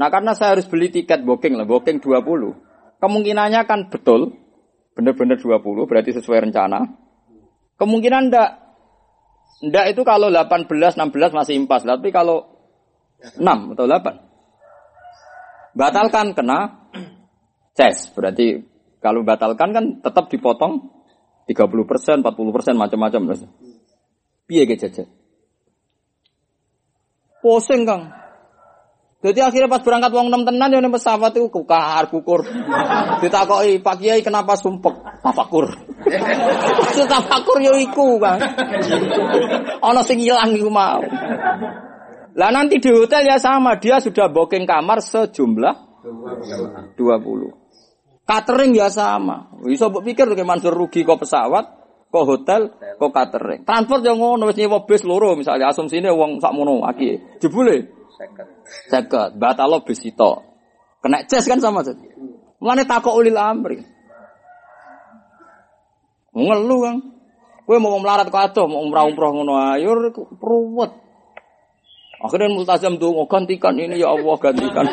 [0.00, 2.24] Nah karena saya harus beli tiket booking lah, booking 20.
[2.96, 4.32] Kemungkinannya kan betul,
[4.96, 6.88] bener-bener 20, berarti sesuai rencana.
[7.76, 8.48] Kemungkinan ndak
[9.64, 12.44] ndak itu kalau 18 16 masih impas, tapi kalau
[13.40, 13.40] 6
[13.72, 14.26] atau 8
[15.76, 16.88] batalkan kena
[17.76, 18.10] ces.
[18.16, 18.64] Berarti
[19.00, 20.96] kalau batalkan kan tetap dipotong
[21.46, 23.22] 30%, 40% macam-macam.
[24.48, 25.06] Piye jajan?
[27.38, 28.10] Pusing, Kang.
[29.26, 32.46] Jadi akhirnya pas berangkat wong enam tenan ya pesawat itu kukar kukur.
[33.18, 35.66] Ditakoki, "Pak Kiai kenapa sumpek?" Tafakur.
[36.78, 38.38] Maksud tafakur yo iku, Kang.
[39.82, 41.02] Ana sing ilang iku mau.
[42.38, 45.74] Lah nanti di hotel ya sama, dia sudah booking kamar sejumlah
[46.94, 46.94] 20.
[48.22, 49.50] Catering ya sama.
[49.66, 51.64] Bisa mbok pikir kayak Mansur rugi kok pesawat,
[52.14, 53.66] kok hotel, kok catering.
[53.66, 57.40] Transport yang ngono wis nyewa bis loro misalnya asumsine wong sakmono aki.
[57.42, 57.95] Jebule
[58.88, 60.32] Seket, batalo bis itu.
[61.04, 62.00] Kena ces kan sama saja.
[62.58, 63.84] Mulane takok ulil amri.
[66.32, 66.96] Ngeluh kan.
[67.66, 69.98] Kowe mau melarat ke adoh, mau umrah umrah ngono ayo
[70.38, 70.92] ruwet.
[72.22, 74.86] Akhirnya multazam tuh gantikan ini ya Allah gantikan.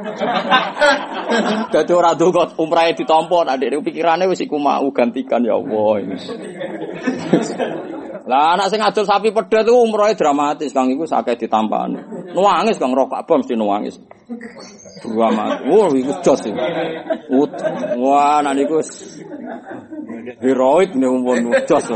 [1.72, 6.00] Dadi ora donga umrahe ditampa nak dhek pikirane wis iku mau gantikan ya Allah.
[8.30, 11.98] Lah anak sing adol sapi pedet iku umrohe dramatis Kang iku sakit ditampani.
[12.30, 13.96] Nuangis Kang rokok apa mesti nuangis.
[15.02, 15.66] Dramatis.
[15.66, 16.62] Oh iku jos iki.
[17.98, 18.78] Wah anak niku
[20.38, 21.90] heroik nih umpun jos.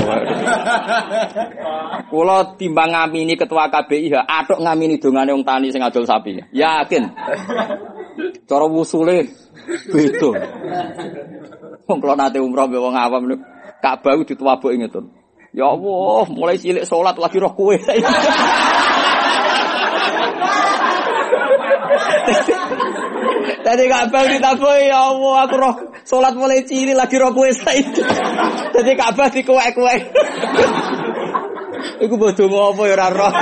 [2.11, 6.43] Kula timbang ngamini ketua KBIH, atok ngamini dongane wong tani sing adol sapi.
[6.51, 7.05] Yakin.
[8.49, 9.29] Cara wusule
[9.91, 10.31] beda.
[11.89, 13.45] Wong kula nate umroh mbek wong awam niku
[13.85, 15.13] Ka'bah dituwabuki ngeten.
[15.53, 17.77] Ya Allah, mulai cilik sholat lagi roh kue.
[23.65, 25.75] Tadi Ka'bah ditaboi ya Allah, aku roh
[26.09, 28.03] sholat mulai cilik lagi roh kue saiki.
[28.73, 30.01] Tadi Ka'bah dikuek-kuek.
[32.09, 33.33] Iku bodoh ngopo ya ora roh.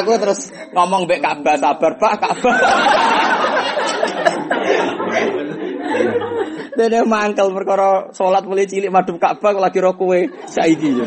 [0.00, 2.56] Aku terus ngomong mbek Ka'bah sabar Pak Ka'bah.
[6.72, 10.16] Dene mangkel perkara salat mulai cilik madhep Ka'bah lagi roh kowe
[10.48, 11.06] saiki ya.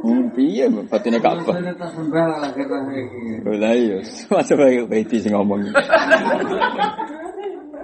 [0.00, 1.58] Hmm, piye batine Ka'bah?
[3.50, 3.98] Lah iya,
[4.30, 5.66] masa bae bae sing ngomong.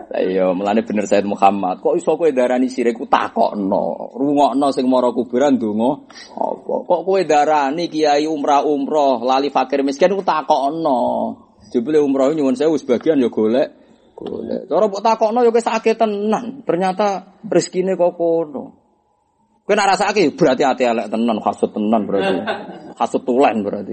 [0.06, 1.82] Lah iya, mulane bener Said Muhammad.
[1.82, 4.14] Kok iso kowe darani sirik ku takokno.
[4.14, 5.90] Rungokno sing mara kuburan ndonga
[6.38, 6.74] apa?
[6.86, 10.98] Kok kowe darani kiai umrah-umroh lali fakir miskin ku takokno.
[11.74, 13.68] Jebule umroh nyuwun sewu sebagian ya golek
[14.16, 14.70] golek.
[14.70, 16.62] Cara mbok takokno ya kowe sakit tenan.
[16.62, 18.64] Ternyata rezekine kok kono.
[19.66, 22.34] Kowe nek rasake berarti ati elek tenan, hasud tenan berarti.
[23.02, 23.92] Hasud tulen berarti.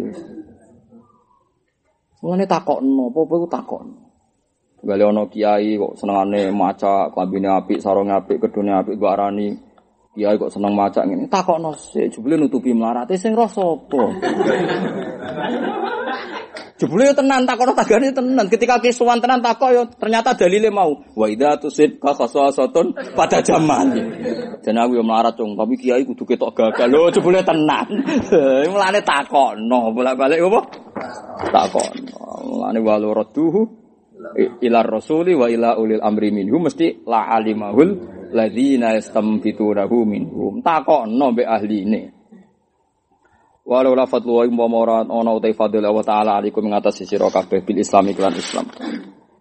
[2.23, 4.02] Mulane takokno, apa-apa iku takokno.
[4.84, 9.15] Gale ana kiai kok senengane maca, klambine apik, sarunge apik, kedune apik, mbok
[10.14, 11.26] kiai kok seneng maca ngene.
[11.26, 14.01] Takokno sik, jebule nutupi mlarate sing roh sapa?
[16.73, 18.45] Jebule tenan takokno tagane tenan.
[18.49, 21.01] Ketika kisuwan tenan takok yo ternyata dalile mau.
[21.18, 23.93] Wa idza tusid ka khasasatun pada zaman.
[24.61, 26.93] Dan aku yo melarat tapi kiai kudu ketok gagal.
[26.93, 27.88] Lho jebule tenan.
[28.73, 30.61] Mulane takokno, bolak-balik apa?
[31.49, 32.22] Takokno.
[32.53, 33.82] Mulane walu radduhu
[34.63, 37.99] ila rasuli wa ila ulil amri minhum mesti la alimahul
[38.33, 40.63] ladzina yastambitunahu minhum.
[40.65, 42.01] Takokno mbek ahline.
[43.63, 47.31] Walau la fadlu wa umpama ora ana utai fadl Allah taala alaikum ing atas sira
[47.31, 48.67] kabeh bil Islam iklan Islam.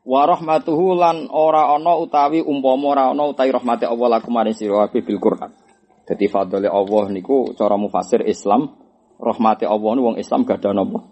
[0.06, 4.86] Wa rahmatuhu lan ora ana utawi umpama ora ana utawi rahmate Allah lakum maring sira
[4.86, 5.50] kabeh bil Quran.
[6.06, 8.70] Dadi fadle Allah niku cara mufasir Islam
[9.18, 11.02] rahmate Allah wong Islam gak ada napa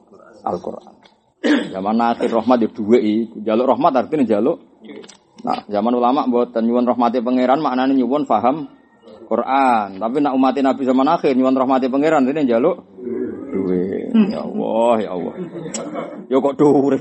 [0.46, 0.94] Al-Qur'an.
[1.70, 3.40] Zaman akhir rahmat ya duwe iku.
[3.46, 4.58] Jaluk rahmat artinya jaluk.
[5.40, 8.68] Nah, zaman ulama mboten nyuwun rahmate pangeran maknane nyuwun paham
[9.24, 9.96] Quran.
[9.96, 12.76] Tapi nak umat Nabi zaman akhir nyuwun rahmati pangeran ini njaluk
[13.54, 14.10] duwe.
[14.30, 15.34] Ya Allah, ya Allah.
[16.28, 16.94] Ya kok dhuwur.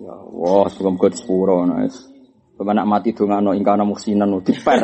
[0.00, 2.10] Ya Allah, sebelum kau sepuro nice.
[2.60, 4.80] Pemenak mati dongano ingkana muksinan diper.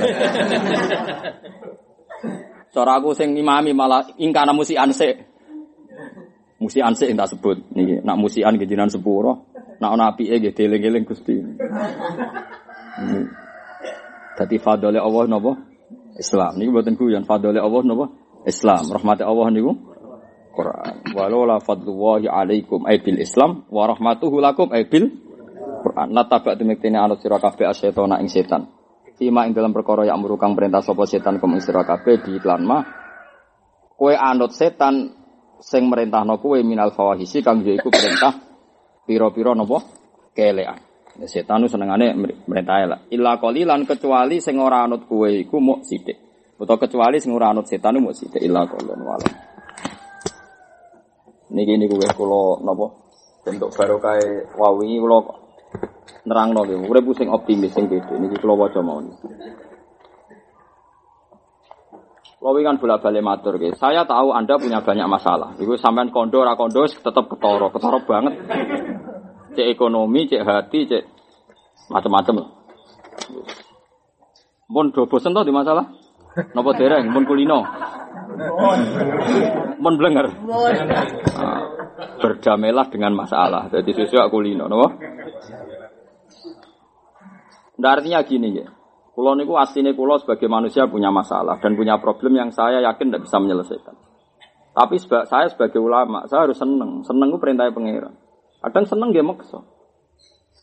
[2.73, 5.36] Cara aku sing imami malah ingkana musi anse.
[6.57, 7.59] Musi anse tak sebut.
[7.77, 9.53] Niki nak musian kejinan sepuro.
[9.77, 11.37] Nak ana apike nggih dieling-eling Gusti.
[14.37, 15.53] Dadi fadole Allah napa?
[16.17, 16.57] Islam.
[16.57, 18.07] Niku mboten guyon fadole Allah napa?
[18.49, 18.89] Islam.
[18.89, 19.77] Rahmate Allah niku
[20.57, 20.95] Quran.
[21.13, 25.13] Walau la fadlullahi alaikum ay bil Islam wa rahmatuhu lakum ay bil
[25.85, 26.09] Quran.
[26.17, 28.73] La tabak tumiktene anut sira kabeh asyetona ing setan.
[29.21, 32.85] Fima ing dalam perkara yang merukang perintah sapa setan kum ing sira di iklan mah.
[33.97, 35.13] Kowe anut setan
[35.61, 38.33] sing merintahno kowe minal fawahisi kang yaiku perintah
[39.07, 39.81] pira-pira napa?
[40.37, 40.79] Kelean.
[41.17, 42.13] Ya, setan itu senengane
[42.45, 43.01] merintah lah.
[43.09, 46.19] Illa qalilan kecuali sing ora anut kowe iku muk sithik.
[46.61, 49.29] Utawa kecuali sing ora anut setan muk sithik illa qalilan wala.
[51.57, 52.87] Niki niku wis kula napa
[53.47, 54.19] bentuk barokah
[54.61, 55.19] wau iki kula
[56.29, 56.85] nerangno nggih.
[56.85, 59.09] Urip sing optimis sing gede niki kula waca mawon.
[62.37, 63.81] Kula kan bolak-balik matur nggih.
[63.81, 65.57] Saya tahu Anda punya banyak masalah.
[65.57, 68.35] Iku sampean kondo ora kondo tetep ketara, ketara banget.
[69.57, 71.03] Cek ekonomi, cek hati, cek
[71.89, 72.53] macam-macam.
[74.69, 75.89] Mun do bosen to di masalah?
[76.53, 77.09] Napa dereng?
[77.09, 77.65] Mun kulino.
[79.81, 80.29] Mun blenger.
[81.41, 81.61] Nah,
[82.21, 83.73] berdamailah dengan masalah.
[83.73, 84.93] Jadi sesuai kulino, napa?
[87.81, 88.69] Nah, artinya gini ya.
[89.17, 93.25] Kulo niku aslinya kulo sebagai manusia punya masalah dan punya problem yang saya yakin tidak
[93.25, 93.97] bisa menyelesaikan.
[94.77, 97.01] Tapi seba, saya sebagai ulama, saya harus seneng.
[97.01, 98.13] Seneng itu perintah pangeran.
[98.61, 99.65] Kadang seneng dia maksa.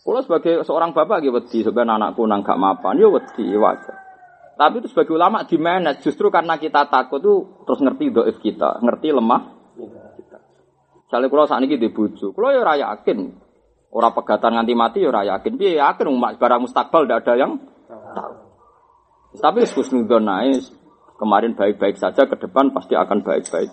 [0.05, 3.97] Kulo sebagai seorang bapak gitu wedi sebenarnya anakku nang gak mapan, ya wedi wajar.
[4.53, 8.85] Tapi itu sebagai ulama di mana justru karena kita takut tuh terus ngerti doif kita,
[8.85, 9.41] ngerti lemah
[10.13, 10.37] kita.
[11.09, 13.33] Misalnya kulo saat ini di buju, kulo ya raya yakin.
[13.89, 15.57] Orang pegatan nganti mati ya raya yakin.
[15.57, 17.57] Dia yakin umat barang mustakbal tidak ada yang
[18.13, 18.42] tahu.
[19.33, 20.61] Tapi khusnudon naik
[21.17, 23.71] kemarin baik-baik saja ke depan pasti akan baik-baik.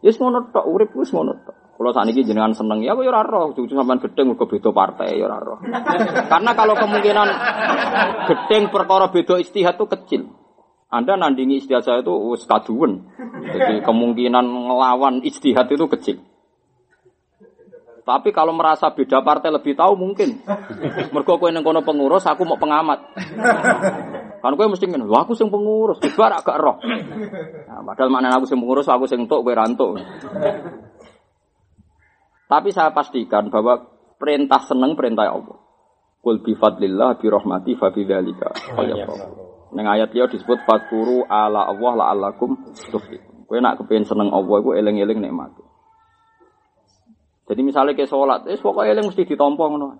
[0.00, 1.56] Yes ngono tok urip wis ngono tok.
[1.80, 3.56] Kalau saat ini jenengan seneng ya, aku ya roh.
[3.56, 5.64] Cucu sampean gedeng ke beda partai ya roh.
[6.28, 7.28] Karena kalau kemungkinan
[8.28, 10.22] gedeng perkara beda istihad itu kecil.
[10.92, 13.08] Anda nandingi istihad saya itu wis kaduwen.
[13.48, 16.20] Jadi kemungkinan ngelawan istihad itu kecil.
[18.00, 20.40] Tapi kalau merasa beda partai lebih tahu mungkin.
[21.14, 22.98] Mergo kowe ning kono pengurus, aku mau pengamat.
[24.40, 26.80] Kan kowe mesti ngene, aku sing pengurus, kibar agak roh.
[27.68, 30.00] Nah, padahal maknanya aku sing pengurus, aku sing entuk kowe rantuk.
[32.50, 33.78] Tapi saya pastikan bahwa
[34.18, 35.60] perintah seneng perintah Allah.
[36.20, 38.52] Qul bi fadlillah bi rahmati fa bi dzalika
[39.70, 43.46] Ning ayat liya disebut fadkuru ala Allah la'allakum tuflihun.
[43.46, 45.54] Kowe nak kepengin seneng Allah iku eling-eling nikmat.
[47.50, 49.98] Jadi misalnya kayak sholat, eh pokoknya eling mesti ditompo ngono.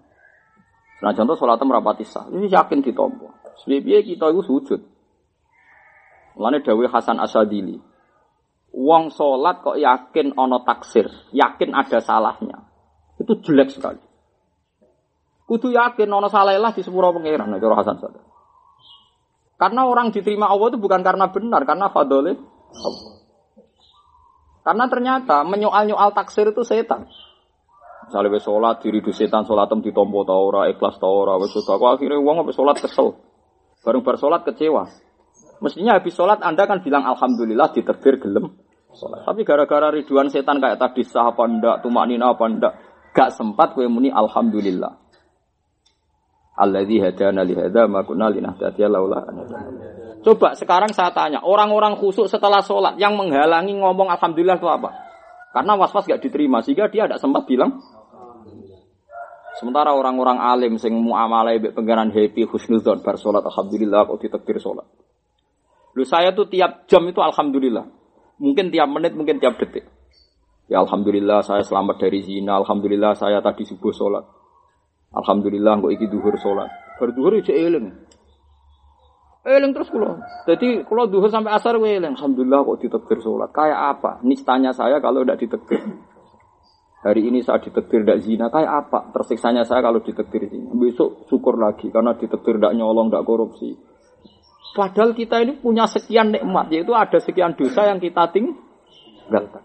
[1.02, 3.26] Nah contoh sholat merapati sah, ini yakin ditompo.
[3.66, 4.80] Sebabnya kita itu sujud.
[6.38, 7.74] Mulane dawuh Hasan Asadili.
[8.70, 12.70] Wong salat kok yakin ana taksir, yakin ada salahnya.
[13.18, 13.98] Itu jelek sekali.
[15.50, 18.30] Kudu yakin ana salah lah di sepuro pangeran, cara Hasan Asadili.
[19.58, 22.38] Karena orang diterima Allah itu bukan karena benar, karena fadolin.
[24.62, 27.10] Karena ternyata menyoal-nyoal taksir itu setan.
[28.10, 31.78] Misalnya wis sholat diri di setan sholatem ditompo ta ora, ikhlas ta ora, wis sudah
[31.78, 33.14] kok akhirnya wong habis sholat kesel.
[33.86, 34.90] Bareng bar sholat kecewa.
[35.62, 38.58] Mestinya habis sholat Anda kan bilang alhamdulillah diterbir gelem
[38.90, 39.22] sholat.
[39.22, 42.72] Tapi gara-gara riduan setan kayak tadi sah apa ndak, tumak nina apa ndak,
[43.14, 44.90] gak sempat kue muni alhamdulillah.
[46.58, 49.22] Alladzi hadana li hadza ma kunna linahtadiya laula.
[50.26, 54.90] Coba sekarang saya tanya, orang-orang khusuk setelah sholat yang menghalangi ngomong alhamdulillah itu apa?
[55.54, 57.99] Karena was-was gak diterima sehingga dia tidak sempat bilang
[59.60, 64.88] Sementara orang-orang alim sing muamalah mbek pangeran happy husnudzon bar salat alhamdulillah kok ditekbir salat.
[65.92, 67.84] Lu saya tuh tiap jam itu alhamdulillah.
[68.40, 69.84] Mungkin tiap menit, mungkin tiap detik.
[70.64, 74.24] Ya alhamdulillah saya selamat dari zina, alhamdulillah saya tadi subuh salat.
[75.12, 76.72] Alhamdulillah kok iki duhur salat.
[76.96, 77.92] Bar duhur ijo eling.
[79.44, 80.24] Eling terus kula.
[80.48, 83.52] Jadi kalau duhur sampai asar eling, alhamdulillah kok ditekbir salat.
[83.52, 84.24] Kayak apa?
[84.24, 85.84] Nistanya saya kalau tidak ditekbir.
[87.00, 89.08] Hari ini saya ditektir tidak zina, kayak apa?
[89.16, 90.68] Tersiksanya saya kalau ditektir zina.
[90.76, 93.72] Besok syukur lagi karena ditektir tidak nyolong, tidak korupsi.
[94.76, 99.64] Padahal kita ini punya sekian nikmat, yaitu ada sekian dosa yang kita tinggalkan.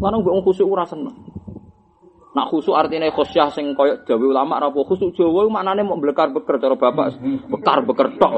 [0.00, 1.12] Lalu gue khusyuk ora seneng.
[2.30, 6.72] Nak khusyuk artinya khosyah sing koyok Jawa ulama rapo khusyuk Jawa maknane mau bekar-beker cara
[6.72, 7.20] bapak
[7.52, 8.32] bekar-beker tok.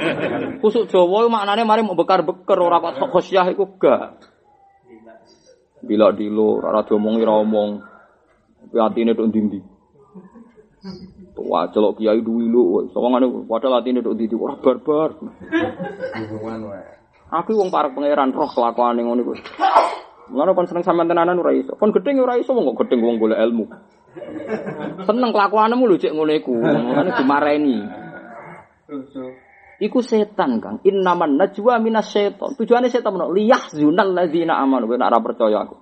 [0.62, 4.31] khusyuk Jawa maknane mari mau bekar-beker ora kok khosyah iku gak.
[5.82, 7.70] Bila dilo, rara diomongi ra omong.
[8.62, 9.60] Tapi atine tok ndi
[11.42, 15.10] Wah, celok kiai duwi lu, sawangane padahal atine tok ndi ora barbar.
[17.32, 19.34] Aku wong parek pangeran roh kelakuane ngono iku.
[20.32, 21.74] Mulane kon seneng sampean tenanan ora iso.
[21.80, 23.64] Kon gedeng ora iso wong kok gedeng wong golek ilmu.
[25.08, 26.52] Seneng kelakuanmu lho cek ngono iku.
[26.60, 27.76] Mulane dimareni.
[29.82, 30.78] Iku setan kang.
[30.86, 32.54] Innaman najwa minas setan.
[32.54, 33.26] Tujuannya setan mana?
[33.34, 34.86] Liyah zunal ladzina amanu.
[34.86, 35.74] Gue nak percaya aku.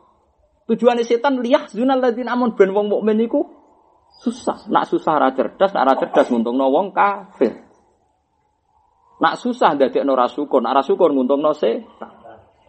[0.72, 2.56] Tujuannya setan liyah zunal ladzina amanu.
[2.56, 3.44] Ben wong mukmin iku
[4.24, 4.72] susah.
[4.72, 7.60] Nak susah ra cerdas, nak ra cerdas nguntungno wong kafir.
[9.20, 12.12] Nak susah dadekno ra syukur, nak ra syukur nguntungno setan.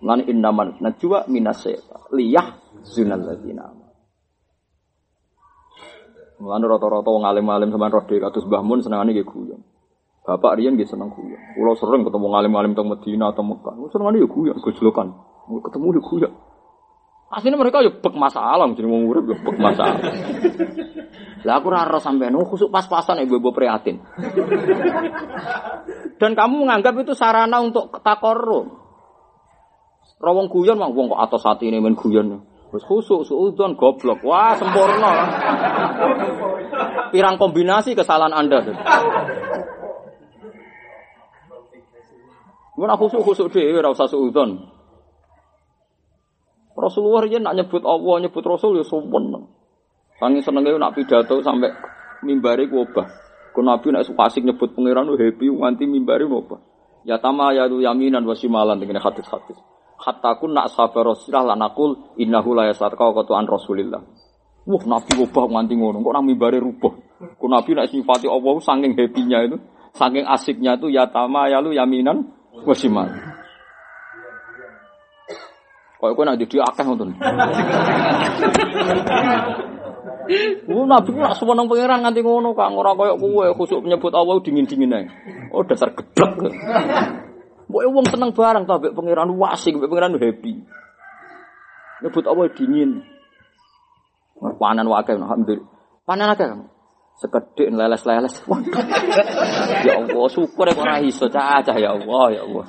[0.04, 2.12] Lan innaman najwa minas setan.
[2.12, 3.96] Liyah zunal ladzina amanu.
[6.44, 9.71] Mulane rata-rata wong alim-alim sampean roh kados Mbah Mun senengane nggih.
[10.22, 11.42] Bapak Rian gitu seneng guyon.
[11.58, 13.74] Kulo sering ketemu ngalim-ngalim teng Medina atau Mekah.
[13.74, 15.08] Kulo seneng ya guyon, gojlokan.
[15.50, 16.34] Ketemu ya guyon.
[17.32, 20.04] Aslinya mereka ya bek masalah, jadi mau urip ya bek masalah.
[21.48, 24.04] Lah aku raro sampean oh, khusuk pas-pasan ibu-ibu prihatin.
[26.22, 28.78] Dan kamu menganggap itu sarana untuk takorum.
[30.22, 32.46] Rawong guyon mah wong kok atas hati ini main guyon.
[32.70, 34.22] Wis khusuk suudon goblok.
[34.22, 35.12] Wah, sempurna.
[37.16, 38.60] Pirang kombinasi kesalahan Anda.
[42.82, 44.58] Mun aku khusuk-khusuk dhewe ora usah suudon.
[46.74, 49.38] Rasulullah yen nak nyebut Allah, nyebut Rasul ya sumpun.
[50.18, 51.70] Sangi senenge nak pidato sampai
[52.26, 53.06] mimbari ku obah.
[53.54, 56.58] Ku Nabi nak asik nyebut pangeran lu happy nganti mimbari obah.
[57.06, 59.62] Ya tama ya lu yaminan wa shimalan dengan hadis-hadis.
[60.02, 64.02] Hatta kun nak sabar Rasulullah lan aqul innahu la yasarqa wa an Rasulillah.
[64.66, 66.94] Wah, Nabi obah nganti ngono, kok nang mimbari rubah.
[67.38, 69.58] Ku Nabi nak sifati Allah saking happy-nya itu,
[69.94, 73.16] saking asiknya itu ya tama ya lu yaminan wa shimalan.
[76.02, 77.14] Kok kowe nak jadi akeh ngoten.
[80.66, 84.96] Ku nabi nak seneng pangeran nganti ngono Kang, ora koyo kowe khusuk menyebut Allah dingin-dingin
[84.98, 85.06] ae.
[85.54, 86.56] Oh dasar geblek.
[87.70, 90.54] Mbok wong seneng barang to mbek pangeran wasing, mbek pangeran happy.
[92.02, 92.92] Nyebut Allah dingin.
[94.58, 95.70] Panen wae alhamdulillah.
[96.08, 96.66] Panen akeh Kang.
[97.22, 98.34] Sekedhik leles-leles.
[99.86, 102.66] ya Allah, syukur ya ora iso cacah ya Allah, ya Allah.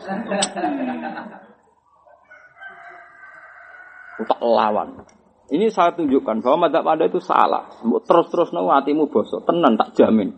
[4.23, 5.09] tak lawan.
[5.49, 7.81] Ini saya tunjukkan bahwa madzhab Anda itu salah.
[7.81, 10.37] Terus-terus nang hatimu bosok, tenan tak jamin.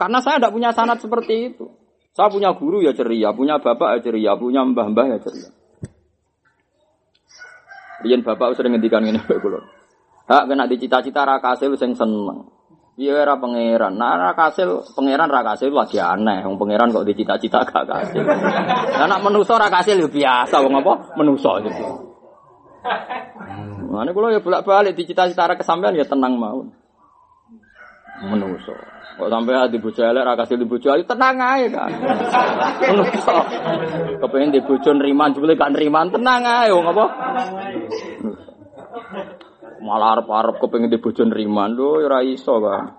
[0.00, 1.68] Karena saya tidak punya sanat seperti itu.
[2.16, 5.50] Saya punya guru ya ceria, punya bapak ya ceria, punya mbah-mbah ya ceria.
[8.04, 9.64] Riyen bapak sering ngendikan ngene kula.
[10.24, 12.48] Hak kena dicita-cita ra kasil sing seneng.
[12.94, 13.98] Iya ra pangeran.
[13.98, 16.46] Nah ra kasil pangeran ra kasil lagi aneh.
[16.46, 18.22] Wong pangeran kok dicita-cita gak kasil.
[19.02, 21.18] Lah nek manusa ra kasil ya biasa wong apa?
[21.18, 22.14] Manusa gitu.
[23.90, 26.62] Mana kalau ya bolak balik di cita-cita kesampaian ya tenang mau.
[28.22, 28.74] Menuso.
[29.18, 31.90] Kok sampai hati bojo elek ra kasih di bojo ayu tenang ae kan.
[32.94, 33.36] Menuso.
[34.22, 37.04] Kepengin di bojo nriman jebule gak nriman tenang ae wong apa?
[39.84, 42.96] Malah arep-arep kepengin di bojo nriman lho ya ora iso kan.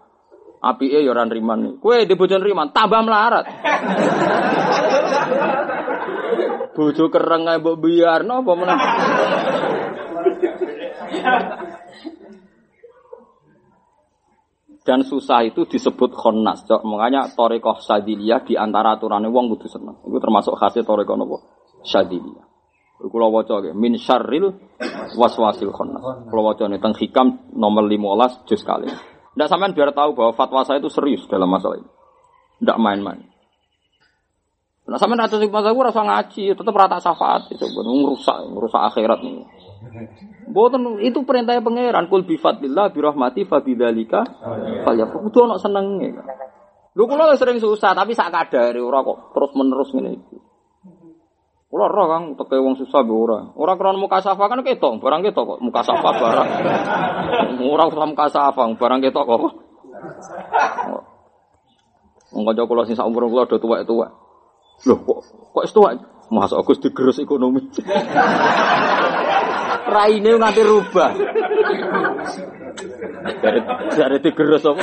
[0.61, 1.81] Apike ya ora nriman.
[1.81, 2.37] Kowe di bojo
[2.69, 3.45] tambah melarat.
[6.77, 8.53] Bojo kereng ae mbok biarno apa.
[14.85, 16.69] Dan susah itu disebut khonnas.
[16.69, 16.85] Cok.
[16.85, 19.97] Makanya torikoh sadiliyah di antara aturannya wong kudu seneng.
[20.05, 21.37] Itu termasuk khasnya torikoh nopo
[21.81, 22.54] sadiliyah.
[22.95, 24.55] Kulo waca nggih min syarril
[25.19, 26.31] waswasil khonnas.
[26.31, 28.87] Kulo waca teng hikam nomor 15 juz kali.
[29.35, 31.89] Ndak sampean biar tahu bahwa fatwa saya itu serius dalam masalah ini.
[32.63, 33.19] Ndak main-main.
[34.87, 39.43] Nah sampean atus hikmah saya rasa ngaji, tetap rata syafaat itu ngerusak, ngerusak akhirat nih.
[40.45, 44.23] Boten itu perintahnya pangeran kul bi fadlillah bi rahmati fa bidzalika
[44.87, 45.27] falyafrahu.
[45.29, 46.09] Kudu ono senenge.
[46.95, 50.37] Lho kula sering susah tapi sak kadare ora kok terus-menerus ngene iki.
[51.75, 53.51] Kula ora Kang teke wong susah be ora.
[53.51, 56.49] Ora krana muka safa kan ketok, barang ketok kok muka safa barang.
[57.75, 59.43] Ora usah muka safa, barang ketok kok.
[62.31, 64.07] Wong kanca kula sing sak umur kula do tuwek-tuwek.
[64.87, 65.19] Loh kok
[65.51, 65.99] kok wis tuwek?
[66.31, 67.67] Masa Agus digerus ekonomi.
[69.99, 71.11] Raine nganti rubah.
[73.43, 73.59] Dari
[73.99, 74.79] dari digerus apa?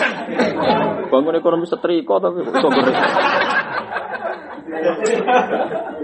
[1.09, 2.69] Bangun ekonomi setrika tapi kok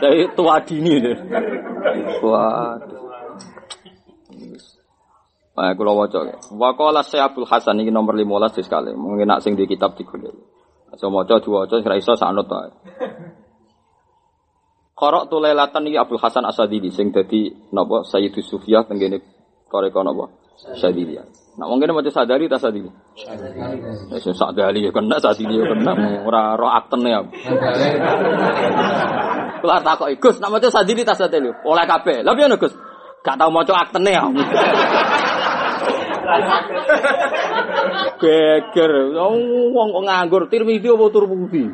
[0.00, 1.12] Dari tua dini itu.
[2.24, 2.80] Wah.
[5.60, 8.96] Nah, kalau wajah, wakola saya Abdul Hasan ini nomor 15 belas sekali.
[8.96, 10.40] Mungkin nak sing di kitab tiga dulu.
[10.96, 12.72] Saya mau coba dua coba, saya rasa sangat tua.
[14.96, 19.20] Korok tu ini Abdul Hasan Asadili, sing jadi nopo Sayyidus Sufiah tenggini
[19.68, 21.16] korek nopo Sadili.
[21.58, 22.88] Nah wong kene maca sadari ta sadili?
[23.16, 23.60] Sadili.
[24.12, 25.92] Wis sadali ya kena sadili ya kena
[26.24, 27.20] ora ro aktene ya.
[29.60, 31.52] Kula takoki Gus nak maca sadili ta sadili?
[31.64, 32.24] Oleh kabeh.
[32.24, 32.72] Lah piye Gus?
[33.20, 34.24] Gak tau maca aktene ya.
[38.20, 41.64] Geger, wong kok nganggur Tirmidzi apa Turmudi?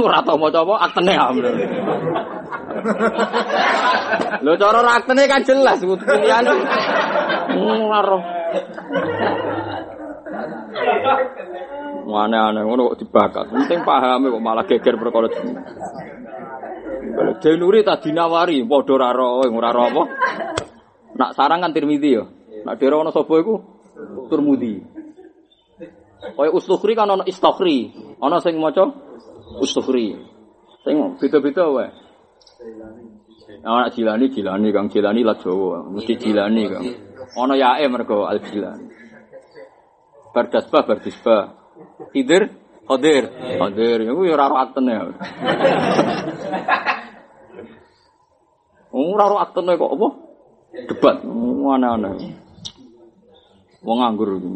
[0.00, 1.26] Ora tau maca apa aktene ya.
[4.40, 6.44] Lho cara aktene kan jelas pilihan.
[7.60, 8.22] Ora roh.
[12.12, 13.46] Aneh-aneh ngono kok dibakat.
[13.52, 15.56] Penting paham kok malah geger perkara jeneng.
[17.44, 19.10] Denuri tak dinawari, padha ora
[19.44, 20.02] ora apa.
[21.12, 22.24] Nak sarang kan Tirmidzi ya.
[22.62, 23.54] Nak dhewe ana sapa iku?
[24.30, 24.82] Turmudi.
[26.22, 27.90] Kaya Ustukhri kan ana Istakhri.
[28.22, 28.86] Ana sing maca
[29.58, 30.14] Ustukhri.
[30.86, 31.90] Sing beda-beda wae.
[33.62, 36.86] Ana Jilani Jilani Kang Jilani lah Jawa, mesti Jilani Kang.
[37.34, 38.86] Ana yae mergo Al Jilani.
[40.32, 41.42] Bardasbah Bardisbah.
[42.14, 42.48] Khidir
[42.82, 44.94] Khadir Khadir iku ya ora ro aktene.
[48.92, 50.08] Ora ro aktene kok apa?
[50.84, 52.41] Debat aneh-aneh.
[53.82, 54.50] Wong nganggur iki.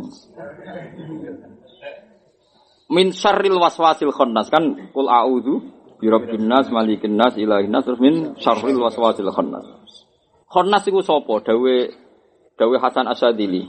[2.86, 5.54] Min syarril waswasil khannas kan kul a'udzu
[5.98, 9.66] bi rabbin nas malikin nas ilahin nas terus min syarril waswasil khannas.
[10.46, 11.42] Khannas iku sapa?
[11.42, 11.76] Dawe
[12.54, 13.66] dawe Hasan Asadili.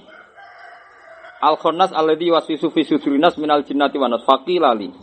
[1.42, 4.94] Al khannas alladhi waswisu fi sudurinas minal jinnati wa nas faqilali.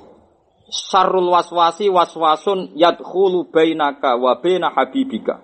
[0.71, 5.43] Syarrul waswasi waswasun yadkhulu bainaka wa baina habibika.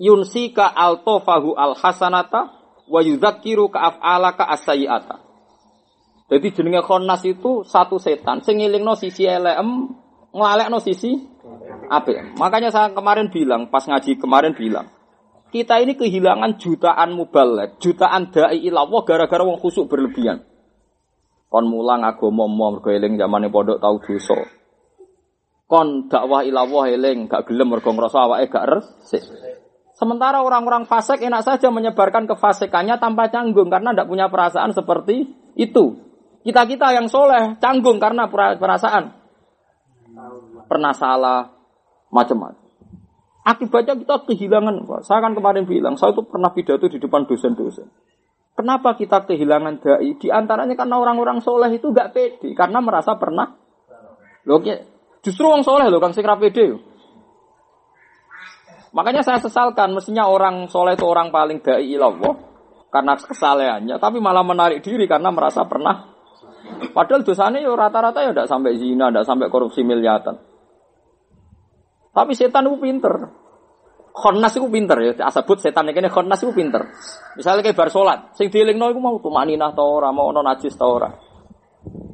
[0.00, 5.16] Yunsika altofahu al hasanata wa yudzakiru ka af'alaka as-sayyi'ata.
[6.28, 9.92] Jadi jenenge khonnas itu satu setan sing ngelingno sisi elem,
[10.32, 11.14] nglalekno sisi
[11.92, 12.40] apik.
[12.40, 14.88] Makanya saya kemarin bilang, pas ngaji kemarin bilang,
[15.52, 20.42] kita ini kehilangan jutaan mubalek, jutaan dai ilawah gara-gara wong khusuk berlebihan.
[21.46, 24.42] Kon mulang agama mergo eling zamane pondok tau dosa.
[25.70, 29.22] Kon dakwah ilawah eling gak gelem mergo ngrasa awake gak resik.
[29.94, 36.02] Sementara orang-orang fasik enak saja menyebarkan kefasikannya tanpa canggung karena tidak punya perasaan seperti itu.
[36.42, 39.14] Kita-kita yang soleh canggung karena perasaan.
[40.66, 41.46] Pernah salah,
[42.10, 42.58] macam-macam.
[43.44, 44.82] Akibatnya kita kehilangan.
[45.04, 47.86] Saya kan kemarin bilang, saya itu pernah pidato di depan dosen-dosen.
[48.54, 50.14] Kenapa kita kehilangan dai?
[50.16, 52.54] Di antaranya karena orang-orang soleh itu gak pede.
[52.56, 53.50] Karena merasa pernah.
[54.48, 54.62] Loh,
[55.20, 56.93] justru orang soleh loh, Kang Sikra pede.
[58.94, 62.38] Makanya saya sesalkan, mestinya orang soleh itu orang paling dai ilallah
[62.94, 66.14] karena kesalehannya, tapi malah menarik diri karena merasa pernah.
[66.94, 70.38] Padahal dosanya ya rata-rata ya tidak sampai zina, tidak sampai korupsi miliatan.
[72.14, 73.14] Tapi setan itu pinter.
[74.14, 76.86] Khonnas iku pinter ya, asebut setan iki khonnas iku pinter.
[77.34, 80.78] Misalnya kayak bar salat, sing dielingno iku mau tumaninah ta ora, mau ono najis.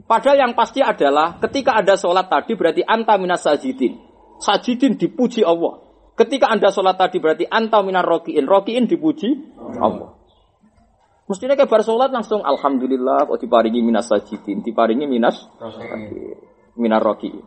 [0.08, 4.00] Padahal yang pasti adalah ketika ada sholat tadi berarti anta minas sajidin.
[4.40, 5.89] Sajidin dipuji Allah.
[6.20, 8.44] Ketika anda sholat tadi berarti anta minar rokiin.
[8.44, 10.20] Rokiin dipuji Allah.
[11.24, 14.60] Mestinya kayak bar sholat langsung Alhamdulillah kok diparingi minas sajidin.
[14.60, 15.40] Diparingi minas
[16.76, 17.40] minar rokiin.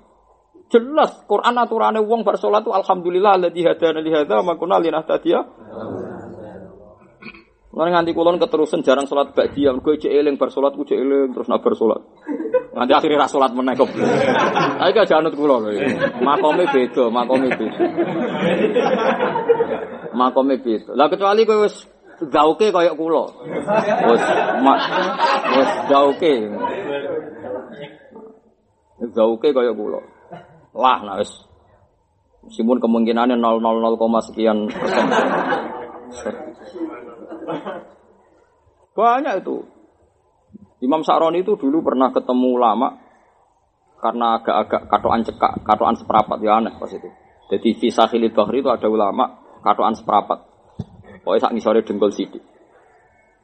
[0.74, 4.58] Jelas Quran aturannya wong bar sholat itu Alhamdulillah alladzi hadana li hadza wa ma
[7.74, 11.34] Lan nganti kulon keterusan jarang sholat ba'diyah, gue cek eling bar sholat, gue cek eling
[11.34, 12.02] terus nak bar sholat.
[12.78, 13.90] Nganti akhirnya ra sholat meneh kok.
[14.78, 15.74] Ayo gak janut kula lho.
[16.22, 17.86] Makome beda, makome beda.
[20.14, 20.94] Makome beda.
[20.94, 21.82] Lah kecuali kowe wis
[22.30, 23.26] gauke kaya kula.
[24.06, 24.24] Wis
[24.62, 24.80] mak
[25.90, 26.34] gauke.
[29.18, 30.02] Gauke kaya kula.
[30.78, 31.34] Lah nah wis
[32.44, 35.08] Meskipun kemungkinannya 0,00 sekian persen.
[38.98, 39.58] Banyak itu.
[40.84, 42.88] Imam Sa'roni itu dulu pernah ketemu ulama
[44.04, 47.08] karena agak-agak katoan cekak, katoan seperapat ya aneh pas itu.
[47.48, 49.26] Jadi di Sahilil Bahri itu ada ulama
[49.64, 50.44] katoan seperapat.
[51.24, 52.44] Pokoknya sak ngisore dengkul sidik.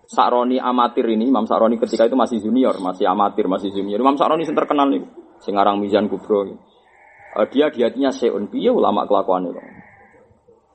[0.09, 4.01] Sa'roni amatir ini, Imam Sa'roni ketika itu masih junior, masih amatir, masih junior.
[4.01, 5.05] Imam Sa'roni yang terkenal nih,
[5.39, 6.43] sing aran Mizan Kubro.
[6.49, 9.61] Eh, dia di hatinya seun piye ulama kelakuan itu.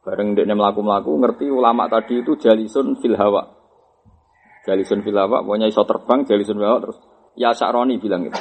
[0.05, 3.40] Bareng dia melaku-melaku ngerti ulama tadi itu jalisun fil hawa.
[4.68, 6.98] Jalisun fil hawa, pokoknya iso terbang jalisun fil hawa terus.
[7.40, 8.36] Ya Sa'roni bilang gitu.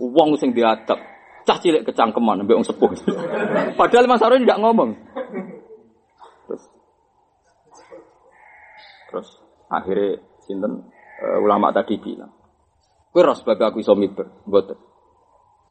[0.00, 0.96] Wong sing diadab,
[1.44, 2.90] cah cilik kecangkeman mbek wong sepuh.
[3.80, 4.90] Padahal Mas Sa'roni tidak ngomong.
[6.48, 6.64] Terus
[9.12, 9.28] terus
[9.68, 10.16] akhirnya
[10.48, 10.80] sinten
[11.20, 12.32] eh, ulama tadi bilang,
[13.12, 14.80] "Kowe ora sebab aku iso miber, mboten."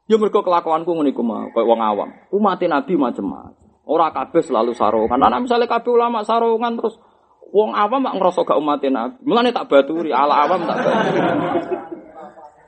[0.06, 2.14] Ya mergo kelakuanku ngene iku mau, wong awam.
[2.30, 3.65] Umat Nabi macam-macam.
[3.86, 5.22] Ora kabeh selalu sarungan.
[5.22, 6.98] Ana misalnya kabeh ulama sarungan terus
[7.54, 9.22] wong awam mak ngerasa gak umat Nabi.
[9.22, 11.20] Mulane tak baturi, ala awam tak baturi.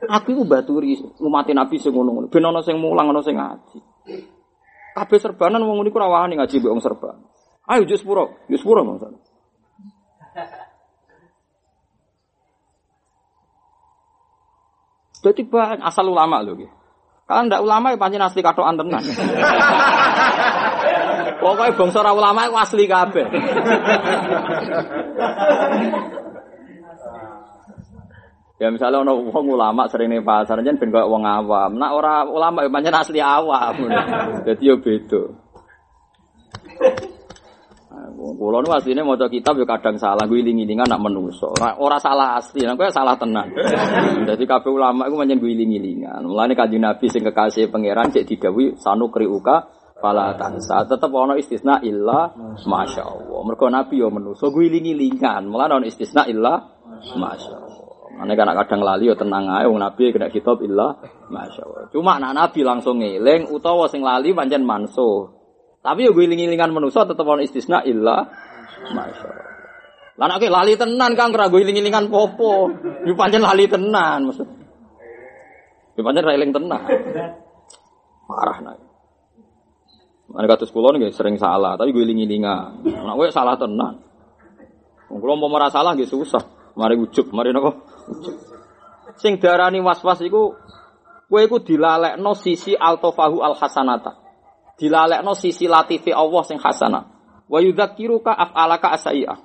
[0.08, 2.30] Aku iku baturi umat Nabi sing ngono-ngono.
[2.30, 3.78] Ben ana sing mulang, ana sing ngaji.
[4.94, 7.18] Kabeh serbanan wong niku ora wani ngaji mbek wong serban.
[7.68, 9.18] Ayo jus pura, jus pura Bang.
[15.18, 15.42] Jadi
[15.82, 16.54] asal ulama loh.
[17.28, 19.04] Kalau ndak ulama ya pancen asli katokan tenan.
[21.48, 23.26] Pokoknya bangsa ora ulama itu asli kabeh.
[28.58, 31.80] ya misalnya ono wong ulama sering ning pasar jen ben koyo awam.
[31.80, 33.88] Nak ora ulama ya pancen asli awam.
[34.44, 35.48] Jadi yo beda.
[38.18, 41.54] Kulo nu asline maca kitab yo kadang salah, gue iling-ilingan nak menungso.
[41.54, 43.50] Ora, ora salah asli, nek kowe salah tenan.
[44.26, 46.26] Dadi kabeh ulama iku pancen gue iling-ilingan.
[46.26, 50.86] Mulane kanjeng Nabi sing kekasih pangeran cek didhawuhi sanu kriuka fala tansa.
[50.86, 52.32] Tetep ana istisna illa
[52.64, 53.40] masyaallah.
[53.44, 55.46] Mergo Nabi yo menungso gue iling-ilingan.
[55.50, 56.62] Mulane ana istisna illa
[57.14, 57.76] masyaallah.
[58.18, 60.98] Ane kan kadang lali yo tenang ae wong Nabi kena kitab illa
[61.30, 61.94] masyaallah.
[61.94, 65.38] Cuma nak Nabi langsung ngeling utawa sing lali pancen mansuh.
[65.78, 68.26] Tapi yo giling-gilingan manusa tetep ana istisna illa
[68.90, 69.46] masyaallah.
[70.18, 72.74] Lah nek lali tenan Kang kira giling-gilingan popo.
[73.06, 74.48] Yo pancen lali tenan maksud.
[75.94, 76.82] Yo pancen ra tenan.
[78.26, 78.87] Parah nek.
[80.28, 82.84] Ana kados kula nggih sering salah, tapi giling-gilingan.
[82.84, 84.04] Nek kowe salah tenan.
[85.08, 86.74] Wong kula mau ora salah nggih susah.
[86.76, 87.74] Mari ujug, mari napa?
[89.18, 90.52] Sing darani was-was iku
[91.32, 94.28] kowe iku dilalekno sisi altofahu al hasanata
[94.78, 97.04] dilalekno sisi latifi Allah sing hasanah.
[97.50, 99.38] Wa yudzakiruka af'alaka asai'ah.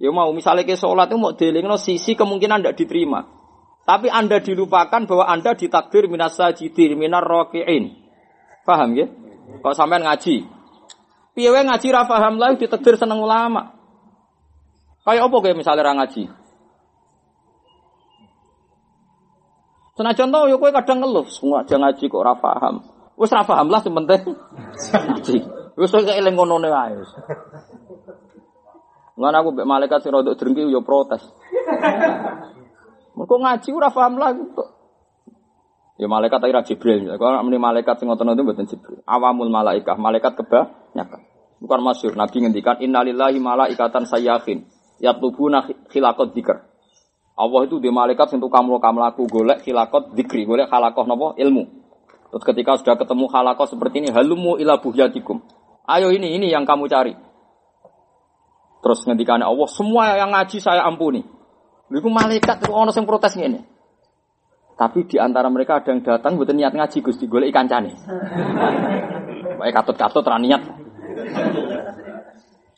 [0.00, 3.22] Ya mau misalnya ke sholat itu mau dilingno sisi kemungkinan tidak diterima.
[3.86, 8.02] Tapi Anda dilupakan bahwa Anda ditakdir minas sajidin, minar roki'in.
[8.62, 9.06] Paham ya?
[9.62, 10.46] Kalau sampean ngaji.
[11.32, 13.72] Piye ngaji ra paham lah ditakdir seneng ulama.
[15.02, 16.24] Kayak apa kayak misalnya ra ngaji?
[19.92, 22.80] Senajan tau ya kowe kadang ngeluh, semua aja ngaji kok ora paham.
[23.16, 24.22] Wis ra paham lah sing penting
[24.92, 25.36] ngaji.
[25.76, 27.12] Wis kok eling ngono wae wis.
[29.12, 31.20] Ngan aku mbek malaikat sing rodok drengki yo protes.
[33.16, 34.81] Mergo ngaji ora paham lah kok.
[36.00, 37.04] Ya malaikat ira Jibril.
[37.20, 39.04] Kalau meni malaikat sing ngoten itu mboten Jibril.
[39.04, 41.20] Awamul malaikah, malaikat kebanyakan.
[41.62, 44.66] Bukan masyhur Nabi ngendikan innalillahi malaikatan sayyahin
[44.98, 46.56] yatlubuna khilaqat dzikr.
[47.32, 51.64] Allah itu di malaikat sing tukang mlaku mlaku golek khilaqat dzikri, golek khalakoh napa ilmu.
[52.32, 55.44] Terus ketika sudah ketemu halakoh seperti ini, halumu ila buhyatikum.
[55.84, 57.12] Ayo ini, ini yang kamu cari.
[58.82, 61.22] Terus ngendikan Allah, semua yang ngaji saya ampuni.
[61.92, 63.60] Lalu malaikat itu orang yang protes ini.
[64.76, 67.92] Tapi di antara mereka ada yang datang buat niat ngaji Gusti golek ikan cane.
[69.60, 70.62] Baik katut-katut ra niat.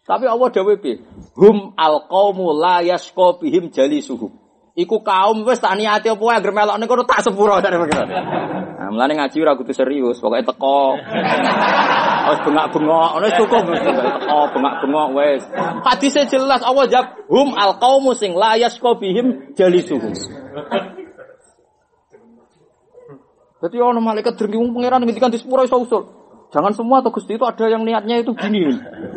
[0.05, 1.01] Tapi Allah dawuh piye?
[1.33, 4.37] Hum alqaumu la yasqa bihim jalisuhum.
[4.75, 8.11] Iku kaum wis tak niati apa wae melokne kono tak sepuro dari pengiran.
[8.75, 10.99] Nah, mulane ngaji ora kudu serius, pokoke teko.
[12.25, 15.43] Wis bengak-bengok, ngono wis cukup wis teko bengak-bengok wis.
[15.85, 20.11] Hadise jelas Allah jawab hum alqaumu sing la yasqa bihim jalisuhum.
[23.65, 25.81] Jadi ono malaikat dengki pangeran ngendikan di sepuro iso.
[26.53, 28.69] Jangan semua atau Gusti itu ada yang niatnya itu gini.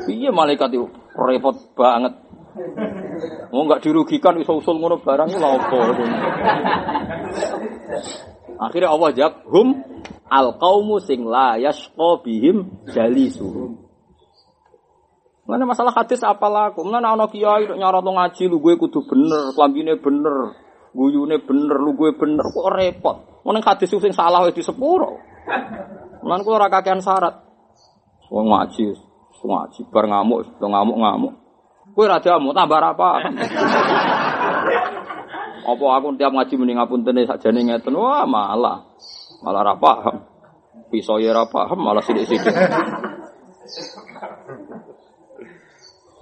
[0.07, 0.87] Iya malaikat itu
[1.19, 2.15] repot banget.
[3.51, 5.79] Mau nggak dirugikan iso usul ngono barang lha apa.
[8.57, 9.67] Akhirnya Allah jawab hum
[10.31, 13.83] al qaumu sing la yasqa bihim jalisuhum.
[15.43, 16.87] Mana masalah hadis apalah aku?
[16.87, 20.55] Mana ana kiai nek nyarat ngaji lu gue kudu bener, klambine bener,
[20.95, 23.17] guyune bener, lu gue bener kok repot.
[23.47, 25.19] Mun hadis sing salah di sepuro.
[26.23, 27.47] Lan kula ora kakean syarat.
[28.27, 28.91] Wong ngaji,
[29.39, 31.33] ngaji bar ngamuk, ngamuk-ngamuk.
[31.95, 33.09] Kowe ra diamuk tambah apa?
[35.67, 37.95] Apa aku tiap ngaji mending ngapuntene sakjane ngeten.
[37.95, 38.83] Wah, malah.
[39.43, 40.23] Malah ra paham.
[40.91, 42.53] Pisau ya ra paham, malah sithik-sithik.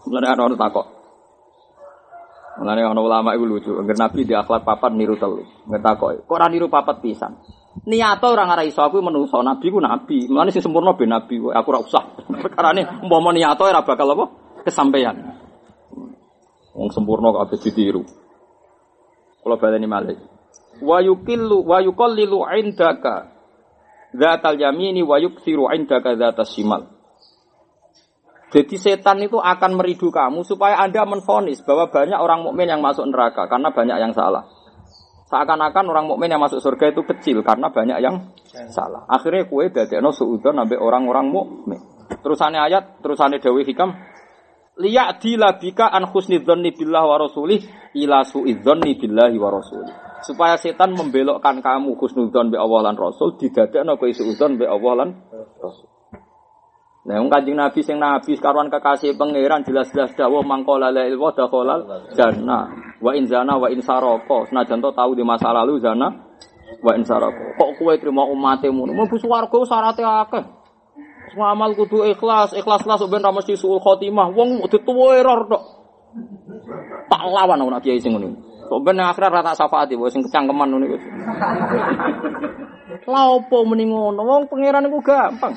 [0.06, 0.95] Ana orang takok.
[2.56, 5.44] Mulane ana ulama iku lucu, angger Nabi di akhlak papat niru telu.
[5.68, 7.36] Ngetakoki, kok ora niru papat pisan?
[7.84, 10.32] Orang ora iso aku menungso nabi ku nabi.
[10.32, 12.04] Mulane sing sempurna ben nabi aku ora usah.
[12.48, 14.26] Perkarane umpama niato ora bakal apa?
[14.64, 15.16] Kesampaian.
[16.72, 18.08] Wong sempurna kok ape ditiru.
[19.44, 20.16] Kula baleni malih.
[20.80, 23.36] Wa yukillu wa yuqallilu indaka
[24.16, 26.95] dzatal yamini wa yuksiru indaka dzatas shimal.
[28.54, 33.10] Jadi setan itu akan meridu kamu supaya Anda menfonis bahwa banyak orang mukmin yang masuk
[33.10, 34.46] neraka karena banyak yang salah.
[35.26, 38.30] Seakan-akan orang mukmin yang masuk surga itu kecil karena banyak yang
[38.70, 39.10] salah.
[39.10, 41.82] Akhirnya kue dadekno suudon nabe orang-orang mukmin.
[42.22, 43.90] Terusannya ayat, terusannya Dewi Hikam,
[44.78, 47.58] liya dilabika an husnidzonni billah wa rasulih
[47.98, 49.58] ila suidzonni billahi wa.
[50.22, 55.10] Supaya setan membelokkan kamu husnudzon be Allah lan Rasul didadekno kowe suudzon be Allah lan
[55.62, 55.95] Rasul.
[57.06, 62.10] Nah, wong Kanjeng Nabi sing nabi karuan kekasih pangeran jelas-jelas dawuh mangkola la ilwa dakhalal
[62.18, 62.98] jannah.
[62.98, 64.50] Wa in zana wa in saraka.
[64.50, 66.10] Senajan to tahu di masa lalu zana
[66.82, 67.62] wa in saraka.
[67.62, 68.90] Kok kowe trimo ngono?
[68.98, 70.44] Mlebu swarga syaraté akeh.
[71.30, 74.34] Semua amal kudu ikhlas, ikhlas lah ben ra mesti suul khotimah.
[74.34, 75.64] Wong dituwe error tok.
[77.06, 78.34] Tak lawan nak kiai sing ngono.
[78.66, 80.90] Kok ben nang akhirat ra tak syafaati, wong sing kecangkeman ngono.
[83.14, 83.62] Lah opo?
[83.62, 85.54] Wong pangeran iku gampang.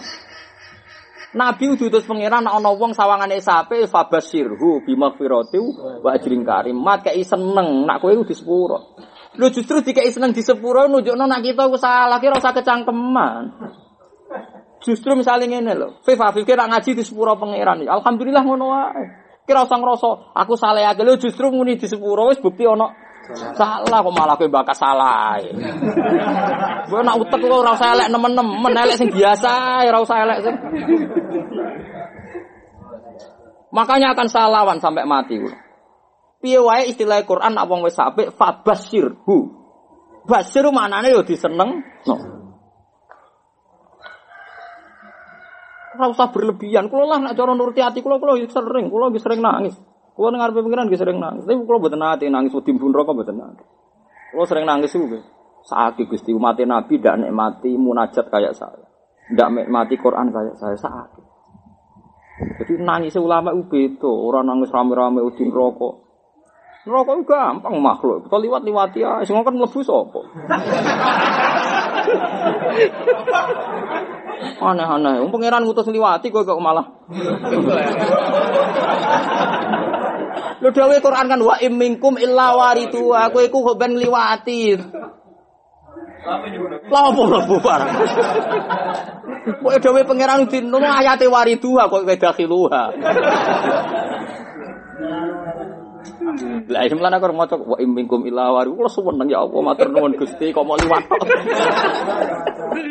[1.36, 5.60] Nabi diutus pangeran nek ana wong sawangane sape fabasirhu bimaghfirati
[6.00, 6.80] wa ajrin karim.
[6.80, 8.96] Mat kei seneng nak kowe di sepuro.
[9.36, 13.44] Lu justru dikei seneng di sepuro nunjukno nak kita ku salah kira usah kecangkeman.
[14.80, 17.84] Justru misalnya ngene lho, Fifa nak ngaji di sepuro pangeran.
[17.84, 19.04] Alhamdulillah ngono wae.
[19.44, 23.98] Kira usah ngrasa aku salah ya lu justru muni di sepuro wis bukti ono salah
[24.00, 25.36] kok malah kowe bakas salah.
[26.88, 30.56] Gue nak utek kok ora usah elek nemen-nemen, elek sing biasa, ora usah elek sing.
[33.68, 35.36] Makanya akan salawan sampai mati.
[36.38, 39.36] Piye wae istilah Quran nak wong wis apik fabashirhu.
[40.24, 41.84] Basir maknane yo diseneng.
[42.08, 42.16] No.
[45.98, 46.86] Ora usah berlebihan.
[46.86, 49.74] Kulo lah nak cara nuruti hati kulo kulo sering, kulo sering nangis.
[50.18, 51.46] Kulo dengar pengiran sering nangis.
[51.46, 53.62] Tapi kulo mboten nate nangis wedi mbun rokok mboten nate.
[54.34, 55.22] Kulo sering nangis juga.
[55.62, 58.82] Saat Gusti umat Nabi tidak nikmati munajat kayak saya.
[59.30, 61.14] Tidak nikmati Quran kayak saya saat.
[62.58, 64.10] Jadi nangis ulama itu beda.
[64.10, 66.02] Orang nangis rame-rame udin rokok.
[66.82, 68.26] Rokok itu gampang makhluk.
[68.26, 69.22] Kita liwat-liwati ya.
[69.22, 70.26] Semua kan melebu sopo.
[74.58, 75.22] Aneh-aneh.
[75.22, 76.90] Um, pangeran ngutus liwati kok kok malah.
[80.58, 83.14] Lu dawe Quran kan wa imminkum illa waridu.
[83.14, 84.74] Aku iku kok ben liwati.
[86.88, 87.90] Lah apa mlebu barang.
[89.62, 92.84] Kok dhewe pangeran dinono ayate waridu kok wedakhiluha.
[96.68, 98.76] Lah iki mlane kok maca wa imminkum illa waridu.
[98.76, 101.04] Kulo seneng ya Allah matur nuwun Gusti kok mau liwat.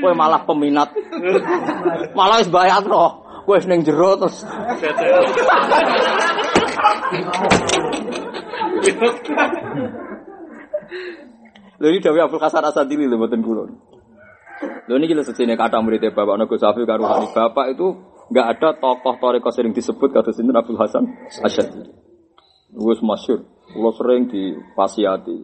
[0.02, 0.90] Kowe malah peminat.
[2.16, 2.50] Malah wis.
[2.50, 2.66] Kowe
[3.48, 4.44] wis ning jero terus.
[11.78, 13.70] Lha iki dawuh Abdul Hasan Asadili lho mboten kula.
[14.90, 17.94] Lho niki lho sesine kata muridnya Bapak Nago Safi karo Hani Bapak itu
[18.34, 21.06] enggak ada tokoh toriko sering disebut kata sinten Abdul Hasan
[21.46, 21.94] Asadili.
[22.74, 25.38] Wis masyhur, kula sering dipasiati.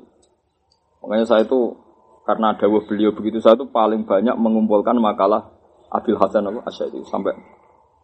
[1.05, 1.77] Makanya saya itu
[2.25, 5.53] karena dawuh beliau begitu saya itu paling banyak mengumpulkan makalah
[5.93, 7.38] Abdul Hasan Asadili sampai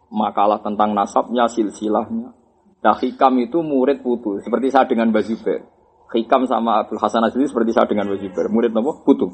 [0.09, 2.33] makalah tentang nasabnya, silsilahnya.
[2.79, 5.61] Nah, Hikam itu murid putu, seperti saya dengan Mbak Zubair.
[6.09, 8.47] Hikam sama Abdul Hasan Azli seperti saya dengan Mbak Zubair.
[8.49, 8.91] Murid apa?
[9.05, 9.27] Putu.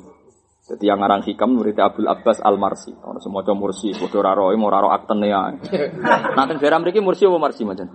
[0.66, 2.90] Jadi yang ngarang Hikam murid Abdul Abbas Al Marsi.
[3.06, 5.54] Orang semua mursi, bodoh raro, mau raro akten ya.
[6.34, 7.86] Nanti daerah mereka mursi apa marsi macam?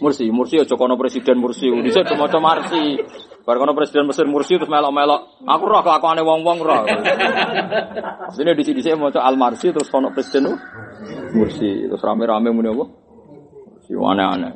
[0.00, 2.98] Mursi, Mursi aja kono presiden Mursi, cuma cuma Marsi.
[3.44, 5.44] Bar kono presiden Mesir Mursi terus melok-melok.
[5.44, 6.82] Aku roh kelakuane wong-wong roh.
[8.32, 10.56] Sini di sini saya mau Al Marsi terus kono presiden tuh
[11.36, 12.84] Mursi terus rame-rame muni apa?
[13.68, 14.52] Mursi aneh-aneh.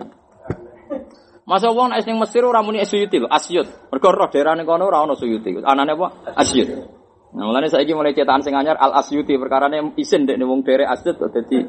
[1.44, 3.92] Masa wong nek ning Mesir ora muni Asyuti Asyut.
[3.92, 5.60] Mergo roh daerahne kono ora ono Suyuti.
[5.60, 6.32] Anane apa?
[6.32, 6.97] Asyut.
[7.28, 11.20] Nah, mulane saiki mulai cetakan sing anyar Al Asyuti perkarane isin dek wong dere Asyut
[11.20, 11.60] dadi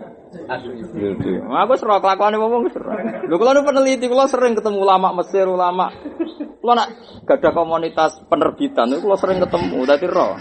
[0.48, 1.32] Asyuti.
[1.44, 2.88] Nah, aku seru kelakuane wong wis seru.
[3.28, 5.92] Lho kula nu peneliti kula sering ketemu ulama Mesir, ulama
[6.64, 6.90] kula nak
[7.28, 10.40] gadah komunitas penerbitan kula sering ketemu dadi roh.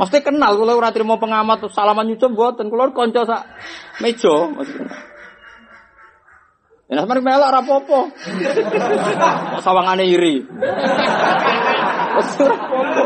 [0.00, 3.42] Mesti kenal kula ora trimo pengamat terus salaman nyucup mboten kula kanca sak
[4.00, 4.96] meja maksudnya.
[6.86, 8.00] Ya sampeyan melok ora apa-apa.
[9.60, 10.40] Sawangane iri.
[12.16, 13.04] Wes ora apa-apa.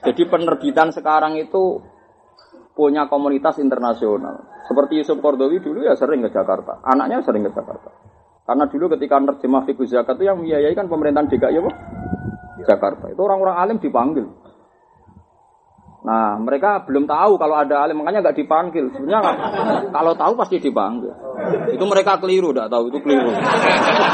[0.00, 1.80] Jadi penerbitan sekarang itu
[2.72, 4.64] punya komunitas internasional.
[4.64, 6.80] Seperti Yusuf Kordowi dulu ya sering ke Jakarta.
[6.80, 7.90] Anaknya sering ke Jakarta.
[8.48, 11.72] Karena dulu ketika nerjemah fikih zakat itu yang membiayai kan pemerintahan DKI apa?
[12.64, 13.04] Jakarta.
[13.12, 14.26] Itu orang-orang alim dipanggil.
[16.00, 18.88] Nah, mereka belum tahu kalau ada alim, makanya nggak dipanggil.
[18.96, 19.40] Sebenarnya nggak-
[19.92, 21.12] kalau tahu pasti dipanggil.
[21.76, 23.30] Itu mereka keliru, nggak tahu itu keliru.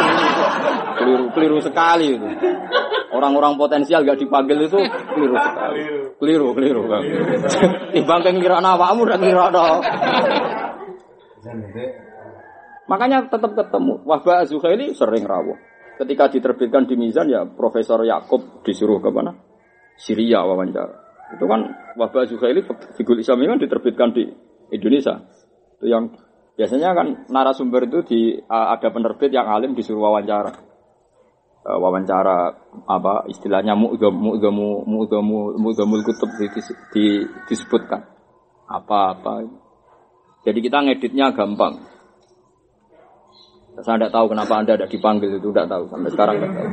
[0.98, 2.26] keliru, keliru sekali itu.
[3.14, 4.78] Orang-orang potensial nggak dipanggil itu
[5.14, 5.80] keliru sekali.
[6.18, 6.82] Keliru, keliru.
[6.90, 7.02] Bang.
[7.94, 9.46] Timbang yang ngira awakmu dan ngira
[12.86, 14.02] Makanya tetap ketemu.
[14.06, 15.58] Wahba Zuhaili sering rawuh.
[15.96, 19.34] Ketika diterbitkan di Mizan ya Profesor Yakub disuruh ke mana?
[19.96, 20.94] Syria wawancara.
[21.34, 21.66] Itu kan
[21.98, 22.62] Wahba Zuhaili
[22.94, 24.24] figur Islam ini kan diterbitkan di
[24.70, 25.18] Indonesia.
[25.78, 26.14] Itu yang
[26.54, 30.75] biasanya kan narasumber itu di ada penerbit yang alim disuruh wawancara.
[31.66, 32.54] Eh, wawancara
[32.86, 36.46] apa istilahnya mu'dham mu'dhamu mu'dhamu mu'dhamul kutub di,
[36.94, 37.04] di,
[37.50, 38.06] disebutkan
[38.70, 39.42] apa-apa.
[40.46, 41.82] Jadi kita ngeditnya gampang.
[43.82, 46.70] Saya tidak tahu kenapa Anda tidak dipanggil itu, tidak tahu sampai sekarang tidak tahu.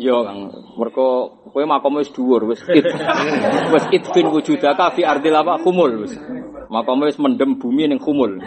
[0.00, 1.06] Yo kang, mereka
[1.54, 2.82] kowe makom wis dhuwur, wis it,
[3.74, 6.18] wis itfin wujudaka fi ardil apa kumul wis.
[6.66, 8.42] Makom wis mendem bumi ning kumul.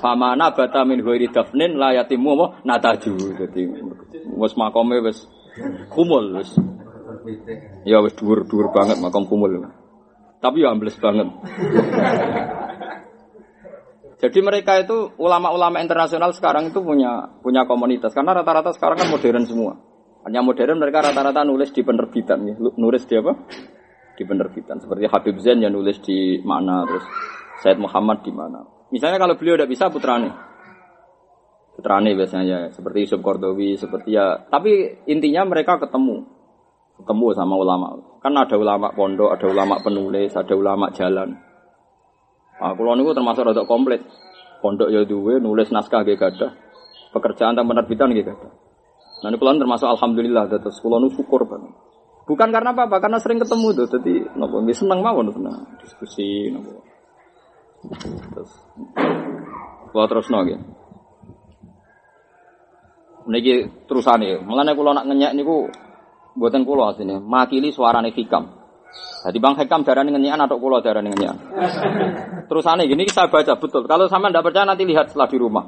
[0.00, 3.14] Famana bata min ghairi dafnin la yatimu apa nataju.
[3.38, 3.62] Dadi
[4.40, 5.28] wis makome wis
[5.92, 6.50] kumul wis.
[7.84, 9.68] Ya wis dhuwur-dhuwur banget makom kumul.
[10.40, 11.28] Tapi ya ambles banget.
[14.18, 19.46] Jadi mereka itu ulama-ulama internasional sekarang itu punya punya komunitas karena rata-rata sekarang kan modern
[19.46, 19.78] semua.
[20.26, 22.54] Hanya modern mereka rata-rata nulis di penerbitan ya.
[22.58, 23.32] Nulis di apa?
[24.18, 24.82] Di penerbitan.
[24.82, 27.06] Seperti Habib Zain yang nulis di mana terus
[27.62, 28.66] Said Muhammad di mana.
[28.90, 30.34] Misalnya kalau beliau tidak bisa putrane.
[31.78, 36.26] Putrane biasanya seperti Yusuf Kordowi, seperti ya tapi intinya mereka ketemu
[36.98, 38.18] ketemu sama ulama.
[38.18, 41.47] Kan ada ulama pondok, ada ulama penulis, ada ulama jalan.
[42.58, 44.02] Nah, kulo niku termasuk rada komplit.
[44.58, 46.50] Pondok ya duwe, nulis naskah nggih gadah.
[47.14, 48.52] Pekerjaan tentang penerbitan nggih gadah.
[49.22, 51.70] Nah, niku termasuk alhamdulillah dados kulo nu syukur banget.
[52.26, 53.86] Bukan karena apa-apa, karena sering ketemu tuh.
[53.88, 56.74] Jadi napa nggih seneng mawon seneng diskusi napa.
[58.34, 58.52] Terus
[59.94, 60.58] kulo terus nggih.
[63.28, 63.54] Niki
[63.86, 64.42] terusane.
[64.42, 65.70] Mulane kulo nak ngenyek niku
[66.34, 68.57] mboten kulo asline, makili suarane hikam.
[69.18, 71.36] Jadi Bang Hikam darah ngenyian atau kulo darah ngenyian.
[72.46, 73.84] Terus aneh gini saya baca betul.
[73.84, 75.64] Kalau sama tidak percaya nanti lihat setelah di rumah.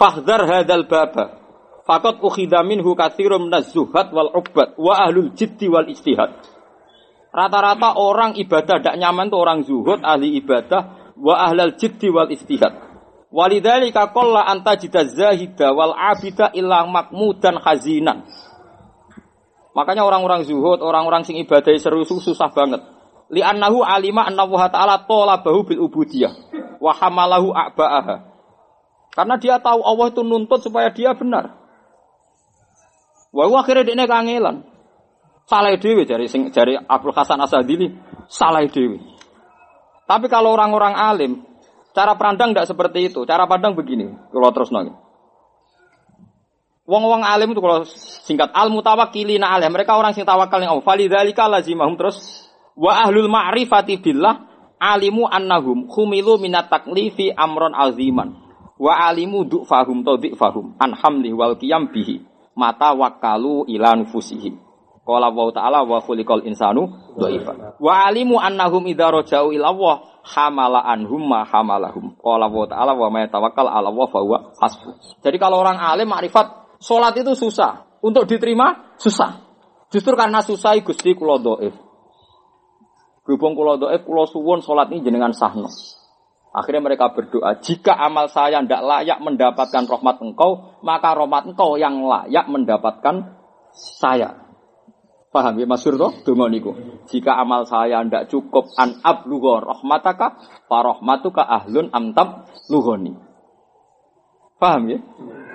[0.00, 1.46] Fahdar hadal baba.
[1.86, 6.34] Fakot ukhidha minhu kathirum nazuhat wal ubat wa ahlul jiddi wal istihad.
[7.30, 12.72] Rata-rata orang ibadah tidak nyaman tuh orang zuhud, ahli ibadah, wa ahlal jiddi wal istihad.
[13.28, 18.24] Walidhalika qalla anta jida zahida wal abida illa makmudan khazinan.
[19.76, 22.80] Makanya orang-orang zuhud, orang-orang sing ibadah seru susah banget.
[23.28, 26.32] Li annahu alima anna wa ta'ala talabahu bil ubudiyah
[26.80, 28.16] wa hamalahu a'ba'aha.
[29.12, 31.60] Karena dia tahu Allah itu nuntut supaya dia benar.
[33.36, 34.64] Wah, akhirnya dia kangelan.
[35.44, 37.92] Salah dewi dari sing dari Abdul Hasan Asadili,
[38.32, 38.98] salah dewi.
[40.08, 41.32] Tapi kalau orang-orang alim,
[41.92, 43.22] cara pandang tidak seperti itu.
[43.28, 45.05] Cara pandang begini, kalau terus nongol.
[46.86, 47.82] Wong-wong alim itu kalau
[48.22, 50.86] singkat al mutawakkilina alim, mereka orang sing tawakal ning Allah.
[50.86, 52.46] Falidzalika lazimahum terus
[52.78, 54.46] wa ahlul ma'rifati billah
[54.78, 58.36] alimu annahum khumilu minat taklifi amron aziman
[58.76, 62.20] wa alimu du'fahum to fahum an hamli wal qiyam bihi
[62.52, 64.60] mata wakalu ila nufusihim
[65.06, 67.78] Qala wa ta'ala wa khuliqal insanu dhaifa.
[67.78, 69.94] Wa alimu annahum idza raja'u ila Allah
[70.34, 72.18] hamala anhum ma hamalahum.
[72.18, 75.22] Qala wa ta'ala wa may tawakkal 'ala Allah fa huwa hasbuh.
[75.22, 79.42] Jadi kalau orang alim makrifat salat itu susah, untuk diterima susah.
[79.90, 81.74] Justru karena susah Gusti kula dhaif.
[83.22, 85.70] Berhubung kula dhaif kula suwun salat ini jenengan sahno.
[86.56, 92.00] Akhirnya mereka berdoa, jika amal saya tidak layak mendapatkan rahmat engkau, maka rahmat engkau yang
[92.00, 93.36] layak mendapatkan
[93.76, 94.46] saya.
[95.28, 96.16] Paham ya Mas Surto?
[96.24, 96.72] Dongo niku.
[97.12, 103.25] Jika amal saya tidak cukup an ablugha rahmataka, fa rahmatuka ahlun amtab lughoni.
[104.56, 104.98] Paham ya?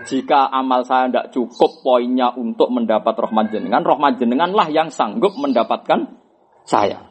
[0.02, 6.18] Jika amal saya tidak cukup poinnya untuk mendapat rahmat jenengan, rahmat jenenganlah yang sanggup mendapatkan
[6.65, 7.10] saya.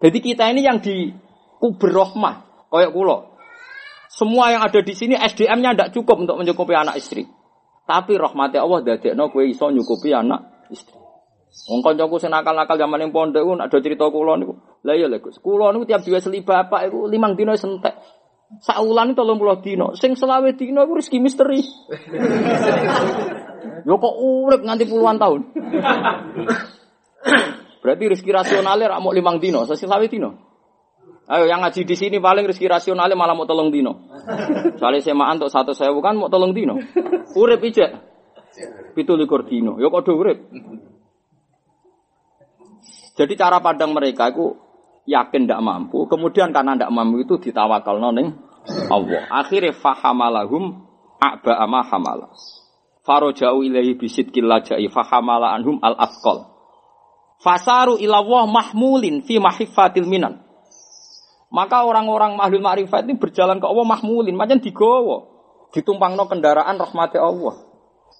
[0.00, 1.12] Jadi kita ini yang di
[1.56, 2.68] kubur rahmah.
[2.68, 3.36] Kayak kulo.
[4.12, 7.24] Semua yang ada di sini SDM-nya tidak cukup untuk mencukupi anak istri.
[7.86, 10.96] Tapi rahmatnya Allah dadekno kowe iso nyukupi anak istri.
[11.72, 14.60] Wong kancaku sing nakal-nakal zaman ning pondok ku ada cerita kula niku.
[14.84, 15.16] Lah iya lho
[15.72, 17.96] niku tiap duwe seli bapak iku limang dino sentek.
[18.62, 19.86] Saulan itu 30 dino.
[19.98, 21.60] Sing selawe dino iku rezeki misteri.
[23.82, 25.40] Yo kok urip nganti puluhan tahun.
[27.82, 30.30] Berarti rezeki rasionalnya rak mau limang dino, selawe dino.
[31.26, 34.06] Ayo yang ngaji di sini paling rezeki rasionalnya malah mau tolong dino.
[34.78, 36.78] Soalnya semaan untuk satu saya bukan mau tolong dino.
[37.34, 37.90] Urip ijek.
[38.94, 39.74] Pitu likur dino.
[39.82, 40.38] Yo kok do urip.
[43.16, 44.54] Jadi cara pandang mereka itu
[45.06, 48.34] yakin tidak mampu, kemudian karena tidak mampu itu ditawakal noning
[48.90, 49.30] Allah.
[49.30, 50.82] Akhirnya fahamalahum
[51.22, 52.28] a'ba ama hamala.
[53.06, 56.42] Farojau ilahi bisid kilajai fahamala anhum al afkol.
[57.38, 60.42] Fasaru ilawah mahmulin fi mahifatil minan.
[61.46, 65.38] Maka orang-orang mahlul ma'rifat ini berjalan ke Allah mahmulin, macam digowo.
[65.70, 67.54] Ditumpangno kendaraan rahmati Allah.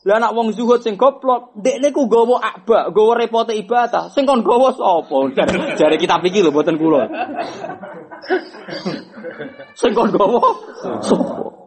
[0.07, 4.07] Lah anak wong zuhud sing goblok, dekne ku gawa akba, gawa repote ibadah.
[4.15, 5.35] Sing kon gawa sapa?
[5.83, 7.11] Jare kita pikir lho mboten kula.
[9.83, 10.39] Sing kon gawa
[11.03, 11.59] sapa?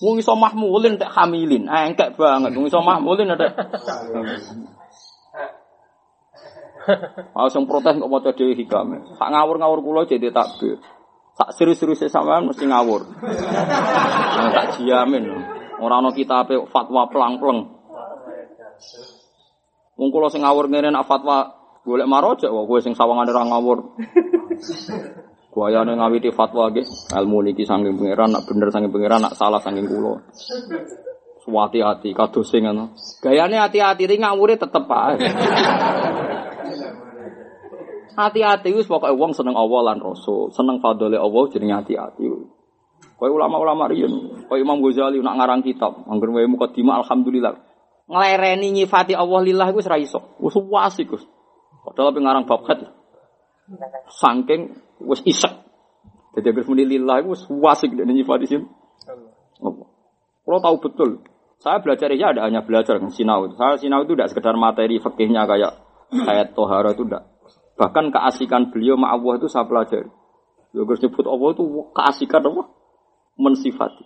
[0.00, 2.54] Wong iso mahmulin tek hamilin, engkek banget.
[2.54, 3.46] Wong iso mahmulin ada.
[7.36, 9.04] Ah sing protes kok maca dhewe hikame.
[9.14, 10.80] Sak ngawur-ngawur kula jadi takbir.
[11.36, 13.04] Sak serius-serius sampean mesti ngawur.
[14.50, 15.59] Tak jamin.
[15.80, 17.60] Ora ana kitabe fatwa plang-pleng.
[19.96, 23.78] Wong kula sing ngawur ngene nak fatwa golek maroja wae kowe sing sawangane ora ngawur.
[25.50, 29.88] Guayane ngawiti fatwa nggih, ilmu niki saking pangeran nak bener saking pangeran nak salah saking
[29.90, 30.22] kula.
[31.50, 32.94] Hati-hati kados sing ngono.
[33.18, 35.18] Gayane hati-hati ri ngawure tetep ae.
[38.20, 42.26] Hati-hati wis pokoke wong seneng Allah lan Rasul, seneng fadhole Allah jenenge hati-hati.
[43.20, 47.52] Kowe ulama-ulama riyen, kowe Imam Ghazali nak ngarang kitab, anggere wae mukadimah alhamdulillah.
[48.08, 50.40] Nglereni nyifati Allah lillah iku wis ra iso.
[50.40, 51.28] Wis wasik, Gus.
[51.84, 52.80] Padahal ape ngarang bab khat.
[54.08, 54.72] Saking
[55.04, 55.52] wis isek.
[56.32, 58.64] Jadi agar muni lillah iku wis wasik nek nyifati sin.
[59.60, 59.88] Allah.
[60.40, 61.10] Kalau tahu betul,
[61.60, 63.52] saya belajar ya ada hanya belajar sinau.
[63.52, 65.76] Saya sinau itu tidak sekedar materi fikihnya kayak
[66.24, 67.28] ayat tohara itu tidak.
[67.76, 70.08] Bahkan keasikan beliau ma Allah itu saya pelajari.
[70.72, 72.79] Ya nyebut Allah itu keasikan apa?
[73.40, 74.04] Mensifati.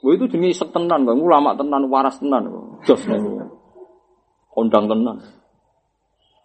[0.00, 1.18] Wah itu jenis setenan, bang.
[1.18, 2.48] ulama tenan, waras tenan,
[2.84, 3.00] jos
[4.56, 5.16] kondang tenan.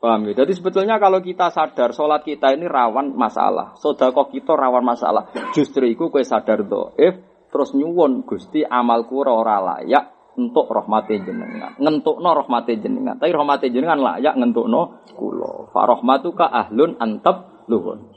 [0.02, 0.44] Paham ya?
[0.44, 5.30] Jadi sebetulnya kalau kita sadar sholat kita ini rawan masalah, sodakoh kita rawan masalah.
[5.54, 7.22] Justru itu kue sadar doif,
[7.54, 13.22] terus nyuwun gusti amalku ora layak untuk rahmati jenengan, ngentukno rahmati jenengan.
[13.22, 15.70] Tapi rahmati jenengan layak ngentukno kulo.
[15.70, 18.10] Fa rahmatuka ahlun antab luhun.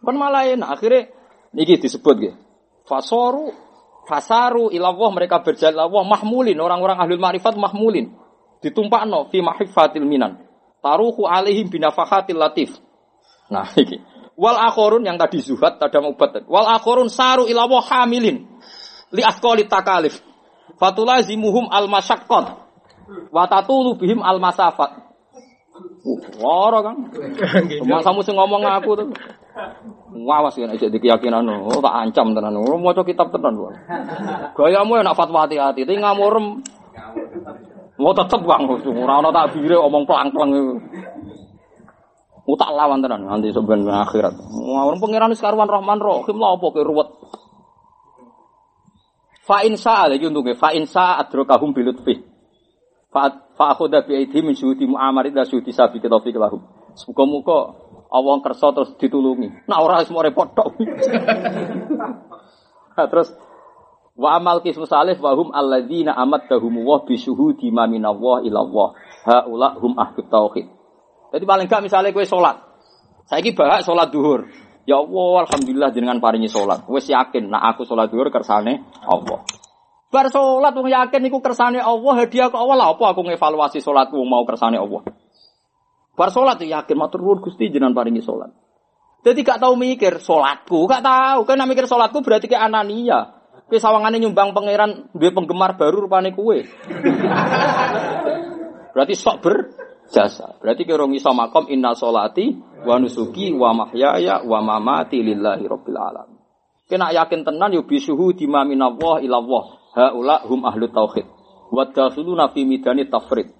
[0.00, 0.72] Kan malah enak.
[0.72, 1.12] Akhirnya
[1.52, 2.47] niki disebut gitu.
[2.88, 3.52] Fasoru
[4.08, 6.56] fasaru ilawah mereka berjalan Allah mahmulin.
[6.56, 8.16] Orang-orang ahlul ma'rifat mahmulin.
[8.64, 10.40] Ditumpakno fi mahifatil minan.
[10.80, 12.72] Taruhu alaihim binafahatil latif.
[13.52, 14.00] Nah iki.
[14.38, 18.48] Wal akhorun yang tadi zuhad tadi mubat wal akhorun saru ilawah hamilin.
[19.12, 20.16] Li afqali takalif.
[20.80, 22.46] Fatulazimuhum al masyaqqat
[23.34, 25.08] wa tatulu bihim al masafat
[26.38, 26.96] Wara kan.
[27.82, 29.08] Cuma kamu sing ngomong aku tuh.
[30.08, 32.56] Wawas kan aja di keyakinan oh tak ancam tenan.
[32.56, 33.76] Oh maca kitab tenan wae.
[34.56, 36.64] Gayamu enak fatwa hati-hati, tapi ngamurem.
[37.98, 40.74] Mau tetep bang, ora ana takbire omong pelang-pelang iku.
[42.48, 44.32] Oh tak lawan tenan nanti sebenarnya akhirat.
[44.32, 47.08] Ngawur pangeran sekaruan Rahman Rahim lha apa ke ruwet.
[49.44, 52.24] Fa in sa'a lagi untungnya fa in sa'a adrokahum bilutfi.
[53.12, 56.64] Fa fa akhudha bi aidhi min syuhudi mu'amarid la syuhudi sabi taufiq lahum.
[57.08, 59.68] Muga-muga Allah kersa terus ditulungi.
[59.68, 60.74] Nah ora wis mau repot tok.
[62.98, 63.30] Nah, terus
[64.18, 68.98] Wa amal kismu salih wa hum alladzina amat dahumullah bisuhudi ma minallah ilallah.
[69.22, 70.66] Haula hum ahdut tauhid.
[71.30, 72.58] Jadi paling gak misalnya kue sholat.
[73.30, 74.50] Saya ini bahak sholat duhur.
[74.88, 76.88] Ya Allah, Alhamdulillah dengan paringi sholat.
[76.90, 79.46] Wes yakin, nah aku sholat duhur kersane Allah.
[80.08, 82.88] Bar sholat, wong yakin iku kersane Allah, hadiah ke Allah lah.
[82.96, 85.04] Apa aku ngevaluasi sholatku mau kersane Allah.
[86.18, 88.50] Bar sholat ya yakin, matur nuwun Gusti jenengan paringi sholat.
[89.22, 91.46] Jadi gak tahu mikir sholatku, gak tahu.
[91.46, 93.38] Kan mikir sholatku berarti ke anania.
[93.68, 96.64] Kowe sawangane nyumbang pangeran duwe penggemar baru rupane kue.
[98.96, 100.56] berarti sok berjasa.
[100.56, 106.40] Berarti kira iso makom inna solati wa nusuki wa mahyaya wa mamati lillahi rabbil alamin.
[106.88, 109.64] Kena yakin tenan yo bisuhu dima minallah ilallah.
[109.92, 111.28] Haula hum ahlu tauhid.
[111.68, 113.52] Wa dakhuluna fi midani tafrid.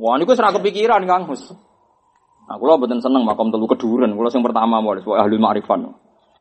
[0.00, 1.52] Wah niku ora kepikiran Kang Mus.
[2.48, 4.16] Nah, kula mboten seneng makom telu keduren.
[4.16, 5.76] Kula sing pertama wae ahli ma'rifat.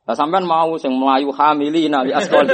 [0.08, 2.48] Lah sampean mau sing melayu hamili nali askol.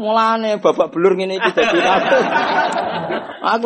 [0.00, 2.16] Mulane babak belur ngene iki dadi aku.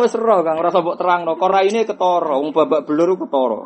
[0.03, 1.39] Wis ero Kang, ora mbok terangno.
[1.39, 3.63] Kok raine ketara, wong babak belur ketara.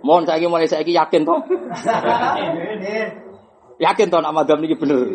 [0.00, 1.36] Mohon saiki mulai saiki yakin to?
[3.80, 5.08] Yakin to nak madhab niki bener.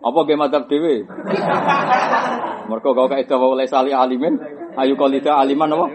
[0.00, 1.04] Apa ge madhab dhewe?
[2.68, 4.40] Mergo kau kaedah wa oleh sali alimin,
[4.76, 5.86] ayu qalida aliman apa?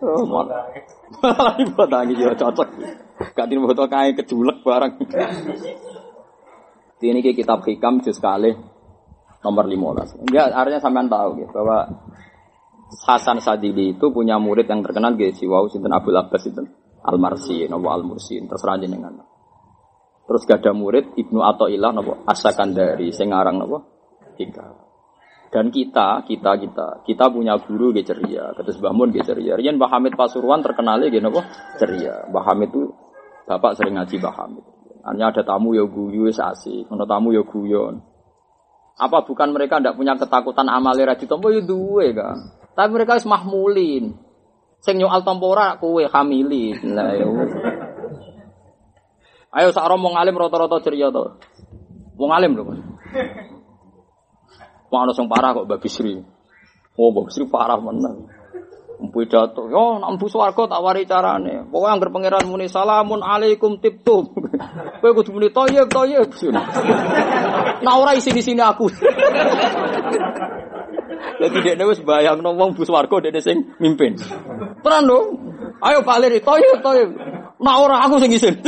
[0.00, 0.64] Oh, malah
[1.60, 2.68] ibu tangi ya cocok.
[3.36, 4.92] Gak foto kae kejulek barang.
[6.98, 8.56] Ini ki kitab hikam juz kali
[9.44, 10.32] nomor 15.
[10.32, 12.08] Ya, artinya sampean tahu gitu bahwa
[13.04, 16.64] Hasan Sadili itu punya murid yang terkenal gitu, si Wow Sinten Abdul Abbas itu
[17.04, 19.27] Al-Marsi, nopo Al-Mursi, terserah jenengan.
[20.28, 23.78] Terus gak ada murid Ibnu Athaillah nopo Asakandari sing aran nopo
[24.36, 24.88] Hikam.
[25.48, 29.56] Dan kita, kita, kita, kita punya guru ge ceria, Mbah Mun ge ceria.
[29.56, 31.40] Rian Mbah Hamid Pasuruan terkenalnya ge napa?
[31.80, 32.28] Ceria.
[32.28, 32.92] Mbah Hamid itu
[33.48, 34.64] bapak sering ngaji Mbah Hamid.
[35.08, 38.04] Hanya ada tamu ya guyu wis asik, ana tamu ya guyon.
[39.00, 41.64] Apa bukan mereka tidak punya ketakutan amale ra ditampa ya
[42.12, 42.38] kan.
[42.76, 44.20] Tapi mereka wis mahmulin.
[44.84, 46.92] Sing nyoal tampora kowe hamilin.
[46.92, 47.24] Lah ya.
[49.48, 51.40] Ayo sak romo ngalim rata-rata ceria to.
[52.20, 52.64] Wong alim lho.
[54.92, 56.20] Wong ana sing parah kok Mbak Bisri.
[57.00, 58.28] Oh, Mbak Bisri parah menang.
[58.98, 61.70] Empu jatuh, yo nak mbu swarga tak wari carane.
[61.70, 64.26] Pokoke pangeran muni salamun alaikum tibtum.
[65.00, 66.34] Kowe kudu muni toyib toyib.
[67.78, 68.90] Nah ora isi di sini aku.
[71.38, 74.18] Jadi dia wis bayangno wong mbu swarga dene sing mimpin.
[74.82, 75.18] Tenan lho.
[75.78, 77.14] Ayo Pak Lir, toyib toyib.
[77.62, 78.58] Nah ora aku sing isin.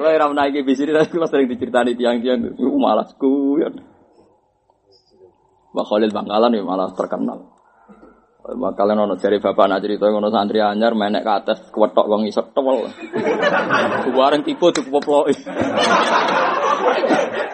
[0.00, 3.84] Kalau era menaiki bisnis, tapi kalau sering diceritani tiang-tiang, malas kuyon.
[5.76, 7.49] Mbak Khalil Bangkalan ya malah terkenal.
[8.50, 12.50] Kalian ono cari bapak nak cerita ngono santri anyar menek ke atas kuwetok wong isok
[12.50, 12.90] tewel.
[14.10, 15.38] Bareng tipe cukup poploki.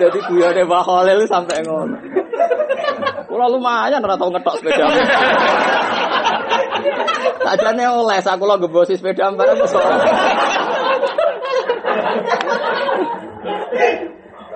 [0.01, 1.97] Jadi guyone Mbak Khalil sampai ngono.
[3.28, 4.86] Kula lumayan ora tau ngetok sepeda.
[7.44, 10.01] Sajane oleh aku lo gebosi sepeda bareng soal.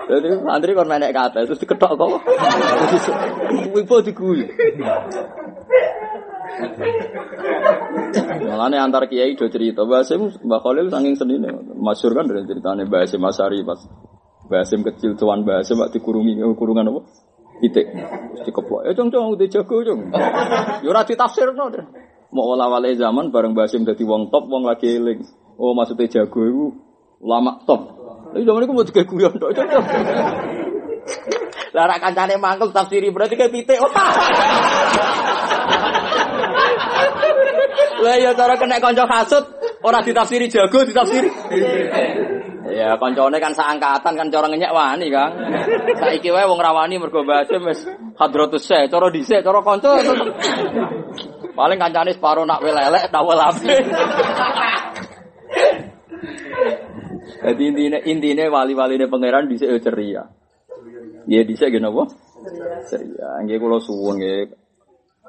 [0.09, 2.25] Jadi santri kon menek ke atas terus diketok kok.
[3.77, 4.49] Wipo diguyu.
[8.51, 12.85] Malahnya antar kiai do cerita Mbak Hasim, Mbak Khalil saking senine masyhur kan dari ceritanya
[12.87, 13.81] Mbak Hasim Asari pas
[14.51, 17.01] Mbak Hasim kecil tuan Mbak Hasim waktu dikurungi kurungan apa?
[17.61, 18.89] Terus dikeplok.
[18.89, 20.01] Eh cong cong udah jago cong.
[20.81, 21.85] Yo ora ditafsirno deh.
[22.33, 25.23] Mau olah-wale zaman bareng Mbak Hasim dadi wong top, wong lagi eling.
[25.61, 26.65] Oh maksudnya jago itu
[27.21, 28.01] ulama top.
[28.33, 29.85] Tapi zaman itu mau juga guyon tok cocok.
[31.71, 34.07] Lah kancane mangkel tafsiri berarti kayak pitik otak.
[38.01, 39.45] Lah ya cara kena kanca hasud
[39.85, 41.29] ora ditafsiri jago ditafsiri.
[42.71, 45.33] Ya kancane kan seangkatan kan cara ngenyek wani Kang.
[46.01, 47.83] Saiki wae wong rawani mergo bahasa wis
[48.17, 50.01] hadratus se, cara dhisik cara kanca.
[51.57, 53.75] Paling kancane separo nak welelek tak welape.
[57.41, 60.29] Jadi intinya intinya wali-wali ini pangeran bisa ceria.
[61.25, 62.05] Ya bisa gini apa?
[62.87, 63.41] Ceria.
[63.45, 64.60] Nggih kula suwun nggih.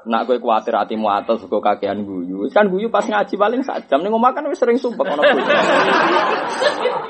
[0.02, 2.50] Nak kowe kuwatir atimu atas kok kakean guyu.
[2.50, 5.22] Kan guyu pas ngaji paling sak jam ning omah kan wis sering sumpek ono.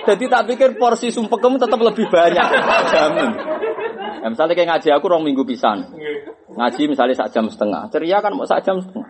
[0.05, 2.49] Jadi tak pikir porsi kamu tetap lebih banyak.
[2.93, 3.31] Jamin.
[4.23, 5.89] Ya, misalnya kayak ngaji aku rong minggu pisan.
[6.53, 7.89] Ngaji misalnya sak jam setengah.
[7.89, 9.09] Ceria kan mau sak jam setengah.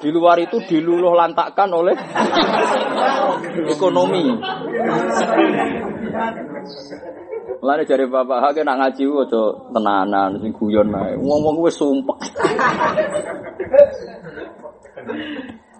[0.00, 1.92] Di luar itu diluluh lantakkan oleh
[3.68, 4.24] ekonomi.
[7.58, 9.42] Mulane jare bapak hake nak ngaji aja
[9.74, 11.18] tenanan sing guyon ae.
[11.18, 12.18] Wong-wong wis sumpek.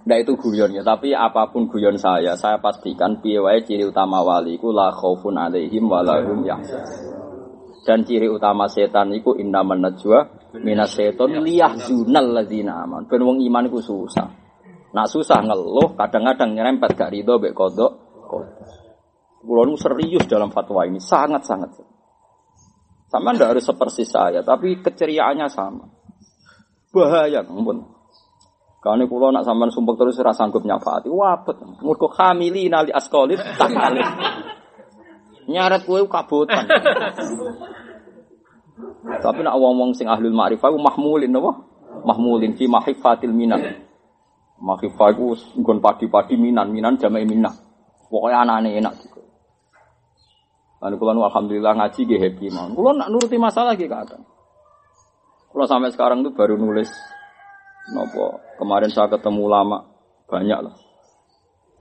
[0.09, 4.25] Ndak itu guyon ya, tapi apa pun guyon saya, saya pastikan piye wae ciri utama
[4.25, 7.15] wali iku la khaufun alaihim wa la hum yahzanun.
[7.85, 10.27] Dan ciri utama setan iku innaman najwa
[10.61, 13.07] minas seton liyahzunal ladzina aman.
[13.07, 14.29] Ben wong iman iku susah.
[14.97, 17.93] Nak susah ngeluh, kadang-kadang nyerempet gak ridho mek kodok.
[19.49, 21.73] Kulo serius dalam fatwa ini, sangat-sangat.
[23.09, 25.89] Sama ndak harus sepersis saya, tapi keceriaannya sama.
[26.93, 27.81] Bahaya, ampun.
[28.85, 31.09] Karena kulo nak sampean sumpah terus ora sanggup nyafaati.
[31.09, 31.65] Wapet.
[31.81, 34.07] Mergo hamili nali askolit tak alih.
[35.49, 36.69] Nyaret kowe kabotan.
[39.25, 41.59] Tapi nak wong-wong sing ahlul ma'rifah ku mahmulin napa?
[42.07, 43.83] Mahmulin fi mahifatil minan.
[44.63, 47.55] Mahifah iku nggon padi-padi minan, minan jamae minah.
[48.07, 48.95] Pokoknya anane enak.
[50.79, 52.73] Lalu kulo nu alhamdulillah ngaji ge happy mawon.
[52.79, 54.23] Kulo nak nuruti masalah ge kadang.
[55.51, 56.91] Kulo sampai sekarang tuh baru nulis
[57.91, 59.83] nopo kemarin saya ketemu ulama
[60.31, 60.75] banyak lah.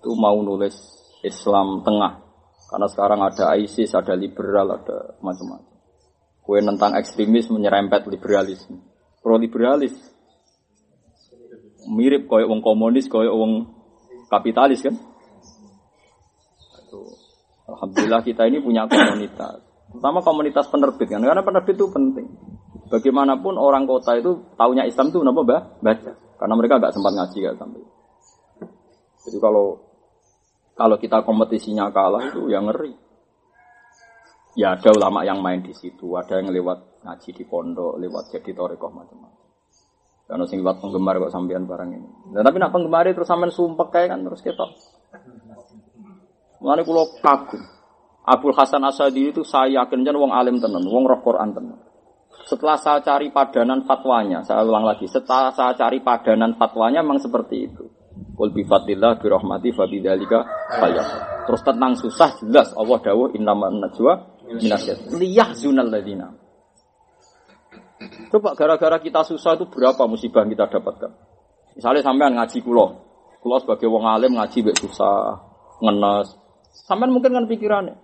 [0.01, 0.73] Itu mau nulis
[1.21, 2.25] Islam tengah.
[2.67, 5.77] Karena sekarang ada ISIS, ada liberal, ada macam-macam.
[6.43, 8.83] Kue tentang ekstremis menyerempet liberalisme.
[9.23, 9.95] Pro liberalis
[11.87, 13.71] mirip koyo wong komunis, koyo wong
[14.27, 14.95] kapitalis kan?
[17.67, 19.59] Alhamdulillah kita ini punya komunitas.
[19.91, 22.27] Pertama komunitas penerbit kan, karena penerbit itu penting.
[22.87, 25.61] Bagaimanapun orang kota itu taunya Islam itu kenapa bah?
[25.83, 26.11] Baca.
[26.39, 27.83] Karena mereka nggak sempat ngaji gak sampai.
[29.27, 29.83] Jadi kalau
[30.77, 32.95] kalau kita kompetisinya kalah itu yang ngeri.
[34.57, 38.57] Ya ada ulama yang main di situ, ada yang lewat ngaji di pondok, lewat jadi
[38.57, 39.47] torekoh macam-macam.
[40.25, 42.09] Karena sing lewat penggemar kok sampean barang ini.
[42.33, 44.71] Nah, tapi nak penggemar terus sampean sumpek kayak kan terus ketok.
[46.61, 47.61] Mulane kula kagum.
[48.27, 51.79] Abdul Hasan Asadi itu saya yakin jan wong alim tenan, wong roh Quran tenan.
[52.43, 57.71] Setelah saya cari padanan fatwanya, saya ulang lagi, setelah saya cari padanan fatwanya memang seperti
[57.71, 57.87] itu.
[58.35, 60.39] Qul bi fadlillah bi rahmati fa bidzalika
[61.47, 65.13] Terus tentang susah jelas Allah dawuh innaman najwa minasyat.
[65.15, 66.27] Liyahzunal ladina.
[68.29, 71.11] Coba gara-gara kita susah itu berapa musibah yang kita dapatkan?
[71.79, 72.85] Misalnya sampean ngaji kulo,
[73.41, 75.41] kulo sebagai wong alim ngaji bek susah,
[75.81, 76.46] ngenes.
[76.85, 77.97] Sampean mungkin kan pikirannya,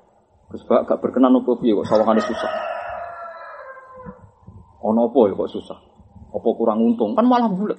[0.49, 2.51] Gus Bak gak berkenan opo piye kok sawangane susah.
[4.83, 5.77] Ono apa ya kok susah?
[6.33, 7.13] Apa kurang untung?
[7.13, 7.77] Kan malah bulat.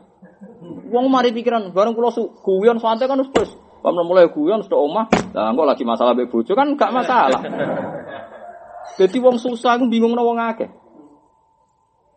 [0.91, 3.31] Wong mari pikiran bareng kula guyon santai kan wis
[3.85, 7.41] Pam mulai guyon sudah omah, lah kok lagi masalah mbek kan gak masalah.
[8.97, 10.73] Jadi wong susah aku bingung wong akeh.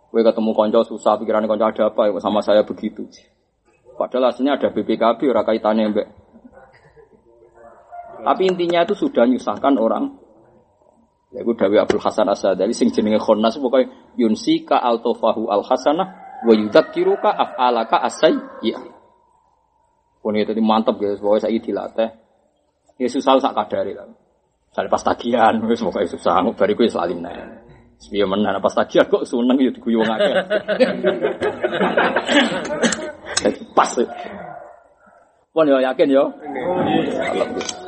[0.08, 3.04] Kowe ketemu konco susah pikiran konco ada apa ya sama saya begitu.
[4.00, 6.08] Padahal aslinya ada BPKB ora kaitannya mbek.
[8.24, 10.18] Tapi intinya itu sudah nyusahkan orang.
[11.36, 16.40] Ya gue Dawi Abdul Hasan Asadali sing jenenge khonnas pokoknya yunsi ka altofahu al hasanah
[16.48, 18.80] wa yudzakiruka af'alaka asai ya.
[20.24, 22.10] Pun itu mantap guys, pokoknya saya dilatih.
[22.98, 24.10] Ya susah sak kadari lah.
[24.72, 27.32] Misalnya pas tagihan, wis pokoknya susah, bariku wis lali nih.
[27.98, 30.34] Sepiye menan pas tagihan kok seneng ya diguyu wong akeh.
[33.78, 33.92] Pas.
[35.54, 36.34] Pun yo yakin yo.
[36.34, 37.87] Alhamdulillah.